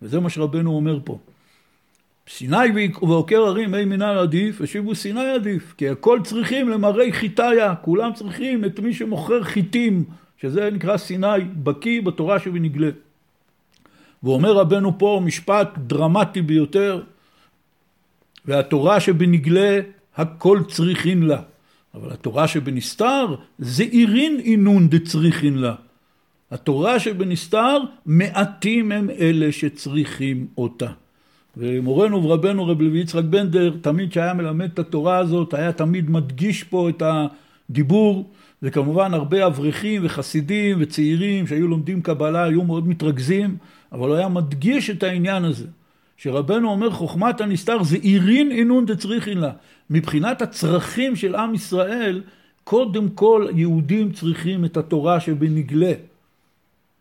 וזה 0.01 0.19
מה 0.19 0.29
שרבנו 0.29 0.75
אומר 0.75 0.99
פה. 1.03 1.17
סיני 2.29 2.91
ועוקר 3.01 3.41
הרים 3.41 3.75
אי 3.75 3.86
מנהל 3.86 4.17
עדיף, 4.17 4.61
השיבו 4.61 4.95
סיני 4.95 5.29
עדיף, 5.29 5.73
כי 5.77 5.89
הכל 5.89 6.19
צריכים 6.23 6.69
למראי 6.69 7.13
חיטיה, 7.13 7.75
כולם 7.75 8.13
צריכים 8.13 8.65
את 8.65 8.79
מי 8.79 8.93
שמוכר 8.93 9.43
חיטים, 9.43 10.03
שזה 10.38 10.69
נקרא 10.69 10.97
סיני, 10.97 11.43
בקיא 11.63 12.01
בתורה 12.01 12.39
שבנגלה. 12.39 12.89
ואומר 14.23 14.51
רבנו 14.51 14.99
פה 14.99 15.21
משפט 15.25 15.77
דרמטי 15.77 16.41
ביותר, 16.41 17.01
והתורה 18.45 18.99
שבנגלה 18.99 19.79
הכל 20.15 20.59
צריכין 20.67 21.23
לה. 21.23 21.41
אבל 21.96 22.12
התורה 22.12 22.48
שבנסתר 22.48 23.36
זעירין 23.60 24.39
אינון 24.39 24.89
דצריכין 24.89 25.58
לה. 25.58 25.76
התורה 26.52 27.00
שבנסתר 27.00 27.78
מעטים 28.06 28.91
הם 28.91 29.10
אלה 29.10 29.52
שצריכים 29.52 30.48
אותה. 30.58 30.91
ומורנו 31.58 32.24
ורבנו 32.24 32.68
רב 32.68 32.82
לוי 32.82 33.00
יצחק 33.00 33.24
בנדר 33.24 33.74
תמיד 33.82 34.14
שהיה 34.14 34.34
מלמד 34.34 34.70
את 34.74 34.80
התורה 34.80 35.18
הזאת 35.18 35.54
היה 35.54 35.72
תמיד 35.72 36.10
מדגיש 36.10 36.64
פה 36.64 36.89
את 36.89 37.04
הדיבור 37.06 38.30
וכמובן 38.64 39.14
הרבה 39.14 39.46
אברכים 39.46 40.02
וחסידים 40.06 40.78
וצעירים 40.80 41.48
שהיו 41.48 41.68
לומדים 41.68 42.02
קבלה 42.02 42.44
היו 42.44 42.64
מאוד 42.64 42.88
מתרכזים 42.88 43.58
אבל 43.91 44.10
הוא 44.10 44.16
היה 44.18 44.28
מדגיש 44.28 44.89
את 44.89 45.04
העניין 45.04 45.46
הזה 45.46 45.68
שרבנו 46.24 46.69
אומר 46.69 46.89
חוכמת 46.89 47.41
הנסתר 47.41 47.84
זה 47.84 47.97
עירין 48.01 48.51
אינון 48.51 48.86
דצריכין 48.86 49.38
לה 49.38 49.51
מבחינת 49.89 50.41
הצרכים 50.41 51.15
של 51.15 51.36
עם 51.36 51.55
ישראל 51.55 52.24
קודם 52.63 53.09
כל 53.09 53.47
יהודים 53.55 54.11
צריכים 54.11 54.65
את 54.65 54.78
התורה 54.78 55.19
שבנגלה 55.19 55.93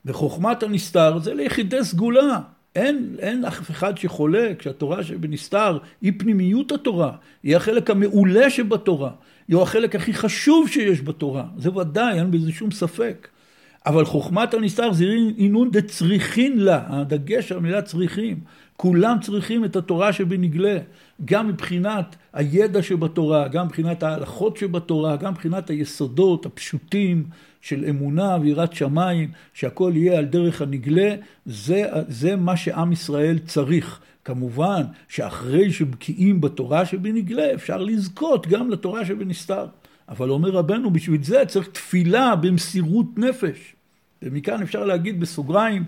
וחוכמת 0.04 0.62
הנסתר 0.62 1.18
זה 1.18 1.34
ליחידי 1.34 1.84
סגולה 1.84 2.40
אין, 2.76 3.16
אין 3.18 3.44
אף 3.44 3.70
אחד 3.70 3.98
שחולק 3.98 4.62
שהתורה 4.62 5.04
שבנסתר 5.04 5.78
היא 6.00 6.12
פנימיות 6.18 6.72
התורה, 6.72 7.12
היא 7.42 7.56
החלק 7.56 7.90
המעולה 7.90 8.50
שבתורה, 8.50 9.10
היא 9.48 9.56
החלק 9.58 9.94
הכי 9.96 10.14
חשוב 10.14 10.68
שיש 10.68 11.02
בתורה, 11.02 11.44
זה 11.56 11.76
ודאי, 11.76 12.18
אין 12.18 12.30
בזה 12.30 12.52
שום 12.52 12.70
ספק. 12.70 13.28
אבל 13.86 14.04
חוכמת 14.04 14.54
הנסתר 14.54 14.92
זה 14.92 15.04
עינון 15.36 15.70
דצריכין 15.70 16.58
לה, 16.58 16.82
הדגש 16.88 17.52
על 17.52 17.58
המילה 17.58 17.82
צריכים. 17.82 18.36
כולם 18.82 19.16
צריכים 19.20 19.64
את 19.64 19.76
התורה 19.76 20.12
שבנגלה, 20.12 20.78
גם 21.24 21.48
מבחינת 21.48 22.16
הידע 22.32 22.82
שבתורה, 22.82 23.48
גם 23.48 23.66
מבחינת 23.66 24.02
ההלכות 24.02 24.56
שבתורה, 24.56 25.16
גם 25.16 25.32
מבחינת 25.32 25.70
היסודות 25.70 26.46
הפשוטים 26.46 27.24
של 27.60 27.84
אמונה 27.88 28.36
ויראת 28.40 28.72
שמיים, 28.72 29.30
שהכל 29.54 29.92
יהיה 29.94 30.18
על 30.18 30.24
דרך 30.24 30.62
הנגלה, 30.62 31.14
זה, 31.46 31.84
זה 32.08 32.36
מה 32.36 32.56
שעם 32.56 32.92
ישראל 32.92 33.38
צריך. 33.38 34.00
כמובן 34.24 34.82
שאחרי 35.08 35.72
שבקיאים 35.72 36.40
בתורה 36.40 36.86
שבנגלה, 36.86 37.54
אפשר 37.54 37.82
לזכות 37.82 38.46
גם 38.46 38.70
לתורה 38.70 39.04
שבנסתר. 39.04 39.66
אבל 40.08 40.30
אומר 40.30 40.50
רבנו, 40.50 40.90
בשביל 40.90 41.22
זה 41.22 41.42
צריך 41.48 41.68
תפילה 41.68 42.36
במסירות 42.36 43.18
נפש. 43.18 43.74
ומכאן 44.22 44.62
אפשר 44.62 44.84
להגיד 44.84 45.20
בסוגריים, 45.20 45.84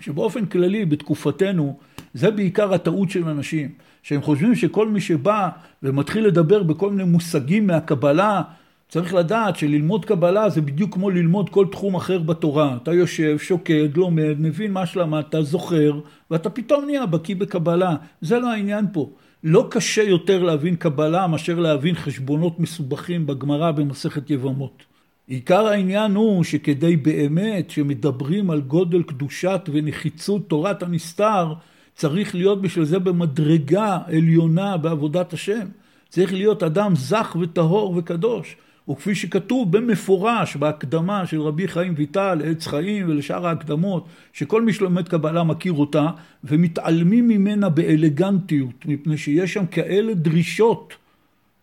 שבאופן 0.00 0.46
כללי 0.46 0.84
בתקופתנו, 0.84 1.78
זה 2.14 2.30
בעיקר 2.30 2.74
הטעות 2.74 3.10
של 3.10 3.28
אנשים, 3.28 3.68
שהם 4.02 4.22
חושבים 4.22 4.54
שכל 4.54 4.88
מי 4.88 5.00
שבא 5.00 5.48
ומתחיל 5.82 6.26
לדבר 6.26 6.62
בכל 6.62 6.90
מיני 6.90 7.04
מושגים 7.04 7.66
מהקבלה, 7.66 8.42
צריך 8.88 9.14
לדעת 9.14 9.56
שללמוד 9.56 10.04
קבלה 10.04 10.48
זה 10.48 10.60
בדיוק 10.60 10.94
כמו 10.94 11.10
ללמוד 11.10 11.50
כל 11.50 11.66
תחום 11.72 11.94
אחר 11.94 12.18
בתורה. 12.18 12.76
אתה 12.82 12.92
יושב, 12.92 13.38
שוקד, 13.38 13.96
לומד, 13.96 14.34
מבין 14.38 14.72
מה 14.72 14.86
שלמדת, 14.86 15.34
זוכר, 15.40 16.00
ואתה 16.30 16.50
פתאום 16.50 16.84
נהיה 16.84 17.06
בקיא 17.06 17.36
בקבלה. 17.36 17.96
זה 18.20 18.38
לא 18.38 18.52
העניין 18.52 18.86
פה. 18.92 19.10
לא 19.44 19.66
קשה 19.70 20.02
יותר 20.02 20.42
להבין 20.42 20.76
קבלה 20.76 21.26
מאשר 21.26 21.58
להבין 21.58 21.94
חשבונות 21.94 22.60
מסובכים 22.60 23.26
בגמרא 23.26 23.70
במסכת 23.70 24.30
יבמות. 24.30 24.82
עיקר 25.26 25.66
העניין 25.66 26.14
הוא 26.14 26.44
שכדי 26.44 26.96
באמת 26.96 27.70
שמדברים 27.70 28.50
על 28.50 28.60
גודל 28.60 29.02
קדושת 29.02 29.60
ונחיצות 29.72 30.48
תורת 30.48 30.82
הנסתר, 30.82 31.54
צריך 32.00 32.34
להיות 32.34 32.62
בשביל 32.62 32.84
זה 32.84 32.98
במדרגה 32.98 33.98
עליונה 34.06 34.76
בעבודת 34.76 35.32
השם. 35.32 35.66
צריך 36.08 36.32
להיות 36.32 36.62
אדם 36.62 36.96
זך 36.96 37.36
וטהור 37.40 37.94
וקדוש. 37.96 38.56
וכפי 38.90 39.14
שכתוב 39.14 39.72
במפורש 39.76 40.56
בהקדמה 40.56 41.26
של 41.26 41.40
רבי 41.40 41.68
חיים 41.68 41.94
ויטל, 41.96 42.42
עץ 42.44 42.66
חיים 42.66 43.08
ולשאר 43.08 43.46
ההקדמות, 43.46 44.06
שכל 44.32 44.62
מי 44.62 44.72
שלומד 44.72 45.08
קבלה 45.08 45.44
מכיר 45.44 45.72
אותה, 45.72 46.06
ומתעלמים 46.44 47.28
ממנה 47.28 47.68
באלגנטיות, 47.68 48.86
מפני 48.86 49.18
שיש 49.18 49.52
שם 49.52 49.66
כאלה 49.66 50.14
דרישות 50.14 50.94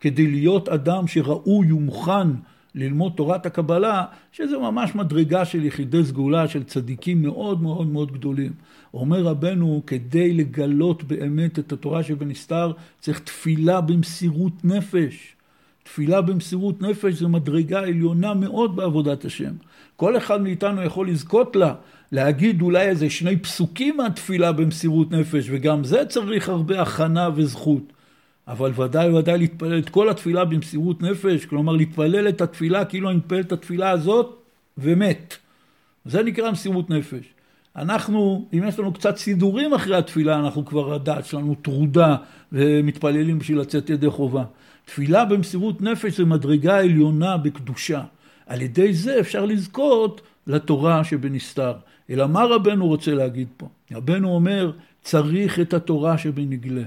כדי 0.02 0.28
להיות 0.28 0.70
אדם 0.70 1.08
שראוי 1.08 1.72
ומוכן 1.72 2.28
ללמוד 2.76 3.14
תורת 3.16 3.46
הקבלה, 3.46 4.06
שזה 4.32 4.58
ממש 4.58 4.96
מדרגה 4.96 5.46
של 5.46 5.66
יחידי 5.66 6.04
סגולה, 6.04 6.48
של 6.48 6.64
צדיקים 6.64 7.22
מאוד 7.22 7.62
מאוד 7.62 7.88
מאוד 7.88 8.12
גדולים. 8.12 8.52
אומר 8.94 9.22
רבנו, 9.22 9.84
כדי 9.88 10.34
לגלות 10.34 11.04
באמת 11.04 11.60
את 11.60 11.72
התורה 11.72 12.04
שבנסתר, 12.04 12.72
צריך 13.00 13.20
תפילה 13.20 13.82
במסירות 13.82 14.66
נפש. 14.66 15.36
תפילה 15.84 16.22
במסירות 16.22 16.82
נפש 16.82 17.14
זה 17.14 17.28
מדרגה 17.28 17.80
עליונה 17.80 18.34
מאוד 18.34 18.76
בעבודת 18.76 19.26
השם. 19.26 19.54
כל 19.96 20.18
אחד 20.18 20.42
מאיתנו 20.42 20.84
יכול 20.84 21.10
לזכות 21.10 21.56
לה, 21.56 21.74
להגיד 22.12 22.62
אולי 22.62 22.88
איזה 22.88 23.10
שני 23.10 23.38
פסוקים 23.38 23.98
מהתפילה 23.98 24.52
במסירות 24.52 25.12
נפש, 25.12 25.48
וגם 25.50 25.84
זה 25.84 26.06
צריך 26.06 26.50
הרבה 26.50 26.82
הכנה 26.82 27.30
וזכות. 27.36 27.94
אבל 28.48 28.72
ודאי 28.82 29.10
ודאי 29.10 29.38
להתפלל 29.38 29.80
את 29.80 29.90
כל 29.90 30.10
התפילה 30.10 30.46
במסירות 30.46 31.02
נפש, 31.02 31.46
כלומר 31.46 31.74
להתפלל 31.74 32.30
את 32.30 32.42
התפילה 32.42 32.86
כאילו 32.86 33.10
אני 33.10 33.18
מתפלל 33.18 33.40
את 33.40 33.52
התפילה 33.52 33.90
הזאת 33.90 34.38
ומת. 34.78 35.38
זה 36.06 36.24
נקרא 36.24 36.52
מסירות 36.52 36.90
נפש. 36.90 37.37
אנחנו, 37.78 38.46
אם 38.54 38.64
יש 38.68 38.80
לנו 38.80 38.94
קצת 38.94 39.18
סידורים 39.18 39.74
אחרי 39.74 39.98
התפילה, 39.98 40.40
אנחנו 40.40 40.66
כבר 40.66 40.94
הדעת 40.94 41.26
שלנו 41.26 41.56
טרודה 41.56 42.16
ומתפללים 42.52 43.40
בשביל 43.40 43.60
לצאת 43.60 43.90
ידי 43.90 44.10
חובה. 44.10 44.44
תפילה 44.86 45.26
במסירות 45.26 45.82
נפש 45.82 46.18
זה 46.18 46.26
מדרגה 46.26 46.80
עליונה 46.80 47.38
בקדושה. 47.38 48.04
על 48.48 48.62
ידי 48.62 48.94
זה 48.94 49.20
אפשר 49.20 49.46
לזכות 49.46 50.22
לתורה 50.48 51.04
שבנסתר. 51.04 51.74
אלא 52.10 52.28
מה 52.28 52.44
רבנו 52.44 52.88
רוצה 52.88 53.14
להגיד 53.14 53.48
פה? 53.58 53.68
רבנו 53.92 54.30
אומר, 54.30 54.72
צריך 55.02 55.60
את 55.60 55.74
התורה 55.74 56.18
שבנגלה. 56.18 56.84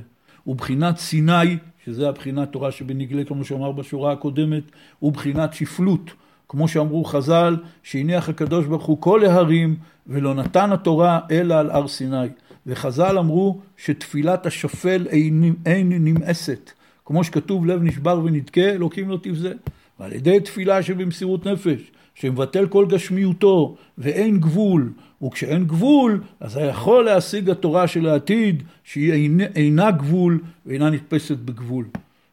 ובחינת 0.47 0.99
סיני, 0.99 1.57
שזה 1.85 2.09
הבחינת 2.09 2.53
תורה 2.53 2.73
שבנגלה, 2.73 3.25
כמו 3.25 3.45
שאמר 3.45 3.73
בשורה 3.73 4.13
הקודמת, 4.13 4.63
ובחינת 5.03 5.55
שפלות, 5.55 6.11
כמו 6.49 6.69
שאמרו 6.69 7.05
חז"ל, 7.05 7.57
שהניח 7.83 8.29
הקדוש 8.29 8.67
ברוך 8.67 8.85
הוא 8.85 9.01
כל 9.01 9.25
ההרים, 9.25 9.77
ולא 10.11 10.35
נתן 10.35 10.73
התורה 10.73 11.21
אלא 11.31 11.55
על 11.55 11.71
הר 11.71 11.89
סיני. 11.89 12.27
וחז"ל 12.67 13.19
אמרו 13.19 13.61
שתפילת 13.77 14.47
השפל 14.47 15.07
אין, 15.11 15.55
אין 15.67 15.93
נמאסת. 16.05 16.71
כמו 17.05 17.25
שכתוב 17.25 17.67
לב 17.67 17.83
נשבר 17.83 18.21
ונדכה, 18.25 18.71
אלוקים 18.71 19.09
לא 19.09 19.19
תבזה. 19.23 19.53
ועל 20.01 20.13
ידי 20.13 20.41
תפילה 20.41 20.83
שבמסירות 20.83 21.47
נפש, 21.47 21.93
שמבטל 22.15 22.67
כל 22.67 22.87
גשמיותו 22.87 23.77
ואין 23.99 24.41
גבול, 24.41 24.93
וכשאין 25.23 25.65
גבול, 25.65 26.23
אז 26.41 26.57
היכול 26.57 27.05
להשיג 27.05 27.51
התורה 27.51 27.87
של 27.87 28.07
העתיד, 28.07 28.63
שהיא 28.85 29.13
אינה, 29.13 29.45
אינה 29.55 29.91
גבול 29.91 30.41
ואינה 30.67 30.91
נתפסת 30.91 31.37
בגבול. 31.37 31.85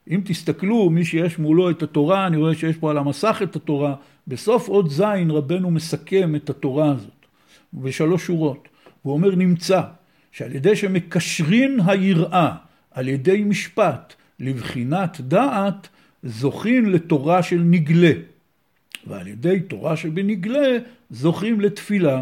אם 0.10 0.22
תסתכלו, 0.26 0.90
מי 0.90 1.06
שיש 1.06 1.40
מולו 1.40 1.70
את 1.70 1.84
התורה, 1.84 2.28
אני 2.28 2.38
רואה 2.38 2.56
שיש 2.56 2.78
פה 2.78 2.92
על 2.92 2.98
המסך 2.98 3.40
את 3.44 3.56
התורה, 3.56 3.96
בסוף 4.28 4.68
עוד 4.68 4.90
זין 4.90 5.32
רבנו 5.32 5.72
מסכם 5.72 6.36
את 6.36 6.50
התורה 6.50 6.92
הזאת, 6.92 7.17
בשלוש 7.74 8.26
שורות. 8.26 8.68
הוא 9.02 9.14
אומר 9.14 9.36
נמצא, 9.36 9.82
שעל 10.32 10.56
ידי 10.56 10.76
שמקשרין 10.76 11.80
היראה, 11.86 12.56
על 12.92 13.08
ידי 13.08 13.44
משפט, 13.44 14.14
לבחינת 14.40 15.22
דעת 15.22 15.88
זוכים 16.24 16.90
לתורה 16.90 17.44
של 17.44 17.60
נגלה, 17.60 18.12
ועל 19.08 19.28
ידי 19.28 19.60
תורה 19.60 19.98
שבנגלה 19.98 20.78
זוכים 21.10 21.62
לתפילה, 21.62 22.22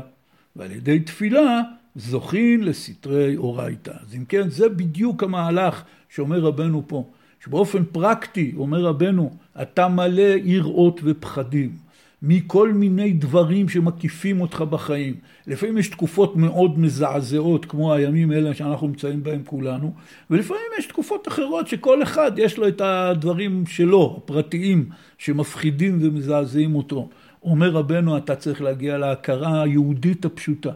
ועל 0.56 0.72
ידי 0.72 1.00
תפילה 1.00 1.62
זוכים 1.96 2.64
לסתרי 2.64 3.38
אורייתא. 3.38 3.91
אז 4.02 4.16
אם 4.16 4.26
כן, 4.26 4.50
זה 4.50 4.70
בדיוק 4.70 5.24
המהלך 5.24 5.84
שאומר 6.10 6.39
רבנו 6.39 6.84
פה, 6.88 7.10
שבאופן 7.43 7.84
פרקטי, 7.91 8.54
אומר 8.58 8.82
רבנו, 8.86 9.32
אתה 9.62 9.88
מלא 9.88 10.36
יראות 10.43 11.00
ופחדים. 11.04 11.84
מכל 12.28 12.73
מיני 12.73 13.13
דברים 13.13 13.69
שמקיפים 13.69 14.41
אותך 14.41 14.61
בחיים. 14.61 15.13
לפעמים 15.47 15.78
יש 15.78 15.88
תקופות 15.88 16.36
מאוד 16.36 16.80
מזעזעות, 16.80 17.65
כמו 17.65 17.93
הימים 17.93 18.32
האלה 18.32 18.53
שאנחנו 18.53 18.88
נמצאים 18.88 19.23
בהם 19.23 19.41
כולנו, 19.45 19.93
ולפעמים 20.30 20.63
יש 20.80 20.86
תקופות 20.86 21.28
אחרות 21.28 21.67
שכל 21.67 22.03
אחד 22.03 22.32
יש 22.38 22.57
לו 22.57 22.67
את 22.67 22.82
הדברים 22.82 23.65
שלו, 23.65 24.21
הפרטיים, 24.23 24.89
שמפחידים 25.17 25.97
ומזעזעים 26.01 26.76
אותו. 26.76 27.09
אומר 27.43 27.69
רבנו, 27.69 28.17
אתה 28.17 28.36
צריך 28.36 28.61
להגיע 28.61 28.97
להכרה 28.97 29.61
היהודית 29.61 30.26
הפשוטה, 30.26 30.71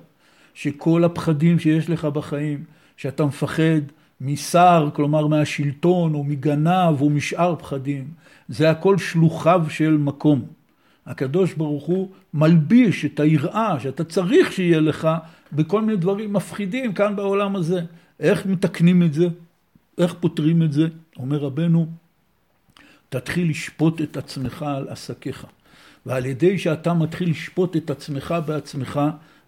שכל 0.53 1.03
הפחדים 1.03 1.59
שיש 1.59 1.89
לך 1.89 2.05
בחיים, 2.05 2.63
שאתה 2.97 3.25
מפחד 3.25 3.81
משר, 4.21 4.89
כלומר 4.93 5.27
מהשלטון, 5.27 6.13
או 6.13 6.23
מגנב, 6.23 7.01
או 7.01 7.09
משאר 7.09 7.55
פחדים, 7.55 8.07
זה 8.49 8.69
הכל 8.69 8.97
שלוחיו 8.97 9.65
של 9.69 9.97
מקום. 9.97 10.58
הקדוש 11.09 11.53
ברוך 11.53 11.85
הוא 11.85 12.09
מלביש 12.33 13.05
את 13.05 13.19
היראה 13.19 13.79
שאתה 13.79 14.03
צריך 14.03 14.51
שיהיה 14.51 14.79
לך 14.79 15.07
בכל 15.51 15.81
מיני 15.81 15.97
דברים 15.97 16.33
מפחידים 16.33 16.93
כאן 16.93 17.15
בעולם 17.15 17.55
הזה. 17.55 17.81
איך 18.19 18.45
מתקנים 18.45 19.03
את 19.03 19.13
זה? 19.13 19.27
איך 19.97 20.13
פותרים 20.19 20.63
את 20.63 20.73
זה? 20.73 20.87
אומר 21.19 21.37
רבנו, 21.37 21.87
תתחיל 23.09 23.49
לשפוט 23.49 24.01
את 24.01 24.17
עצמך 24.17 24.63
על 24.63 24.87
עסקיך. 24.89 25.45
ועל 26.05 26.25
ידי 26.25 26.57
שאתה 26.57 26.93
מתחיל 26.93 27.29
לשפוט 27.29 27.75
את 27.75 27.89
עצמך 27.89 28.35
בעצמך, 28.45 28.99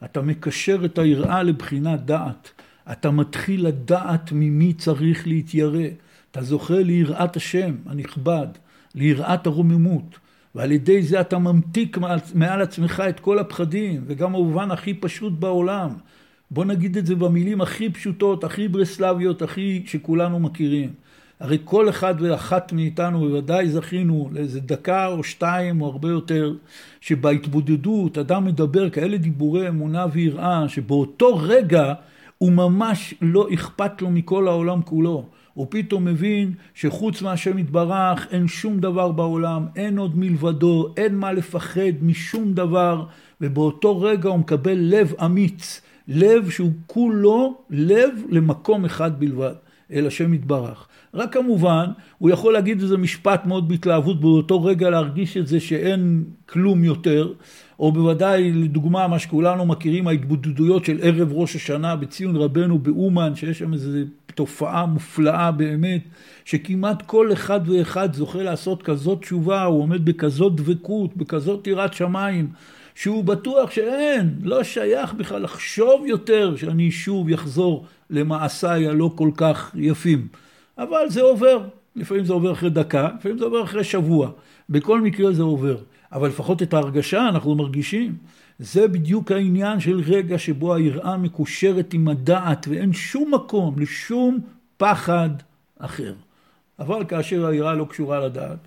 אתה 0.03 0.21
מקשר 0.21 0.85
את 0.85 0.97
היראה 0.97 1.43
לבחינת 1.43 2.05
דעת. 2.05 2.51
אתה 2.91 3.11
מתחיל 3.11 3.67
לדעת 3.67 4.31
ממי 4.31 4.73
צריך 4.73 5.27
להתיירא. 5.27 5.87
אתה 6.31 6.41
זוכה 6.41 6.79
ליראת 6.79 7.35
השם 7.35 7.75
הנכבד, 7.85 8.47
ליראת 8.95 9.47
הרוממות. 9.47 10.17
ועל 10.55 10.71
ידי 10.71 11.01
זה 11.01 11.21
אתה 11.21 11.37
ממתיק 11.37 11.97
מעל 12.33 12.61
עצמך 12.61 13.03
את 13.09 13.19
כל 13.19 13.39
הפחדים, 13.39 14.03
וגם 14.07 14.33
במובן 14.33 14.71
הכי 14.71 14.93
פשוט 14.93 15.33
בעולם. 15.39 15.89
בוא 16.51 16.65
נגיד 16.65 16.97
את 16.97 17.05
זה 17.05 17.15
במילים 17.15 17.61
הכי 17.61 17.89
פשוטות, 17.89 18.43
הכי 18.43 18.67
ברסלביות, 18.67 19.41
הכי 19.41 19.83
שכולנו 19.85 20.39
מכירים. 20.39 20.89
הרי 21.39 21.57
כל 21.63 21.89
אחד 21.89 22.15
ואחת 22.19 22.73
מאיתנו, 22.73 23.19
בוודאי 23.19 23.69
זכינו 23.69 24.29
לאיזה 24.31 24.59
דקה 24.59 25.07
או 25.07 25.23
שתיים 25.23 25.81
או 25.81 25.87
הרבה 25.87 26.09
יותר, 26.09 26.53
שבהתבודדות 27.01 28.17
אדם 28.17 28.45
מדבר 28.45 28.89
כאלה 28.89 29.17
דיבורי 29.17 29.69
אמונה 29.69 30.05
ויראה, 30.11 30.69
שבאותו 30.69 31.37
רגע 31.37 31.93
הוא 32.37 32.51
ממש 32.51 33.13
לא 33.21 33.47
אכפת 33.53 34.01
לו 34.01 34.11
מכל 34.11 34.47
העולם 34.47 34.81
כולו. 34.81 35.25
הוא 35.61 35.67
פתאום 35.69 36.05
מבין 36.05 36.53
שחוץ 36.73 37.21
מהשם 37.21 37.57
יתברך 37.57 38.27
אין 38.31 38.47
שום 38.47 38.79
דבר 38.79 39.11
בעולם, 39.11 39.65
אין 39.75 39.97
עוד 39.97 40.17
מלבדו, 40.17 40.93
אין 40.97 41.15
מה 41.15 41.33
לפחד 41.33 41.91
משום 42.01 42.53
דבר, 42.53 43.05
ובאותו 43.41 44.01
רגע 44.01 44.29
הוא 44.29 44.39
מקבל 44.39 44.77
לב 44.77 45.13
אמיץ, 45.25 45.81
לב 46.07 46.49
שהוא 46.49 46.71
כולו 46.87 47.57
לב 47.69 48.09
למקום 48.29 48.85
אחד 48.85 49.19
בלבד, 49.19 49.53
אל 49.91 50.07
השם 50.07 50.33
יתברך. 50.33 50.87
רק 51.13 51.33
כמובן, 51.33 51.85
הוא 52.17 52.29
יכול 52.29 52.53
להגיד 52.53 52.81
איזה 52.81 52.97
משפט 52.97 53.45
מאוד 53.45 53.69
בהתלהבות, 53.69 54.21
באותו 54.21 54.63
רגע 54.63 54.89
להרגיש 54.89 55.37
את 55.37 55.47
זה 55.47 55.59
שאין 55.59 56.23
כלום 56.45 56.83
יותר, 56.83 57.33
או 57.81 57.91
בוודאי, 57.91 58.51
לדוגמה, 58.51 59.07
מה 59.07 59.19
שכולנו 59.19 59.65
מכירים, 59.65 60.07
ההתבודדויות 60.07 60.85
של 60.85 60.99
ערב 61.01 61.29
ראש 61.31 61.55
השנה 61.55 61.95
בציון 61.95 62.35
רבנו 62.35 62.79
באומן, 62.79 63.35
שיש 63.35 63.59
שם 63.59 63.73
איזה 63.73 64.03
תופעה 64.35 64.85
מופלאה 64.85 65.51
באמת, 65.51 66.01
שכמעט 66.45 67.01
כל 67.01 67.33
אחד 67.33 67.59
ואחד 67.65 68.13
זוכה 68.13 68.43
לעשות 68.43 68.83
כזאת 68.83 69.21
תשובה, 69.21 69.63
הוא 69.63 69.81
עומד 69.81 70.05
בכזאת 70.05 70.55
דבקות, 70.55 71.17
בכזאת 71.17 71.67
יראת 71.67 71.93
שמיים, 71.93 72.47
שהוא 72.95 73.23
בטוח 73.23 73.71
שאין, 73.71 74.35
לא 74.43 74.63
שייך 74.63 75.13
בכלל 75.13 75.41
לחשוב 75.41 76.05
יותר 76.07 76.55
שאני 76.55 76.91
שוב 76.91 77.29
יחזור 77.29 77.85
למעשיי 78.09 78.87
הלא 78.87 79.11
כל 79.15 79.31
כך 79.37 79.71
יפים. 79.75 80.27
אבל 80.77 81.09
זה 81.09 81.21
עובר, 81.21 81.63
לפעמים 81.95 82.25
זה 82.25 82.33
עובר 82.33 82.51
אחרי 82.51 82.69
דקה, 82.69 83.09
לפעמים 83.19 83.37
זה 83.37 83.45
עובר 83.45 83.63
אחרי 83.63 83.83
שבוע, 83.83 84.29
בכל 84.69 85.01
מקרה 85.01 85.31
זה 85.31 85.43
עובר. 85.43 85.77
אבל 86.11 86.27
לפחות 86.27 86.61
את 86.61 86.73
ההרגשה 86.73 87.29
אנחנו 87.29 87.55
מרגישים. 87.55 88.15
זה 88.59 88.87
בדיוק 88.87 89.31
העניין 89.31 89.79
של 89.79 90.01
רגע 90.05 90.37
שבו 90.37 90.73
היראה 90.73 91.17
מקושרת 91.17 91.93
עם 91.93 92.07
הדעת 92.07 92.67
ואין 92.69 92.93
שום 92.93 93.33
מקום 93.33 93.79
לשום 93.79 94.39
פחד 94.77 95.29
אחר. 95.79 96.13
אבל 96.79 97.05
כאשר 97.07 97.45
היראה 97.45 97.73
לא 97.73 97.85
קשורה 97.89 98.19
לדעת, 98.19 98.57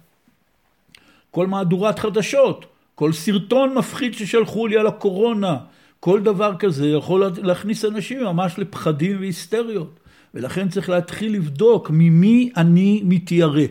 כל 1.31 1.47
מהדורת 1.47 1.99
חדשות, 1.99 2.67
כל 2.95 3.13
סרטון 3.13 3.75
מפחיד 3.75 4.15
ששלחו 4.15 4.67
לי 4.67 4.79
על 4.79 4.87
הקורונה, 4.87 5.57
כל 6.01 6.23
דבר 6.23 6.57
כזה 6.59 6.89
יכול 6.89 7.31
להכניס 7.43 7.85
אנשים 7.85 8.25
ממש 8.25 8.59
לפחדים 8.59 9.21
והיסטריות. 9.21 10.01
ולכן 10.35 10.69
צריך 10.69 10.89
להתחיל 10.89 11.35
לבדוק 11.35 11.91
ממי 11.91 12.51
אני 12.57 13.03
מתיירא, 13.05 13.67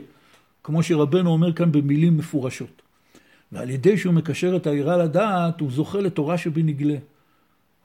כמו 0.63 0.83
שרבנו 0.83 1.29
אומר 1.29 1.53
כאן 1.53 1.71
במילים 1.71 2.17
מפורשות. 2.17 2.82
ועל 3.53 3.69
ידי 3.69 3.97
שהוא 3.97 4.13
מקשר 4.13 4.55
את 4.55 4.67
היראה 4.67 4.97
לדעת, 4.97 5.59
הוא 5.59 5.71
זוכה 5.71 5.99
לתורה 5.99 6.37
שבנגלה. 6.37 6.95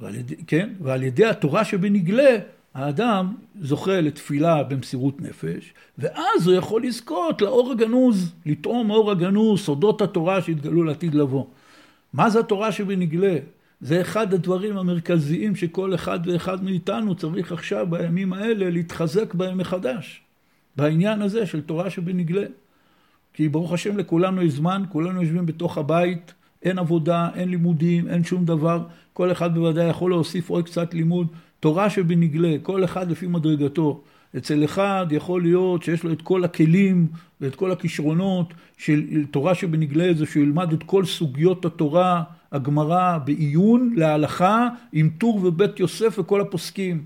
ועל 0.01 0.15
ידי, 0.15 0.37
כן? 0.47 0.71
ועל 0.81 1.03
ידי 1.03 1.27
התורה 1.27 1.65
שבנגלה, 1.65 2.37
האדם 2.75 3.35
זוכה 3.61 4.01
לתפילה 4.01 4.63
במסירות 4.63 5.21
נפש, 5.21 5.73
ואז 5.99 6.47
הוא 6.47 6.55
יכול 6.55 6.83
לזכות 6.83 7.43
לאור 7.43 7.73
הגנוז, 7.73 8.33
לטעום 8.47 8.91
אור 8.91 9.11
הגנוז, 9.11 9.61
סודות 9.61 10.03
התורה 10.03 10.43
שהתגלו 10.43 10.85
לעתיד 10.85 11.15
לבוא. 11.15 11.45
מה 12.13 12.31
זה 12.31 12.41
התורה 12.41 12.73
שבנגלה? 12.73 13.37
זה 13.81 14.01
אחד 14.01 14.35
הדברים 14.35 14.77
המרכזיים 14.77 15.57
שכל 15.57 15.95
אחד 15.95 16.21
ואחד 16.25 16.65
מאיתנו 16.65 17.15
צריך 17.15 17.53
עכשיו, 17.53 17.87
בימים 17.91 18.33
האלה, 18.33 18.71
להתחזק 18.71 19.35
בהם 19.35 19.59
מחדש. 19.59 20.23
בעניין 20.77 21.23
הזה 21.23 21.47
של 21.47 21.61
תורה 21.61 21.91
שבנגלה. 21.91 22.47
כי 23.39 23.49
ברוך 23.49 23.73
השם 23.73 23.99
לכולנו 23.99 24.43
יש 24.43 24.53
זמן, 24.53 24.83
כולנו 24.89 25.23
יושבים 25.23 25.47
בתוך 25.47 25.79
הבית, 25.79 26.35
אין 26.63 26.79
עבודה, 26.79 27.29
אין 27.35 27.49
לימודים, 27.49 28.09
אין 28.09 28.25
שום 28.25 28.45
דבר. 28.45 28.83
כל 29.13 29.33
אחד 29.33 29.55
בוודאי 29.55 29.89
יכול 29.89 30.11
להוסיף 30.11 30.51
עוד 30.51 30.65
קצת 30.65 30.95
לימוד. 30.95 31.27
תורה 31.61 31.91
שבנגלה, 31.91 32.57
כל 32.63 32.85
אחד 32.85 33.11
לפי 33.11 33.27
מדרגתו. 33.27 34.01
אצל 34.37 34.65
אחד 34.65 35.07
יכול 35.11 35.43
להיות 35.43 35.83
שיש 35.83 36.05
לו 36.05 36.13
את 36.13 36.23
כל 36.23 36.45
הכלים 36.45 37.07
ואת 37.41 37.55
כל 37.55 37.71
הכישרונות 37.73 38.55
של 38.79 39.25
תורה 39.31 39.55
שבנגלה 39.55 40.15
זה 40.15 40.27
שהוא 40.27 40.43
ילמד 40.43 40.73
את 40.73 40.83
כל 40.83 41.05
סוגיות 41.05 41.65
התורה, 41.65 42.23
הגמרא 42.53 43.19
בעיון, 43.25 43.93
להלכה, 43.97 44.69
עם 44.93 45.11
טור 45.19 45.41
ובית 45.45 45.81
יוסף 45.81 46.19
וכל 46.19 46.41
הפוסקים. 46.41 47.03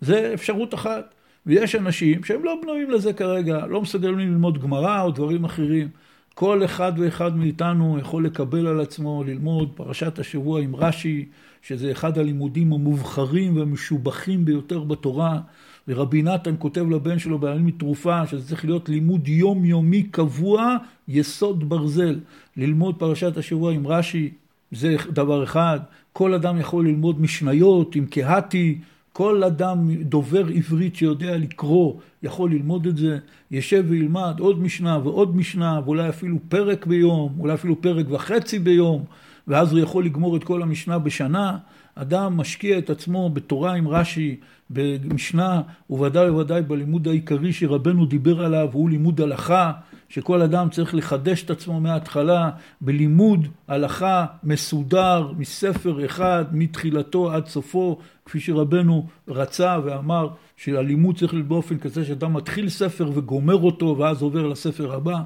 זה 0.00 0.30
אפשרות 0.34 0.74
אחת. 0.74 1.14
ויש 1.46 1.74
אנשים 1.74 2.24
שהם 2.24 2.44
לא 2.44 2.58
בנויים 2.62 2.90
לזה 2.90 3.12
כרגע, 3.12 3.66
לא 3.66 3.82
מסוגלים 3.82 4.18
ללמוד 4.18 4.62
גמרא 4.62 5.02
או 5.02 5.10
דברים 5.10 5.44
אחרים. 5.44 5.88
כל 6.34 6.64
אחד 6.64 6.92
ואחד 6.96 7.36
מאיתנו 7.36 7.98
יכול 7.98 8.24
לקבל 8.24 8.66
על 8.66 8.80
עצמו 8.80 9.24
ללמוד 9.24 9.70
פרשת 9.74 10.18
השבוע 10.18 10.60
עם 10.60 10.76
רש"י, 10.76 11.24
שזה 11.62 11.92
אחד 11.92 12.18
הלימודים 12.18 12.72
המובחרים 12.72 13.56
והמשובחים 13.56 14.44
ביותר 14.44 14.84
בתורה. 14.84 15.40
ורבי 15.88 16.22
נתן 16.22 16.54
כותב 16.58 16.90
לבן 16.90 17.18
שלו 17.18 17.38
בימים 17.38 17.66
מתרופה, 17.66 18.26
שזה 18.26 18.48
צריך 18.48 18.64
להיות 18.64 18.88
לימוד 18.88 19.28
יומיומי 19.28 20.02
קבוע, 20.02 20.76
יסוד 21.08 21.68
ברזל. 21.68 22.20
ללמוד 22.56 22.94
פרשת 22.98 23.36
השבוע 23.36 23.72
עם 23.72 23.86
רש"י, 23.86 24.30
זה 24.72 24.96
דבר 25.10 25.44
אחד. 25.44 25.80
כל 26.12 26.34
אדם 26.34 26.60
יכול 26.60 26.86
ללמוד 26.86 27.20
משניות 27.20 27.96
עם 27.96 28.06
קהתי, 28.06 28.78
כל 29.18 29.44
אדם 29.44 29.90
דובר 30.02 30.46
עברית 30.54 30.96
שיודע 30.96 31.36
לקרוא 31.36 31.94
יכול 32.22 32.50
ללמוד 32.50 32.86
את 32.86 32.96
זה, 32.96 33.18
ישב 33.50 33.84
וילמד 33.88 34.36
עוד 34.40 34.62
משנה 34.62 34.98
ועוד 35.04 35.36
משנה, 35.36 35.80
ואולי 35.84 36.08
אפילו 36.08 36.36
פרק 36.48 36.86
ביום, 36.86 37.34
אולי 37.38 37.54
אפילו 37.54 37.82
פרק 37.82 38.06
וחצי 38.10 38.58
ביום, 38.58 39.04
ואז 39.48 39.72
הוא 39.72 39.80
יכול 39.80 40.04
לגמור 40.04 40.36
את 40.36 40.44
כל 40.44 40.62
המשנה 40.62 40.98
בשנה. 40.98 41.58
אדם 41.94 42.36
משקיע 42.36 42.78
את 42.78 42.90
עצמו 42.90 43.30
בתורה 43.30 43.74
עם 43.74 43.88
רש"י, 43.88 44.36
במשנה, 44.70 45.60
וודאי 45.90 46.30
וודאי 46.30 46.62
בלימוד 46.62 47.08
העיקרי 47.08 47.52
שרבנו 47.52 48.06
דיבר 48.06 48.44
עליו, 48.44 48.68
הוא 48.72 48.90
לימוד 48.90 49.20
הלכה, 49.20 49.72
שכל 50.08 50.42
אדם 50.42 50.68
צריך 50.70 50.94
לחדש 50.94 51.42
את 51.42 51.50
עצמו 51.50 51.80
מההתחלה 51.80 52.50
בלימוד 52.80 53.48
הלכה 53.68 54.26
מסודר 54.44 55.32
מספר 55.38 56.04
אחד 56.04 56.44
מתחילתו 56.52 57.32
עד 57.32 57.46
סופו 57.46 57.98
כפי 58.24 58.40
שרבנו 58.40 59.06
רצה 59.28 59.78
ואמר 59.84 60.28
שהלימוד 60.56 61.18
צריך 61.18 61.34
להיות 61.34 61.46
באופן 61.48 61.78
כזה 61.78 62.04
שאדם 62.04 62.32
מתחיל 62.32 62.68
ספר 62.68 63.10
וגומר 63.14 63.56
אותו 63.56 63.96
ואז 63.98 64.22
עובר 64.22 64.46
לספר 64.46 64.94
הבא. 64.94 65.20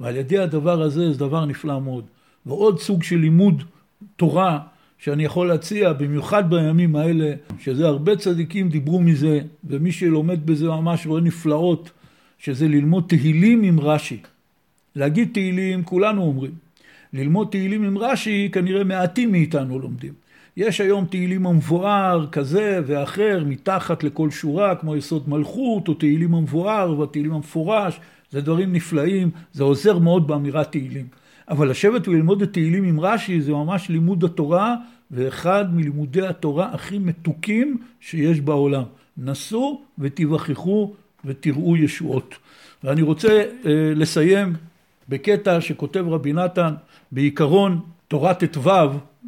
ועל 0.00 0.16
ידי 0.16 0.38
הדבר 0.38 0.82
הזה 0.82 1.12
זה 1.12 1.18
דבר 1.18 1.44
נפלא 1.44 1.80
מאוד. 1.80 2.04
ועוד 2.46 2.80
סוג 2.80 3.02
של 3.02 3.16
לימוד 3.16 3.62
תורה 4.16 4.58
שאני 4.98 5.24
יכול 5.24 5.48
להציע, 5.48 5.92
במיוחד 5.92 6.50
בימים 6.50 6.96
האלה, 6.96 7.32
שזה 7.58 7.86
הרבה 7.86 8.16
צדיקים 8.16 8.68
דיברו 8.68 9.00
מזה, 9.00 9.40
ומי 9.64 9.92
שלומד 9.92 10.46
בזה 10.46 10.66
ממש 10.66 11.06
רואה 11.06 11.20
נפלאות, 11.20 11.90
שזה 12.38 12.68
ללמוד 12.68 13.04
תהילים 13.08 13.62
עם 13.62 13.80
רש"י. 13.80 14.20
להגיד 14.96 15.28
תהילים, 15.32 15.82
כולנו 15.82 16.22
אומרים. 16.22 16.52
ללמוד 17.12 17.48
תהילים 17.50 17.84
עם 17.84 17.98
רש"י, 17.98 18.48
כנראה 18.52 18.84
מעטים 18.84 19.32
מאיתנו 19.32 19.78
לומדים. 19.78 20.12
יש 20.56 20.80
היום 20.80 21.04
תהילים 21.04 21.46
המבואר 21.46 22.26
כזה 22.32 22.80
ואחר, 22.86 23.44
מתחת 23.46 24.04
לכל 24.04 24.30
שורה, 24.30 24.74
כמו 24.74 24.96
יסוד 24.96 25.28
מלכות, 25.28 25.88
או 25.88 25.94
תהילים 25.94 26.34
המבואר, 26.34 27.00
והתהילים 27.00 27.32
המפורש, 27.32 28.00
זה 28.30 28.40
דברים 28.40 28.72
נפלאים, 28.72 29.30
זה 29.52 29.64
עוזר 29.64 29.98
מאוד 29.98 30.26
באמירת 30.26 30.72
תהילים. 30.72 31.06
אבל 31.48 31.70
לשבת 31.70 32.08
וללמוד 32.08 32.42
את 32.42 32.52
תהילים 32.52 32.84
עם 32.84 33.00
רש"י 33.00 33.40
זה 33.40 33.52
ממש 33.52 33.88
לימוד 33.88 34.24
התורה, 34.24 34.76
ואחד 35.10 35.74
מלימודי 35.74 36.26
התורה 36.26 36.70
הכי 36.72 36.98
מתוקים 36.98 37.76
שיש 38.00 38.40
בעולם. 38.40 38.84
נסו 39.18 39.82
ותיווכחו 39.98 40.94
ותראו 41.24 41.76
ישועות. 41.76 42.34
ואני 42.84 43.02
רוצה 43.02 43.28
אה, 43.66 43.92
לסיים 43.96 44.52
בקטע 45.08 45.60
שכותב 45.60 46.04
רבי 46.08 46.32
נתן 46.32 46.74
בעיקרון 47.12 47.80
תורת 48.08 48.44
ט"ו, 48.44 48.70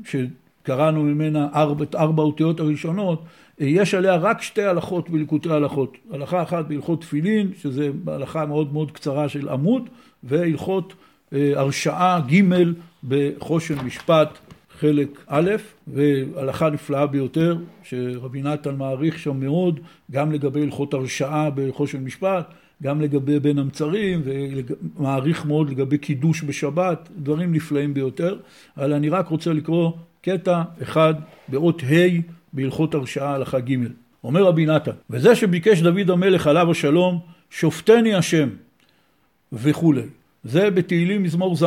שקראנו 0.04 1.02
ממנה 1.02 1.48
ארבע, 1.54 1.84
ארבע 1.94 2.22
אותיות 2.22 2.60
הראשונות, 2.60 3.24
יש 3.58 3.94
עליה 3.94 4.16
רק 4.16 4.42
שתי 4.42 4.62
הלכות 4.62 5.10
בליקוטי 5.10 5.50
הלכות. 5.50 5.96
הלכה 6.10 6.42
אחת 6.42 6.64
בהלכות 6.68 7.00
תפילין, 7.00 7.50
שזה 7.62 7.90
הלכה 8.06 8.46
מאוד 8.46 8.72
מאוד 8.72 8.90
קצרה 8.90 9.28
של 9.28 9.48
עמוד, 9.48 9.88
והלכות 10.22 10.94
אה, 11.32 11.52
הרשעה 11.56 12.20
ג' 12.20 12.44
בחושן 13.08 13.78
משפט 13.84 14.38
חלק 14.80 15.24
א', 15.26 15.50
והלכה 15.86 16.70
נפלאה 16.70 17.06
ביותר, 17.06 17.56
שרבי 17.82 18.42
נתן 18.42 18.76
מעריך 18.76 19.18
שם 19.18 19.40
מאוד, 19.40 19.80
גם 20.10 20.32
לגבי 20.32 20.62
הלכות 20.62 20.94
הרשעה 20.94 21.50
בחושן 21.54 22.04
משפט, 22.04 22.54
גם 22.82 23.00
לגבי 23.00 23.40
בין 23.40 23.58
המצרים, 23.58 24.22
ומעריך 24.24 25.46
מאוד 25.46 25.70
לגבי 25.70 25.98
קידוש 25.98 26.42
בשבת, 26.42 27.08
דברים 27.16 27.52
נפלאים 27.52 27.94
ביותר, 27.94 28.36
אבל 28.76 28.92
אני 28.92 29.08
רק 29.08 29.28
רוצה 29.28 29.52
לקרוא 29.52 29.92
קטע 30.22 30.62
אחד 30.82 31.14
באות 31.48 31.82
ה' 31.82 32.20
בהלכות 32.52 32.94
הרשעה 32.94 33.34
הלכה 33.34 33.60
ג'. 33.60 33.76
אומר 34.24 34.42
רבי 34.44 34.66
נתן, 34.66 34.92
וזה 35.10 35.34
שביקש 35.34 35.80
דוד 35.80 36.10
המלך 36.10 36.46
עליו 36.46 36.70
השלום, 36.70 37.18
שופטני 37.50 38.14
השם 38.14 38.48
וכולי. 39.52 40.02
זה 40.44 40.70
בתהילים 40.70 41.22
מזמור 41.22 41.56
ז', 41.56 41.64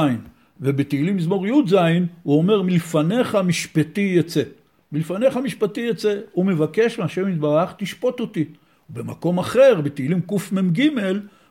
ובתהילים 0.61 1.15
מזמור 1.15 1.47
י"ז 1.47 1.75
הוא 2.23 2.37
אומר 2.37 2.61
מלפניך 2.61 3.35
משפטי 3.35 4.13
יצא. 4.17 4.41
מלפניך 4.91 5.37
משפטי 5.37 5.81
יצא, 5.81 6.15
הוא 6.31 6.45
מבקש 6.45 6.99
מהשם 6.99 7.29
יתברך 7.29 7.73
תשפוט 7.77 8.19
אותי. 8.19 8.45
במקום 8.89 9.39
אחר, 9.39 9.81
בתהילים 9.81 10.21
קמ"ג, 10.21 10.89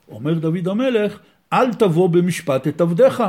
אומר 0.08 0.34
דוד 0.34 0.68
המלך, 0.68 1.18
אל 1.52 1.74
תבוא 1.74 2.08
במשפט 2.08 2.68
את 2.68 2.80
עבדיך. 2.80 3.22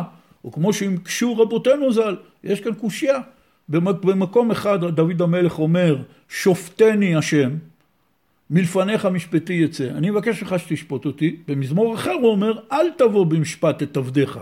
וכמו 0.46 0.74
שהקשו 0.74 1.38
רבותינו 1.38 1.94
ז"ל, 1.94 2.16
יש 2.44 2.62
כאן 2.62 2.74
קושייה. 2.74 3.20
במקום 3.70 4.52
אחד 4.52 4.86
דוד 4.86 5.22
המלך 5.22 5.60
אומר, 5.60 5.98
שופטני 6.30 7.16
השם, 7.16 7.50
מלפניך 8.50 9.06
משפטי 9.06 9.54
יצא. 9.54 9.84
אני 9.84 10.10
מבקש 10.10 10.44
ממך 10.44 10.56
שתשפוט 10.58 11.06
אותי. 11.06 11.36
במזמור 11.48 11.96
אחר 11.96 12.12
הוא 12.12 12.32
אומר, 12.32 12.60
אל 12.72 12.86
תבוא 12.98 13.26
במשפט 13.26 13.84
את 13.84 13.98
עבדיך. 13.98 14.40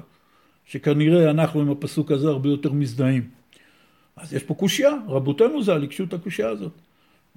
שכנראה 0.72 1.32
אנחנו 1.32 1.62
עם 1.62 1.72
הפסוק 1.72 2.12
הזה 2.12 2.28
הרבה 2.28 2.50
יותר 2.50 2.74
מזדהים. 2.74 3.24
אז 4.18 4.34
יש 4.34 4.44
פה 4.44 4.54
קושייה, 4.54 4.92
רבותינו 5.08 5.64
ז"ל 5.64 5.84
הקשו 5.84 6.04
את 6.04 6.14
הקושייה 6.14 6.50
הזאת. 6.50 6.72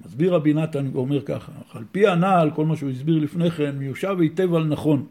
מסביר 0.05 0.33
רבי 0.33 0.53
נתן 0.53 0.89
ואומר 0.93 1.21
ככה, 1.21 1.51
על 1.73 1.83
פי 1.91 2.07
הנעל, 2.07 2.51
כל 2.51 2.65
מה 2.65 2.75
שהוא 2.75 2.89
הסביר 2.89 3.19
לפני 3.19 3.51
כן, 3.51 3.75
מיושב 3.75 4.17
היטב 4.19 4.53
על 4.53 4.63
נכון. 4.63 5.05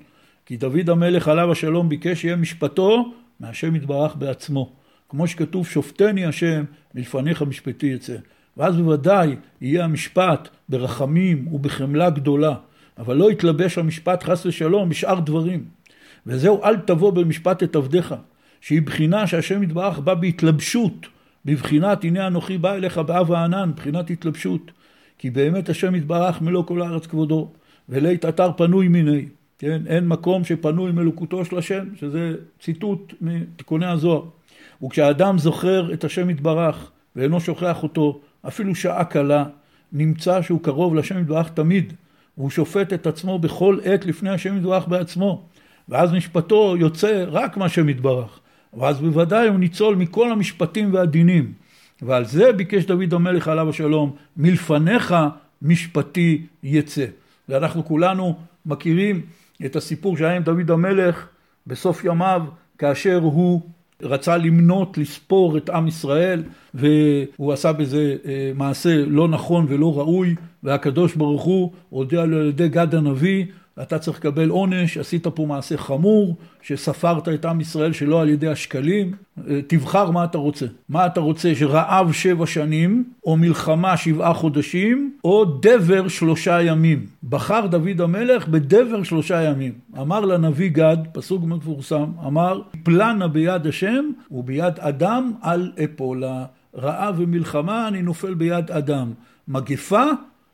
כי 0.47 0.57
דוד 0.57 0.91
המלך 0.91 1.29
עליו 1.29 1.53
השלום 1.53 1.89
ביקש 1.89 2.20
שיהיה 2.20 2.37
משפטו 2.37 3.12
מהשם 3.41 3.77
יתברך 3.77 4.16
בעצמו. 4.16 4.72
כמו 5.09 5.27
שכתוב, 5.27 5.66
שופטני 5.66 6.27
השם, 6.27 6.64
מלפניך 6.95 7.43
משפטי 7.43 7.87
יצא. 7.87 8.16
ואז 8.57 8.77
בוודאי 8.77 9.37
יהיה 9.61 9.85
המשפט 9.85 10.49
ברחמים 10.68 11.49
ובחמלה 11.49 12.11
גדולה, 12.11 12.55
אבל 12.99 13.16
לא 13.16 13.31
יתלבש 13.31 13.79
המשפט 13.79 14.22
חס 14.22 14.47
ושלום 14.47 14.89
בשאר 14.89 15.20
דברים. 15.20 15.64
וזהו 16.27 16.64
אל 16.64 16.77
תבוא 16.77 17.11
במשפט 17.11 17.62
את 17.62 17.77
עבדיך, 17.77 18.14
שהיא 18.61 18.83
בחינה 18.83 19.27
שהשם 19.27 19.62
יתברך 19.62 19.99
בא 19.99 20.14
בהתלבשות, 20.14 21.07
בבחינת 21.45 22.05
הנה 22.05 22.27
אנוכי 22.27 22.59
בא 22.59 22.75
אליך 22.75 22.99
באב 22.99 23.33
הענן, 23.33 23.70
בחינת 23.77 24.11
התלבשות. 24.11 24.70
כי 25.18 25.31
באמת 25.31 25.68
השם 25.68 25.95
יתברך 25.95 26.41
מלוא 26.41 26.64
כל 26.64 26.83
הארץ 26.83 27.07
כבודו, 27.07 27.51
ולית 27.89 28.25
אתר 28.25 28.53
פנוי 28.57 28.89
מיני, 28.89 29.27
כן? 29.59 29.83
אין 29.87 30.09
מקום 30.09 30.45
שפנוי 30.45 30.93
מלוקותו 30.93 31.45
של 31.45 31.59
השם, 31.59 31.85
שזה 31.97 32.35
ציטוט 32.61 33.14
מתיקוני 33.20 33.87
הזוהר. 33.87 34.22
וכשאדם 34.85 35.39
זוכר 35.39 35.93
את 35.93 36.05
השם 36.05 36.31
יתברך 36.31 36.91
ואינו 37.16 37.41
שוכח 37.41 37.83
אותו, 37.83 38.20
אפילו 38.49 38.75
שעה 38.75 39.05
קלה, 39.05 39.45
נמצא 39.93 40.43
שהוא 40.43 40.61
קרוב 40.62 40.95
לשם 40.95 41.20
יתברך 41.20 41.49
תמיד, 41.49 41.93
והוא 42.39 42.51
שופט 42.51 42.93
את 42.93 43.07
עצמו 43.07 43.39
בכל 43.39 43.79
עת 43.85 44.07
לפני 44.07 44.31
השם 44.31 44.57
יתברך 44.57 44.89
בעצמו. 44.89 45.47
ואז 45.89 46.12
משפטו 46.12 46.76
יוצא 46.78 47.24
רק 47.28 47.57
מהשם 47.57 47.89
יתברך. 47.89 48.41
ואז 48.76 49.01
בוודאי 49.01 49.49
הוא 49.49 49.59
ניצול 49.59 49.97
מכל 49.97 50.32
המשפטים 50.32 50.95
והדינים. 50.95 51.53
ועל 52.03 52.24
זה 52.24 52.53
ביקש 52.53 52.85
דוד 52.85 53.14
המלך 53.14 53.49
עליו 53.49 53.68
השלום, 53.68 54.16
מלפניך 54.37 55.14
משפטי 55.62 56.43
יצא. 56.62 57.05
ואנחנו 57.49 57.85
כולנו 57.85 58.37
מכירים 58.66 59.20
את 59.64 59.76
הסיפור 59.76 60.16
שהיה 60.16 60.37
עם 60.37 60.43
דוד 60.43 60.70
המלך 60.70 61.26
בסוף 61.66 62.05
ימיו, 62.05 62.43
כאשר 62.78 63.18
הוא 63.22 63.61
רצה 64.03 64.37
למנות, 64.37 64.99
לספור 64.99 65.57
את 65.57 65.70
עם 65.70 65.89
ישראל, 65.89 66.43
והוא 66.74 67.53
עשה 67.53 67.72
בזה 67.72 68.16
אה, 68.24 68.53
מעשה 68.55 69.05
לא 69.07 69.28
נכון 69.28 69.66
ולא 69.68 69.99
ראוי, 69.99 70.35
והקדוש 70.62 71.14
ברוך 71.14 71.43
הוא 71.43 71.72
הודיע 71.91 72.24
לו 72.24 72.37
על 72.37 72.49
ידי 72.49 72.68
גד 72.68 72.95
הנביא, 72.95 73.45
אתה 73.83 73.99
צריך 73.99 74.18
לקבל 74.18 74.49
עונש, 74.49 74.99
עשית 74.99 75.27
פה 75.27 75.47
מעשה 75.47 75.77
חמור, 75.77 76.37
שספרת 76.62 77.29
את 77.29 77.45
עם 77.45 77.61
ישראל 77.61 77.93
שלא 77.93 78.20
על 78.20 78.29
ידי 78.29 78.49
השקלים, 78.49 79.12
אה, 79.49 79.61
תבחר 79.66 80.11
מה 80.11 80.25
אתה 80.25 80.39
רוצה. 80.39 80.66
מה 80.89 81.07
אתה 81.07 81.20
רוצה, 81.20 81.55
שרעב 81.55 82.12
שבע 82.12 82.47
שנים, 82.47 83.05
או 83.27 83.37
מלחמה 83.37 83.97
שבעה 83.97 84.35
חודשים, 84.35 85.12
או 85.25 85.45
דבר 85.45 86.09
שלושה 86.09 86.62
ימים. 86.62 87.07
בחר 87.29 87.66
דוד 87.66 88.01
המלך 88.01 88.49
בדבר 88.49 89.03
שלושה 89.03 89.43
ימים. 89.43 89.72
אמר 90.01 90.20
לנביא 90.20 90.70
גד, 90.70 90.97
פסוק 91.12 91.45
מפורסם, 91.45 92.07
אמר, 92.27 92.61
פלנה 92.83 93.29
ביד 93.29 93.66
השם 93.66 94.05
וביד 94.31 94.79
אדם 94.79 95.33
אל 95.45 95.72
אפולה. 95.85 96.45
רעב 96.77 97.14
ומלחמה 97.18 97.89
אני 97.89 98.03
נופל 98.03 98.35
ביד 98.35 98.70
אדם. 98.70 99.12
מגפה, 99.49 100.05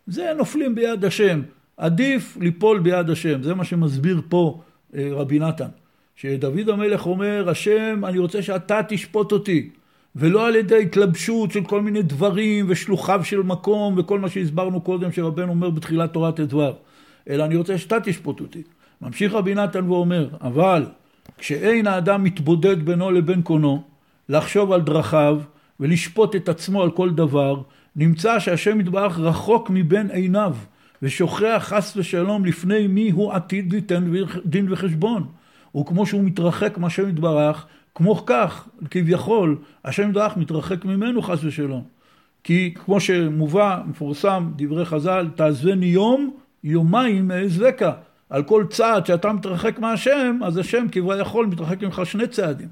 זה 0.07 0.33
נופלים 0.37 0.75
ביד 0.75 1.05
השם. 1.05 1.41
עדיף 1.81 2.37
ליפול 2.41 2.79
ביד 2.79 3.11
השם, 3.11 3.43
זה 3.43 3.55
מה 3.55 3.65
שמסביר 3.65 4.21
פה 4.29 4.61
אה, 4.97 5.09
רבי 5.13 5.39
נתן. 5.39 5.69
שדוד 6.17 6.69
המלך 6.69 7.07
אומר, 7.07 7.49
השם, 7.51 8.01
אני 8.05 8.19
רוצה 8.19 8.43
שאתה 8.43 8.81
תשפוט 8.89 9.33
אותי, 9.33 9.71
ולא 10.17 10.47
על 10.47 10.57
ידי 10.57 10.83
התלבשות 10.83 11.51
של 11.51 11.65
כל 11.65 11.81
מיני 11.83 12.03
דברים 12.03 12.67
ושלוחיו 12.69 13.25
של 13.25 13.43
מקום 13.43 13.95
וכל 13.99 14.21
מה 14.21 14.29
שהסברנו 14.29 14.81
קודם 14.81 15.13
שרבנו 15.13 15.51
אומר 15.53 15.71
בתחילת 15.71 16.13
תורת 16.13 16.41
ט"ו, 16.41 16.63
אלא 17.31 17.45
אני 17.45 17.57
רוצה 17.57 17.79
שאתה 17.79 18.01
תשפוט 18.01 18.41
אותי. 18.41 18.63
ממשיך 19.03 19.33
רבי 19.33 19.55
נתן 19.55 19.91
ואומר, 19.91 20.29
אבל 20.41 20.87
כשאין 21.39 21.87
האדם 21.87 22.25
מתבודד 22.25 22.83
בינו 22.85 23.11
לבין 23.11 23.43
קונו, 23.43 23.83
לחשוב 24.29 24.73
על 24.73 24.81
דרכיו 24.81 25.41
ולשפוט 25.81 26.37
את 26.37 26.49
עצמו 26.49 26.83
על 26.83 26.91
כל 26.91 27.11
דבר, 27.11 27.63
נמצא 27.97 28.39
שהשם 28.39 28.81
יתברך 28.81 29.19
רחוק 29.19 29.71
מבין 29.71 30.11
עיניו. 30.11 30.55
ושוכח 31.03 31.63
חס 31.67 31.97
ושלום 31.97 32.45
לפני 32.45 32.87
מי 32.87 33.11
הוא 33.11 33.33
עתיד 33.33 33.73
ליתן 33.73 34.13
דין 34.45 34.73
וחשבון. 34.73 35.27
וכמו 35.77 36.07
שהוא 36.07 36.25
מתרחק 36.25 36.79
מהשם 36.79 37.09
יתברך, 37.09 37.67
כמו 37.95 38.27
כך, 38.27 38.69
כביכול, 38.91 39.59
השם 39.85 40.09
יתברך 40.09 40.37
מתרחק 40.37 40.85
ממנו 40.85 41.23
חס 41.23 41.45
ושלום. 41.45 41.85
כי 42.45 42.75
כמו 42.75 43.01
שמובא, 43.01 43.83
מפורסם, 43.87 44.51
דברי 44.57 44.85
חז"ל, 44.85 45.29
תעזבני 45.35 45.87
יום, 45.87 46.31
יומיים 46.65 47.29
מאעזבקה. 47.29 47.93
על 48.31 48.43
כל 48.43 48.65
צעד 48.71 49.07
שאתה 49.07 49.33
מתרחק 49.33 49.79
מהשם, 49.79 50.39
אז 50.45 50.57
השם 50.57 50.87
כביכול 50.93 51.47
מתרחק 51.47 51.83
ממך 51.83 52.03
שני 52.05 52.27
צעדים. 52.27 52.69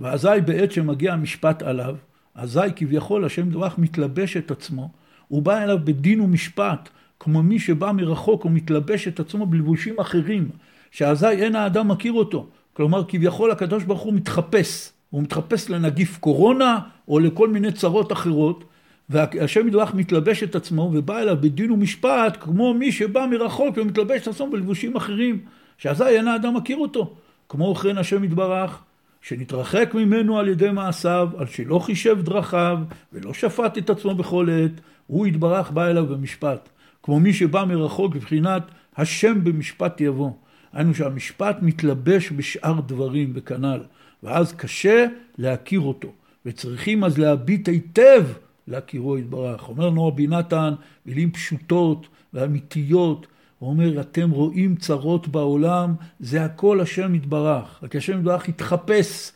ואזי 0.00 0.40
בעת 0.46 0.72
שמגיע 0.72 1.12
המשפט 1.12 1.62
עליו, 1.62 1.96
אזי 2.34 2.60
כביכול 2.76 3.24
השם 3.24 3.50
דברך 3.50 3.78
מתלבש 3.78 4.36
את 4.36 4.50
עצמו, 4.50 4.90
הוא 5.28 5.42
בא 5.42 5.62
אליו 5.62 5.78
בדין 5.84 6.20
ומשפט, 6.20 6.88
כמו 7.20 7.42
מי 7.42 7.58
שבא 7.58 7.92
מרחוק 7.92 8.44
ומתלבש 8.44 9.08
את 9.08 9.20
עצמו 9.20 9.46
בלבושים 9.46 10.00
אחרים, 10.00 10.48
שאזי 10.90 11.26
אין 11.26 11.56
האדם 11.56 11.88
מכיר 11.88 12.12
אותו. 12.12 12.46
כלומר, 12.72 13.04
כביכול 13.08 13.50
הקדוש 13.50 13.84
ברוך 13.84 14.00
הוא 14.00 14.14
מתחפש. 14.14 14.92
הוא 15.10 15.22
מתחפש 15.22 15.70
לנגיף 15.70 16.18
קורונה 16.18 16.78
או 17.08 17.18
לכל 17.18 17.48
מיני 17.48 17.72
צרות 17.72 18.12
אחרות, 18.12 18.64
והשם 19.08 19.68
ידבח 19.68 19.92
מתלבש 19.94 20.42
את 20.42 20.54
עצמו 20.54 20.90
ובא 20.94 21.18
אליו 21.18 21.36
בדין 21.40 21.70
ומשפט 21.70 22.36
כמו 22.40 22.74
מי 22.74 22.92
שבא 22.92 23.26
מרחוק 23.30 23.76
ומתלבש 23.76 24.22
את 24.22 24.28
עצמו 24.28 24.50
בלבושים 24.50 24.96
אחרים, 24.96 25.38
שאזי 25.78 26.04
אין 26.04 26.28
האדם 26.28 26.54
מכיר 26.54 26.76
אותו. 26.76 27.14
כמו 27.48 27.74
כן 27.74 27.98
השם 27.98 28.24
יתברך, 28.24 28.82
שנתרחק 29.22 29.90
ממנו 29.94 30.38
על 30.38 30.48
ידי 30.48 30.70
מעשיו, 30.70 31.28
על 31.38 31.46
שלא 31.46 31.78
חישב 31.78 32.22
דרכיו 32.22 32.78
ולא 33.12 33.34
שפט 33.34 33.78
את 33.78 33.90
עצמו 33.90 34.14
בכל 34.14 34.48
עת, 34.50 34.80
הוא 35.06 35.26
יתברך 35.26 35.70
בא 35.70 35.86
אליו 35.86 36.06
במשפט. 36.06 36.68
כמו 37.06 37.20
מי 37.20 37.32
שבא 37.32 37.64
מרחוק 37.64 38.14
בבחינת 38.14 38.62
השם 38.96 39.44
במשפט 39.44 40.00
יבוא. 40.00 40.30
היינו 40.72 40.94
שהמשפט 40.94 41.56
מתלבש 41.62 42.32
בשאר 42.32 42.80
דברים 42.80 43.32
וכנ"ל, 43.34 43.80
ואז 44.22 44.52
קשה 44.52 45.06
להכיר 45.38 45.80
אותו, 45.80 46.12
וצריכים 46.46 47.04
אז 47.04 47.18
להביט 47.18 47.68
היטב 47.68 48.24
להכירו 48.68 49.18
יתברך. 49.18 49.68
אומר 49.68 49.86
לנו 49.88 50.06
רבי 50.06 50.26
נתן, 50.26 50.74
מילים 51.06 51.30
פשוטות 51.30 52.06
ואמיתיות, 52.34 53.26
הוא 53.58 53.70
אומר, 53.70 54.00
אתם 54.00 54.30
רואים 54.30 54.76
צרות 54.76 55.28
בעולם, 55.28 55.94
זה 56.20 56.44
הכל 56.44 56.80
השם 56.80 57.14
יתברך. 57.14 57.80
רק 57.82 57.96
השם 57.96 58.18
יתברך 58.18 58.48
התחפש, 58.48 59.32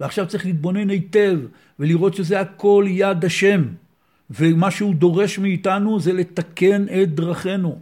ועכשיו 0.00 0.26
צריך 0.26 0.46
להתבונן 0.46 0.90
היטב, 0.90 1.38
ולראות 1.78 2.14
שזה 2.14 2.40
הכל 2.40 2.84
יד 2.88 3.24
השם. 3.24 3.62
ומה 4.30 4.70
שהוא 4.70 4.94
דורש 4.94 5.38
מאיתנו 5.38 6.00
זה 6.00 6.12
לתקן 6.12 6.84
את 7.02 7.14
דרכינו. 7.14 7.78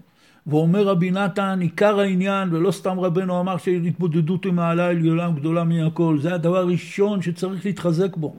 ואומר 0.47 0.83
רבי 0.83 1.11
נתן, 1.11 1.59
עיקר 1.61 2.01
העניין, 2.01 2.49
ולא 2.53 2.71
סתם 2.71 3.01
רבנו 3.01 3.41
אמר 3.41 3.57
שהתבודדות 3.57 4.47
עם 4.47 4.59
העלה 4.59 4.87
עליונה 4.87 5.31
גדולה 5.31 5.65
מהכל, 5.65 6.19
זה 6.21 6.35
הדבר 6.35 6.57
הראשון 6.57 7.23
שצריך 7.23 7.67
להתחזק 7.67 8.17
בו. 8.17 8.37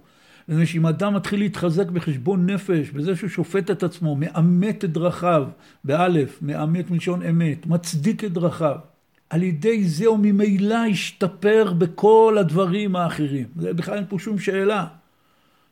מפני 0.49 0.65
שאם 0.65 0.85
אדם 0.85 1.13
מתחיל 1.13 1.39
להתחזק 1.39 1.89
בחשבון 1.89 2.49
נפש, 2.49 2.89
בזה 2.89 3.15
שהוא 3.15 3.29
שופט 3.29 3.71
את 3.71 3.83
עצמו, 3.83 4.15
מאמת 4.15 4.85
את 4.85 4.91
דרכיו, 4.91 5.47
באלף, 5.83 6.39
מאמת 6.41 6.91
מלשון 6.91 7.23
אמת, 7.23 7.65
מצדיק 7.65 8.23
את 8.23 8.33
דרכיו, 8.33 8.75
על 9.29 9.43
ידי 9.43 9.83
זה 9.83 10.05
הוא 10.05 10.19
ממילא 10.21 10.85
ישתפר 10.87 11.73
בכל 11.77 12.37
הדברים 12.39 12.95
האחרים. 12.95 13.45
זה 13.55 13.73
בכלל 13.73 13.95
אין 13.95 14.05
פה 14.09 14.19
שום 14.19 14.39
שאלה. 14.39 14.85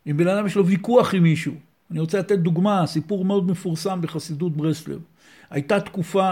אם 0.07 0.17
בן 0.17 0.27
אדם 0.27 0.45
יש 0.45 0.55
לו 0.55 0.65
ויכוח 0.65 1.13
עם 1.13 1.23
מישהו, 1.23 1.53
אני 1.91 1.99
רוצה 1.99 2.19
לתת 2.19 2.39
דוגמה, 2.39 2.87
סיפור 2.87 3.25
מאוד 3.25 3.47
מפורסם 3.47 4.01
בחסידות 4.01 4.57
ברסלב. 4.57 4.99
הייתה 5.49 5.79
תקופה, 5.79 6.31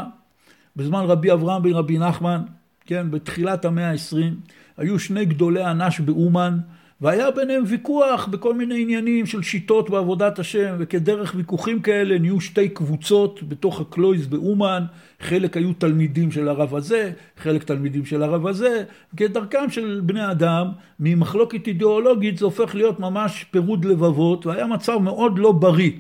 בזמן 0.76 1.03
רבי 1.08 1.32
אברהם 1.32 1.64
בן 1.64 1.74
רבי 1.74 1.97
נחמן, 1.97 2.41
כן, 2.86 3.12
בתחילת 3.12 3.66
המאה 3.66 3.89
העשרים, 3.89 4.39
היו 4.78 4.99
שני 4.99 5.26
גדולי 5.26 5.66
אנש 5.66 5.99
באומן, 5.99 6.60
והיה 7.02 7.32
ביניהם 7.32 7.64
ויכוח 7.68 8.28
בכל 8.28 8.54
מיני 8.54 8.82
עניינים 8.82 9.26
של 9.26 9.43
שיטות 9.43 9.89
בעבודת 9.89 10.39
השם, 10.39 10.76
וכדרך 10.80 11.34
ויכוחים 11.36 11.82
כאלה 11.82 12.20
נהיו 12.20 12.41
שתי 12.41 12.70
קבוצות 12.70 13.43
בתוך 13.43 13.82
הקלויז 13.82 14.28
באומן, 14.28 14.84
חלק 15.20 15.58
היו 15.58 15.74
תלמידים 15.74 16.32
של 16.32 16.48
הרב 16.48 16.76
הזה, 16.76 17.12
חלק 17.38 17.64
תלמידים 17.64 18.06
של 18.06 18.24
הרב 18.24 18.48
הזה, 18.48 18.84
כדרכם 19.18 19.70
של 19.70 20.02
בני 20.06 20.32
אדם, 20.32 20.68
ממחלוקת 21.00 21.68
אידיאולוגית 21.68 22.38
זה 22.38 22.45
הופך 22.45 22.76
להיות 22.76 23.00
ממש 23.00 23.45
פירוד 23.52 23.86
לבבות, 23.86 24.45
והיה 24.45 24.68
מצב 24.68 24.98
מאוד 24.98 25.39
לא 25.39 25.52
בריא 25.52 25.91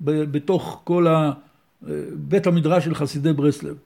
בתוך 0.00 0.80
כל 0.84 1.06
ה... 1.06 1.32
בית 2.12 2.46
המדרש 2.46 2.84
של 2.84 2.94
חסידי 2.94 3.32
ברסלב. 3.32 3.76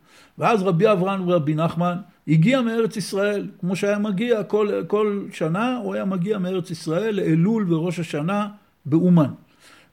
ואז 0.41 0.63
רבי 0.63 0.93
אברהם 0.93 1.29
ורבי 1.29 1.55
נחמן 1.55 1.97
הגיע 2.29 2.61
מארץ 2.61 2.97
ישראל, 2.97 3.47
כמו 3.61 3.77
שהיה 3.77 3.99
מגיע 3.99 4.43
כל, 4.43 4.69
כל 4.87 5.25
שנה, 5.33 5.77
הוא 5.77 5.95
היה 5.95 6.05
מגיע 6.05 6.39
מארץ 6.39 6.71
ישראל 6.71 7.15
לאלול 7.15 7.73
וראש 7.73 7.99
השנה 7.99 8.49
באומן. 8.87 9.31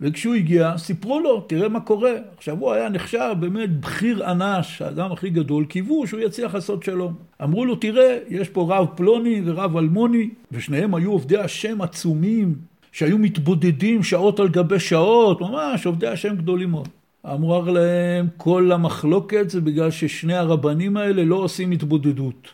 וכשהוא 0.01 0.35
הגיע, 0.35 0.77
סיפרו 0.77 1.19
לו, 1.19 1.41
תראה 1.41 1.69
מה 1.69 1.79
קורה. 1.79 2.11
עכשיו 2.37 2.57
הוא 2.59 2.71
היה 2.71 2.89
נחשב 2.89 3.33
באמת 3.39 3.79
בכיר 3.79 4.31
אנש, 4.31 4.81
האדם 4.81 5.11
הכי 5.11 5.29
גדול, 5.29 5.65
קיוו 5.65 6.07
שהוא 6.07 6.19
יצליח 6.19 6.55
לעשות 6.55 6.83
שלום. 6.83 7.13
אמרו 7.43 7.65
לו, 7.65 7.75
תראה, 7.75 8.17
יש 8.29 8.49
פה 8.49 8.67
רב 8.69 8.87
פלוני 8.95 9.41
ורב 9.45 9.77
אלמוני, 9.77 10.29
ושניהם 10.51 10.95
היו 10.95 11.11
עובדי 11.11 11.37
השם 11.37 11.81
עצומים, 11.81 12.55
שהיו 12.91 13.17
מתבודדים 13.17 14.03
שעות 14.03 14.39
על 14.39 14.49
גבי 14.49 14.79
שעות, 14.79 15.41
ממש 15.41 15.85
עובדי 15.85 16.07
השם 16.07 16.35
גדולים 16.35 16.71
מאוד. 16.71 16.87
אמר 17.34 17.69
להם, 17.69 18.28
כל 18.38 18.71
המחלוקת 18.71 19.49
זה 19.49 19.61
בגלל 19.61 19.91
ששני 19.91 20.34
הרבנים 20.34 20.97
האלה 20.97 21.23
לא 21.23 21.36
עושים 21.36 21.71
התבודדות. 21.71 22.47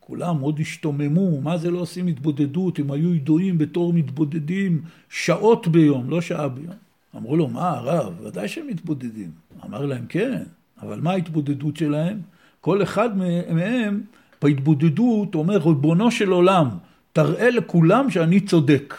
כולם 0.00 0.40
עוד 0.40 0.60
השתוממו, 0.60 1.40
מה 1.40 1.58
זה 1.58 1.70
לא 1.70 1.78
עושים 1.78 2.06
התבודדות? 2.06 2.78
הם 2.78 2.90
היו 2.90 3.14
ידועים 3.14 3.58
בתור 3.58 3.92
מתבודדים 3.92 4.82
שעות 5.08 5.68
ביום, 5.68 6.10
לא 6.10 6.20
שעה 6.20 6.48
ביום. 6.48 6.74
אמרו 7.16 7.36
לו, 7.36 7.48
מה 7.48 7.70
הרב? 7.70 8.20
ודאי 8.22 8.48
שהם 8.48 8.66
מתבודדים. 8.66 9.30
אמר 9.64 9.86
להם, 9.86 10.06
כן, 10.08 10.42
אבל 10.82 11.00
מה 11.00 11.10
ההתבודדות 11.10 11.76
שלהם? 11.76 12.20
כל 12.60 12.82
אחד 12.82 13.16
מהם 13.50 14.00
בהתבודדות 14.42 15.34
אומר, 15.34 15.56
ריבונו 15.56 16.10
של 16.10 16.30
עולם, 16.30 16.68
תראה 17.12 17.50
לכולם 17.50 18.10
שאני 18.10 18.40
צודק. 18.40 18.94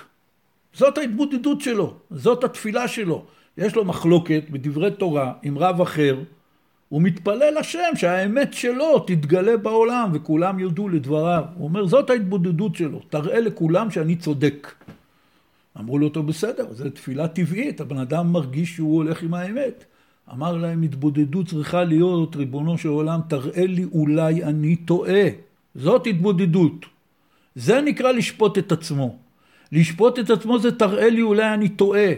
זאת 0.73 0.97
ההתבודדות 0.97 1.61
שלו, 1.61 1.93
זאת 2.11 2.43
התפילה 2.43 2.87
שלו. 2.87 3.25
יש 3.59 3.75
לו 3.75 3.85
מחלוקת 3.85 4.43
בדברי 4.49 4.91
תורה 4.91 5.33
עם 5.43 5.57
רב 5.57 5.81
אחר, 5.81 6.19
הוא 6.89 7.01
מתפלל 7.01 7.57
השם 7.59 7.95
שהאמת 7.95 8.53
שלו 8.53 8.99
תתגלה 8.99 9.57
בעולם 9.57 10.09
וכולם 10.13 10.59
יודו 10.59 10.89
לדבריו. 10.89 11.43
הוא 11.55 11.67
אומר, 11.67 11.85
זאת 11.85 12.09
ההתבודדות 12.09 12.75
שלו, 12.75 13.01
תראה 13.09 13.39
לכולם 13.39 13.91
שאני 13.91 14.15
צודק. 14.15 14.73
אמרו 15.79 15.99
לו, 15.99 16.09
טוב, 16.09 16.27
בסדר, 16.27 16.73
זו 16.73 16.89
תפילה 16.89 17.27
טבעית, 17.27 17.81
הבן 17.81 17.97
אדם 17.97 18.31
מרגיש 18.31 18.75
שהוא 18.75 18.95
הולך 18.95 19.23
עם 19.23 19.33
האמת. 19.33 19.83
אמר 20.33 20.57
להם, 20.57 20.81
התבודדות 20.81 21.47
צריכה 21.47 21.83
להיות, 21.83 22.35
ריבונו 22.35 22.77
של 22.77 22.89
עולם, 22.89 23.19
תראה 23.27 23.65
לי 23.65 23.83
אולי 23.83 24.43
אני 24.43 24.75
טועה. 24.75 25.23
זאת 25.75 26.07
התבודדות. 26.07 26.85
זה 27.55 27.81
נקרא 27.81 28.11
לשפוט 28.11 28.57
את 28.57 28.71
עצמו. 28.71 29.15
לשפוט 29.71 30.19
את 30.19 30.29
עצמו 30.29 30.59
זה 30.59 30.71
תראה 30.71 31.09
לי 31.09 31.21
אולי 31.21 31.53
אני 31.53 31.69
טועה. 31.69 32.09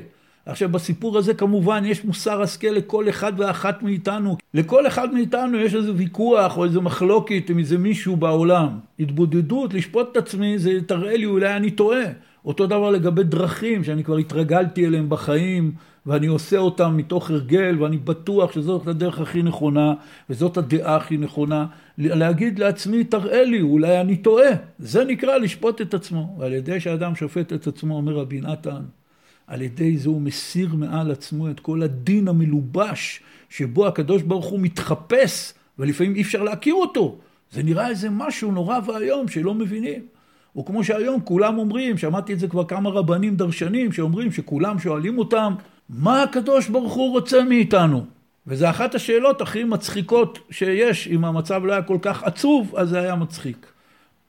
עכשיו 0.46 0.70
בסיפור 0.70 1.18
הזה 1.18 1.34
כמובן 1.34 1.84
יש 1.86 2.06
מוסר 2.06 2.42
השכל 2.42 2.68
לכל 2.68 3.10
אחד 3.10 3.34
ואחת 3.38 3.84
מאיתנו. 3.84 4.38
לכל 4.54 4.88
אחד 4.88 5.14
מאיתנו 5.14 5.58
יש 5.58 5.76
איזה 5.76 5.92
ויכוח 5.96 6.58
או 6.58 6.64
איזה 6.64 6.80
מחלוקת 6.80 7.50
עם 7.50 7.60
איזה 7.60 7.78
מישהו 7.78 8.16
בעולם. 8.16 8.80
התבודדות, 9.00 9.74
לשפוט 9.74 10.12
את 10.12 10.18
עצמי, 10.18 10.60
זה 10.60 10.72
תראה 10.88 11.18
לי 11.18 11.26
אולי 11.26 11.56
אני 11.56 11.72
טועה. 11.72 12.04
אותו 12.46 12.68
דבר 12.68 12.92
לגבי 12.92 13.24
דרכים 13.24 13.84
שאני 13.84 14.04
כבר 14.04 14.18
התרגלתי 14.18 14.86
אליהם 14.86 15.10
בחיים 15.10 15.72
ואני 16.06 16.28
עושה 16.28 16.58
אותם 16.58 16.98
מתוך 16.98 17.30
הרגל 17.30 17.76
ואני 17.80 17.98
בטוח 17.98 18.52
שזאת 18.52 18.88
הדרך 18.88 19.20
הכי 19.20 19.44
נכונה 19.44 19.94
וזאת 20.30 20.58
הדעה 20.58 20.96
הכי 20.96 21.18
נכונה. 21.18 21.66
להגיד 21.98 22.60
לעצמי 22.60 23.04
תראה 23.04 23.44
לי 23.44 23.62
אולי 23.62 24.02
אני 24.02 24.18
טועה. 24.18 24.50
זה 24.80 25.06
נקרא 25.06 25.38
לשפוט 25.38 25.82
את 25.82 25.94
עצמו. 25.94 26.36
ועל 26.40 26.54
ידי 26.54 26.80
שאדם 26.80 27.16
שופט 27.16 27.54
את 27.54 27.68
עצמו 27.68 27.96
אומר 27.96 28.14
רבי 28.14 28.42
נתן 28.42 28.82
על 29.52 29.62
ידי 29.62 29.98
זה 29.98 30.10
הוא 30.10 30.22
מסיר 30.22 30.76
מעל 30.76 31.12
עצמו 31.12 31.50
את 31.50 31.60
כל 31.60 31.82
הדין 31.82 32.28
המלובש 32.28 33.22
שבו 33.50 33.88
הקדוש 33.88 34.22
ברוך 34.22 34.46
הוא 34.46 34.60
מתחפש 34.60 35.54
ולפעמים 35.80 36.16
אי 36.16 36.22
אפשר 36.22 36.44
להכיר 36.44 36.74
אותו. 36.74 37.18
זה 37.52 37.64
נראה 37.64 37.90
איזה 37.90 38.10
משהו 38.10 38.52
נורא 38.52 38.80
ואיום 38.86 39.28
שלא 39.28 39.54
מבינים. 39.54 40.02
או 40.56 40.66
כמו 40.66 40.84
שהיום 40.84 41.22
כולם 41.22 41.58
אומרים, 41.58 41.98
שמעתי 41.98 42.34
את 42.34 42.40
זה 42.40 42.48
כבר 42.48 42.66
כמה 42.66 42.90
רבנים 42.90 43.36
דרשנים 43.36 43.92
שאומרים 43.92 44.32
שכולם 44.32 44.80
שואלים 44.80 45.18
אותם, 45.18 45.54
מה 45.90 46.24
הקדוש 46.24 46.68
ברוך 46.68 46.94
הוא 46.94 47.12
רוצה 47.12 47.44
מאיתנו? 47.44 48.06
וזו 48.48 48.70
אחת 48.70 48.96
השאלות 48.96 49.42
הכי 49.42 49.64
מצחיקות 49.64 50.40
שיש, 50.52 51.08
אם 51.08 51.26
המצב 51.26 51.66
לא 51.66 51.74
היה 51.74 51.82
כל 51.82 51.98
כך 52.02 52.24
עצוב, 52.24 52.76
אז 52.76 52.90
זה 52.90 53.00
היה 53.00 53.16
מצחיק. 53.16 53.68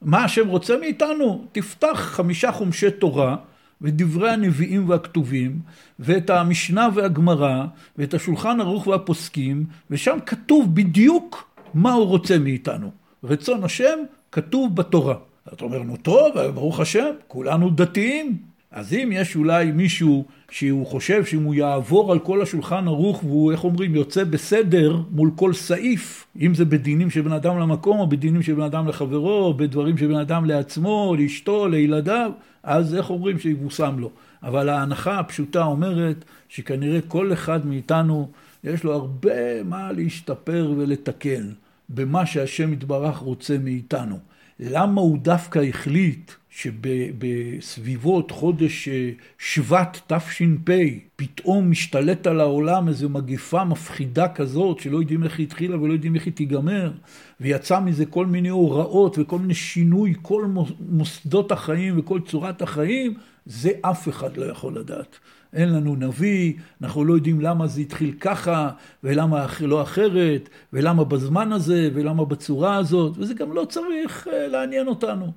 מה 0.03 0.25
השם 0.25 0.49
רוצה 0.49 0.77
מאיתנו? 0.77 1.45
תפתח 1.53 1.99
חמישה 2.13 2.53
חומשי 2.53 2.91
תורה, 2.91 3.37
ודברי 3.83 4.31
הנביאים 4.31 4.89
והכתובים, 4.89 5.59
ואת 5.99 6.31
המשנה 6.31 6.89
והגמרא, 6.95 7.65
ואת 7.99 8.15
השולחן 8.15 8.61
ערוך 8.61 8.87
והפוסקים, 8.87 9.65
ושם 9.91 10.19
כתוב 10.27 10.75
בדיוק 10.75 11.49
מה 11.75 11.93
הוא 11.93 12.07
רוצה 12.07 12.39
מאיתנו. 12.39 12.91
רצון 13.25 13.65
השם 13.65 13.99
כתוב 14.33 14.77
בתורה. 14.77 15.15
אתה 15.53 15.65
אומר, 15.65 15.83
נו 15.83 15.97
טוב, 15.97 16.41
ברוך 16.55 16.81
השם, 16.81 17.11
כולנו 17.29 17.71
דתיים. 17.71 18.37
אז 18.71 18.93
אם 18.93 19.11
יש 19.13 19.37
אולי 19.37 19.73
מישהו 19.73 20.25
שהוא 20.53 20.87
חושב 20.87 21.25
שאם 21.25 21.43
הוא 21.43 21.55
יעבור 21.55 22.13
על 22.13 22.19
כל 22.19 22.43
השולחן 22.43 22.89
ערוך 22.89 23.25
והוא, 23.25 23.53
איך 23.53 23.65
אומרים, 23.65 23.95
יוצא 23.95 24.25
בסדר 24.25 25.03
מול 25.11 25.31
כל 25.37 25.53
סעיף, 25.53 26.27
אם 26.41 26.55
זה 26.55 26.65
בדינים 26.65 27.11
של 27.11 27.21
בן 27.21 27.33
אדם 27.33 27.59
למקום, 27.59 27.99
או 27.99 28.07
בדינים 28.07 28.43
של 28.43 28.55
בן 28.55 28.63
אדם 28.63 28.89
לחברו, 28.89 29.45
או 29.45 29.55
בדברים 29.55 29.99
של 29.99 30.07
בן 30.07 30.17
אדם 30.17 30.45
לעצמו, 30.45 31.15
לאשתו, 31.19 31.69
לילדיו, 31.69 32.31
אז 32.63 32.95
איך 32.95 33.11
אומרים 33.11 33.39
שיבושם 33.39 33.95
לו. 33.99 34.11
אבל 34.43 34.69
ההנחה 34.69 35.19
הפשוטה 35.19 35.65
אומרת 35.65 36.25
שכנראה 36.49 37.01
כל 37.09 37.33
אחד 37.33 37.67
מאיתנו 37.67 38.31
יש 38.65 38.85
לו 38.85 38.93
הרבה 38.93 39.63
מה 39.65 39.93
להשתפר 39.93 40.73
ולתקן 40.77 41.49
במה 41.89 42.27
שהשם 42.27 42.73
יתברך 42.73 43.17
רוצה 43.17 43.59
מאיתנו. 43.59 44.19
למה 44.61 45.01
הוא 45.01 45.19
דווקא 45.19 45.59
החליט 45.59 46.33
שבסביבות 46.55 48.31
חודש 48.31 48.89
אה, 48.89 49.11
שבט 49.39 50.13
תש"פ 50.13 50.71
פתאום 51.17 51.71
משתלט 51.71 52.27
על 52.27 52.41
העולם 52.41 52.89
איזו 52.89 53.09
מגיפה 53.09 53.65
מפחידה 53.65 54.29
כזאת 54.29 54.81
שלא 54.81 54.99
יודעים 54.99 55.25
איך 55.25 55.39
היא 55.39 55.47
התחילה 55.47 55.81
ולא 55.81 55.93
יודעים 55.93 56.15
איך 56.15 56.27
היא 56.27 56.33
תיגמר 56.33 56.93
ויצא 57.41 57.81
מזה 57.81 58.07
כל 58.07 58.27
מיני 58.27 58.49
הוראות 58.49 59.19
וכל 59.19 59.39
מיני 59.39 59.55
שינוי 59.55 60.15
כל 60.23 60.47
מוסדות 60.81 61.53
החיים 61.53 61.99
וכל 61.99 62.21
צורת 62.21 62.63
החיים 62.63 63.15
זה 63.47 63.71
אף 63.81 64.09
אחד 64.09 64.37
לא 64.37 64.45
יכול 64.45 64.79
לדעת. 64.79 65.19
אין 65.53 65.73
לנו 65.73 65.97
נביא, 65.97 66.53
אנחנו 66.83 67.05
לא 67.05 67.15
יודעים 67.15 67.41
למה 67.41 67.67
זה 67.67 67.81
התחיל 67.81 68.15
ככה, 68.21 68.71
ולמה 69.05 69.47
לא 69.61 69.83
אחרת, 69.83 70.49
ולמה 70.73 71.05
בזמן 71.05 71.53
הזה, 71.53 71.91
ולמה 71.95 72.25
בצורה 72.25 72.77
הזאת, 72.77 73.19
וזה 73.19 73.35
גם 73.35 73.53
לא 73.53 73.65
צריך 73.65 74.29
אה, 74.33 74.49
לעניין 74.49 74.89
אותנו. 74.89 75.33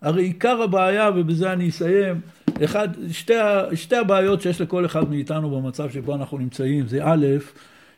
הרי 0.00 0.22
עיקר 0.22 0.62
הבעיה, 0.62 1.10
ובזה 1.16 1.52
אני 1.52 1.68
אסיים, 1.68 2.20
אחד, 2.64 2.88
שתי, 3.12 3.34
שתי 3.74 3.96
הבעיות 3.96 4.42
שיש 4.42 4.60
לכל 4.60 4.86
אחד 4.86 5.10
מאיתנו 5.10 5.50
במצב 5.50 5.90
שבו 5.90 6.14
אנחנו 6.14 6.38
נמצאים, 6.38 6.88
זה 6.88 7.00
א', 7.04 7.26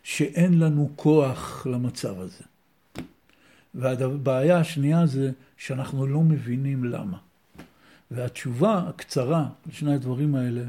שאין 0.03 0.59
לנו 0.59 0.91
כוח 0.97 1.67
למצב 1.71 2.21
הזה. 2.21 2.45
והבעיה 3.75 4.59
השנייה 4.59 5.07
זה 5.07 5.31
שאנחנו 5.57 6.07
לא 6.07 6.21
מבינים 6.21 6.85
למה. 6.85 7.17
והתשובה 8.11 8.85
הקצרה 8.89 9.47
לשני 9.69 9.95
הדברים 9.95 10.35
האלה, 10.35 10.63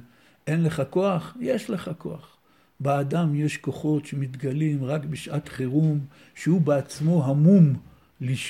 אין 0.48 0.64
לך 0.64 0.82
כוח? 0.90 1.38
יש 1.40 1.70
לך 1.70 1.92
כוח. 1.98 2.38
באדם 2.80 3.36
יש 3.36 3.58
כוחות 3.58 4.06
שמתגלים 4.06 4.84
רק 4.84 5.06
בשעת 5.06 5.50
חירום, 5.50 6.00
שהוא 6.36 6.62
בעצמו 6.62 7.26
המום 7.26 7.74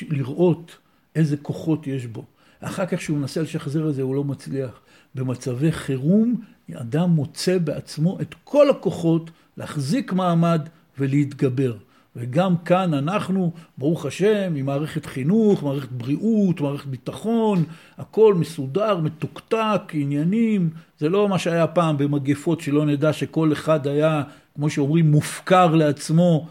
לראות 0.09 0.77
איזה 1.15 1.37
כוחות 1.37 1.87
יש 1.87 2.05
בו. 2.05 2.25
אחר 2.61 2.85
כך 2.85 2.97
כשהוא 2.97 3.17
מנסה 3.17 3.41
לשחזר 3.41 3.89
את 3.89 3.95
זה 3.95 4.01
הוא 4.01 4.15
לא 4.15 4.23
מצליח. 4.23 4.81
במצבי 5.15 5.71
חירום 5.71 6.41
אדם 6.73 7.09
מוצא 7.09 7.57
בעצמו 7.57 8.17
את 8.21 8.35
כל 8.43 8.69
הכוחות 8.69 9.31
להחזיק 9.57 10.13
מעמד 10.13 10.69
ולהתגבר. 10.99 11.73
וגם 12.15 12.57
כאן 12.57 12.93
אנחנו, 12.93 13.51
ברוך 13.77 14.05
השם, 14.05 14.53
עם 14.55 14.65
מערכת 14.65 15.05
חינוך, 15.05 15.63
מערכת 15.63 15.91
בריאות, 15.91 16.61
מערכת 16.61 16.85
ביטחון, 16.85 17.63
הכל 17.97 18.33
מסודר, 18.33 18.97
מתוקתק, 18.97 19.81
עניינים. 19.93 20.69
זה 20.99 21.09
לא 21.09 21.29
מה 21.29 21.39
שהיה 21.39 21.67
פעם 21.67 21.97
במגפות 21.97 22.61
שלא 22.61 22.85
נדע 22.85 23.13
שכל 23.13 23.53
אחד 23.53 23.87
היה, 23.87 24.23
כמו 24.55 24.69
שאומרים, 24.69 25.11
מופקר 25.11 25.75
לעצמו. 25.75 26.47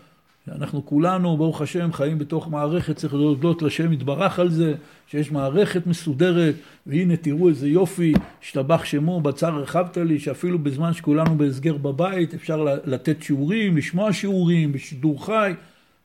אנחנו 0.54 0.86
כולנו, 0.86 1.36
ברוך 1.36 1.60
השם, 1.60 1.92
חיים 1.92 2.18
בתוך 2.18 2.48
מערכת, 2.48 2.96
צריך 2.96 3.14
להודות 3.14 3.62
לשם 3.62 3.92
יתברך 3.92 4.38
על 4.38 4.50
זה, 4.50 4.74
שיש 5.06 5.32
מערכת 5.32 5.86
מסודרת, 5.86 6.54
והנה 6.86 7.16
תראו 7.16 7.48
איזה 7.48 7.68
יופי, 7.68 8.12
השתבח 8.42 8.84
שמו, 8.84 9.20
בצר 9.20 9.54
הרחבת 9.54 9.96
לי, 9.96 10.18
שאפילו 10.18 10.58
בזמן 10.58 10.92
שכולנו 10.92 11.38
בהסגר 11.38 11.76
בבית, 11.76 12.34
אפשר 12.34 12.66
לתת 12.84 13.22
שיעורים, 13.22 13.76
לשמוע 13.76 14.12
שיעורים, 14.12 14.72
בשידור 14.72 15.26
חי, 15.26 15.52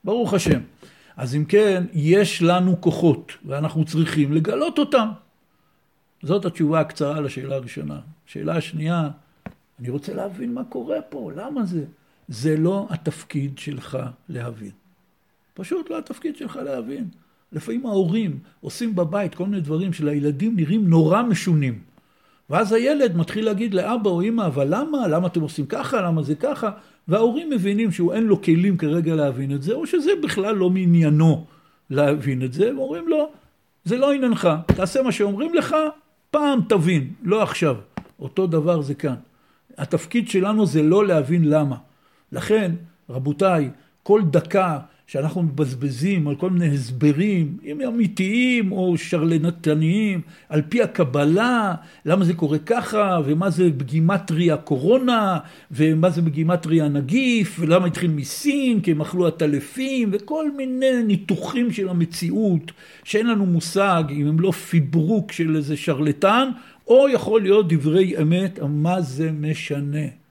ברוך 0.04 0.34
השם. 0.34 0.60
אז 1.16 1.36
אם 1.36 1.44
כן, 1.44 1.84
יש 1.92 2.42
לנו 2.42 2.80
כוחות, 2.80 3.32
ואנחנו 3.44 3.84
צריכים 3.84 4.32
לגלות 4.32 4.78
אותם. 4.78 5.08
זאת 6.22 6.44
התשובה 6.44 6.80
הקצרה 6.80 7.20
לשאלה 7.20 7.54
הראשונה. 7.54 7.98
שאלה 8.26 8.56
השנייה, 8.56 9.08
אני 9.80 9.90
רוצה 9.90 10.14
להבין 10.14 10.54
מה 10.54 10.64
קורה 10.64 10.96
פה, 11.08 11.30
למה 11.36 11.64
זה? 11.64 11.84
זה 12.28 12.56
לא 12.56 12.86
התפקיד 12.90 13.58
שלך 13.58 13.98
להבין. 14.28 14.70
פשוט 15.54 15.90
לא 15.90 15.98
התפקיד 15.98 16.36
שלך 16.36 16.56
להבין. 16.56 17.08
לפעמים 17.52 17.86
ההורים 17.86 18.38
עושים 18.60 18.94
בבית 18.94 19.34
כל 19.34 19.44
מיני 19.44 19.60
דברים 19.60 19.92
שלילדים 19.92 20.56
נראים 20.56 20.88
נורא 20.88 21.22
משונים. 21.22 21.78
ואז 22.50 22.72
הילד 22.72 23.16
מתחיל 23.16 23.44
להגיד 23.44 23.74
לאבא 23.74 24.10
או 24.10 24.22
אמא, 24.22 24.46
אבל 24.46 24.66
למה? 24.70 25.08
למה 25.08 25.26
אתם 25.26 25.40
עושים 25.40 25.66
ככה? 25.66 26.00
למה 26.00 26.22
זה 26.22 26.34
ככה? 26.34 26.70
וההורים 27.08 27.50
מבינים 27.50 27.92
שהוא 27.92 28.12
אין 28.12 28.24
לו 28.24 28.42
כלים 28.42 28.76
כרגע 28.76 29.14
להבין 29.14 29.54
את 29.54 29.62
זה, 29.62 29.72
או 29.72 29.86
שזה 29.86 30.10
בכלל 30.22 30.54
לא 30.54 30.70
מעניינו 30.70 31.44
להבין 31.90 32.42
את 32.42 32.52
זה, 32.52 32.76
ואומרים 32.76 33.08
לו, 33.08 33.30
זה 33.84 33.96
לא 33.96 34.12
עניינך, 34.12 34.48
תעשה 34.66 35.02
מה 35.02 35.12
שאומרים 35.12 35.54
לך, 35.54 35.76
פעם 36.30 36.60
תבין, 36.68 37.12
לא 37.22 37.42
עכשיו. 37.42 37.76
אותו 38.20 38.46
דבר 38.46 38.80
זה 38.80 38.94
כאן. 38.94 39.14
התפקיד 39.78 40.28
שלנו 40.28 40.66
זה 40.66 40.82
לא 40.82 41.06
להבין 41.06 41.44
למה. 41.44 41.76
לכן, 42.32 42.72
רבותיי, 43.10 43.70
כל 44.02 44.22
דקה 44.30 44.78
שאנחנו 45.06 45.42
מבזבזים 45.42 46.28
על 46.28 46.34
כל 46.34 46.50
מיני 46.50 46.74
הסברים, 46.74 47.56
אם 47.64 47.80
אמיתיים 47.80 48.72
או 48.72 48.98
שרלנתניים, 48.98 50.20
על 50.48 50.62
פי 50.68 50.82
הקבלה, 50.82 51.74
למה 52.04 52.24
זה 52.24 52.34
קורה 52.34 52.58
ככה, 52.58 53.20
ומה 53.24 53.50
זה 53.50 53.70
בגימטרי 53.70 54.50
הקורונה, 54.50 55.38
ומה 55.70 56.10
זה 56.10 56.22
בגימטרי 56.22 56.80
הנגיף, 56.80 57.56
ולמה 57.60 57.86
התחיל 57.86 58.10
מסין, 58.10 58.80
כי 58.80 58.90
הם 58.90 59.00
אכלו 59.00 59.26
עטלפים, 59.26 60.10
וכל 60.12 60.50
מיני 60.50 61.02
ניתוחים 61.06 61.72
של 61.72 61.88
המציאות, 61.88 62.72
שאין 63.04 63.26
לנו 63.26 63.46
מושג 63.46 64.04
אם 64.10 64.26
הם 64.26 64.40
לא 64.40 64.50
פיברוק 64.50 65.32
של 65.32 65.56
איזה 65.56 65.76
שרלטן, 65.76 66.48
או 66.86 67.08
יכול 67.08 67.42
להיות 67.42 67.72
דברי 67.72 68.22
אמת, 68.22 68.58
מה 68.68 69.00
זה 69.00 69.32
משנה? 69.32 70.25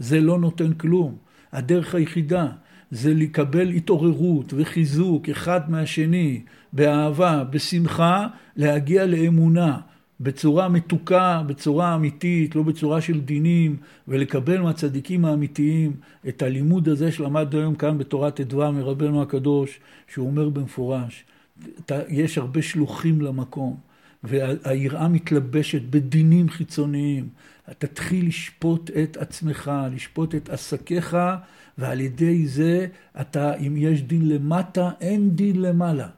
זה 0.00 0.20
לא 0.20 0.38
נותן 0.38 0.72
כלום. 0.72 1.16
הדרך 1.52 1.94
היחידה 1.94 2.46
זה 2.90 3.14
לקבל 3.14 3.68
התעוררות 3.68 4.54
וחיזוק 4.56 5.28
אחד 5.28 5.70
מהשני, 5.70 6.40
באהבה, 6.72 7.44
בשמחה, 7.44 8.26
להגיע 8.56 9.06
לאמונה, 9.06 9.78
בצורה 10.20 10.68
מתוקה, 10.68 11.42
בצורה 11.46 11.94
אמיתית, 11.94 12.56
לא 12.56 12.62
בצורה 12.62 13.00
של 13.00 13.20
דינים, 13.20 13.76
ולקבל 14.08 14.60
מהצדיקים 14.60 15.24
האמיתיים 15.24 15.92
את 16.28 16.42
הלימוד 16.42 16.88
הזה 16.88 17.12
שלמדנו 17.12 17.60
היום 17.60 17.74
כאן 17.74 17.98
בתורת 17.98 18.40
אדווה 18.40 18.70
מרבנו 18.70 19.22
הקדוש, 19.22 19.80
שהוא 20.08 20.26
אומר 20.26 20.48
במפורש, 20.48 21.24
יש 22.08 22.38
הרבה 22.38 22.62
שלוחים 22.62 23.20
למקום. 23.20 23.76
והיראה 24.24 25.08
מתלבשת 25.08 25.82
בדינים 25.90 26.48
חיצוניים. 26.48 27.28
תתחיל 27.78 28.26
לשפוט 28.26 28.90
את 29.02 29.16
עצמך, 29.16 29.70
לשפוט 29.92 30.34
את 30.34 30.48
עסקיך, 30.48 31.16
ועל 31.78 32.00
ידי 32.00 32.46
זה 32.46 32.86
אתה, 33.20 33.54
אם 33.54 33.74
יש 33.76 34.02
דין 34.02 34.28
למטה, 34.28 34.90
אין 35.00 35.36
דין 35.36 35.62
למעלה. 35.62 36.08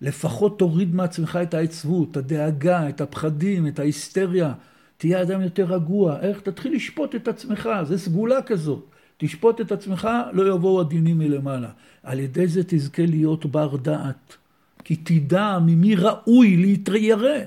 לפחות 0.00 0.58
תוריד 0.58 0.94
מעצמך 0.94 1.38
את 1.42 1.54
העצבות, 1.54 2.10
את 2.10 2.16
הדאגה, 2.16 2.88
את 2.88 3.00
הפחדים, 3.00 3.66
את 3.66 3.78
ההיסטריה. 3.78 4.52
תהיה 4.96 5.22
אדם 5.22 5.40
יותר 5.40 5.64
רגוע. 5.64 6.20
איך? 6.20 6.40
תתחיל 6.40 6.74
לשפוט 6.74 7.14
את 7.14 7.28
עצמך, 7.28 7.68
זה 7.82 7.98
סגולה 7.98 8.42
כזאת. 8.42 8.84
תשפוט 9.16 9.60
את 9.60 9.72
עצמך, 9.72 10.08
לא 10.32 10.54
יבואו 10.54 10.80
הדינים 10.80 11.18
מלמעלה. 11.18 11.70
על 12.02 12.20
ידי 12.20 12.46
זה 12.46 12.62
תזכה 12.66 13.06
להיות 13.06 13.46
בר 13.46 13.76
דעת. 13.76 14.36
כי 14.84 14.96
תדע 14.96 15.58
ממי 15.58 15.94
ראוי 15.94 16.56
להתיירא. 16.56 17.38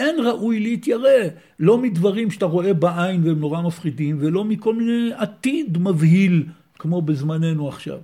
אין 0.00 0.16
ראוי 0.26 0.60
להתיירא, 0.60 1.28
לא 1.58 1.78
מדברים 1.78 2.30
שאתה 2.30 2.46
רואה 2.46 2.74
בעין 2.74 3.24
והם 3.24 3.38
נורא 3.38 3.62
מפחידים, 3.62 4.16
ולא 4.20 4.44
מכל 4.44 4.74
מיני 4.74 5.10
עתיד 5.16 5.78
מבהיל, 5.78 6.44
כמו 6.78 7.02
בזמננו 7.02 7.68
עכשיו. 7.68 7.98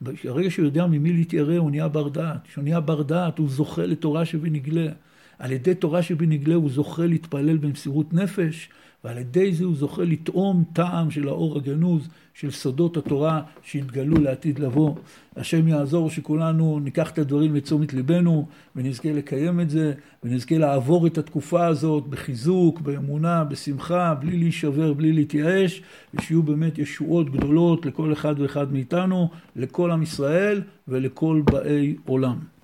ברגע 0.00 0.50
שהוא 0.50 0.64
יודע 0.64 0.86
ממי 0.86 1.12
להתיירא, 1.12 1.56
הוא 1.56 1.70
נהיה 1.70 1.88
בר 1.88 2.08
דעת. 2.08 2.46
כשהוא 2.46 2.64
נהיה 2.64 2.80
בר 2.80 3.02
דעת, 3.02 3.38
הוא 3.38 3.48
זוכה 3.48 3.86
לתורה 3.86 4.24
שבנגלה. 4.24 4.86
על 5.38 5.52
ידי 5.52 5.74
תורה 5.74 6.02
שבנגלה 6.02 6.54
הוא 6.54 6.70
זוכה 6.70 7.06
להתפלל 7.06 7.56
במסירות 7.56 8.14
נפש, 8.14 8.68
ועל 9.04 9.18
ידי 9.18 9.52
זה 9.52 9.64
הוא 9.64 9.76
זוכה 9.76 10.02
לטעום 10.02 10.64
טעם 10.72 11.10
של 11.10 11.28
האור 11.28 11.56
הגנוז 11.56 12.08
של 12.34 12.50
סודות 12.50 12.96
התורה 12.96 13.42
שהתגלו 13.62 14.16
לעתיד 14.20 14.58
לבוא. 14.58 14.94
השם 15.36 15.68
יעזור 15.68 16.10
שכולנו 16.10 16.80
ניקח 16.80 17.10
את 17.10 17.18
הדברים 17.18 17.54
לתשומת 17.54 17.94
ליבנו 17.94 18.46
ונזכה 18.76 19.12
לקיים 19.12 19.60
את 19.60 19.70
זה 19.70 19.92
ונזכה 20.24 20.58
לעבור 20.58 21.06
את 21.06 21.18
התקופה 21.18 21.66
הזאת 21.66 22.06
בחיזוק, 22.06 22.80
באמונה, 22.80 23.44
בשמחה, 23.44 24.14
בלי 24.14 24.36
להישבר, 24.36 24.92
בלי 24.92 25.12
להתייאש 25.12 25.82
ושיהיו 26.14 26.42
באמת 26.42 26.78
ישועות 26.78 27.30
גדולות 27.30 27.86
לכל 27.86 28.12
אחד 28.12 28.34
ואחד 28.40 28.72
מאיתנו, 28.72 29.28
לכל 29.56 29.90
עם 29.90 30.02
ישראל 30.02 30.62
ולכל 30.88 31.42
באי 31.44 31.96
עולם. 32.06 32.57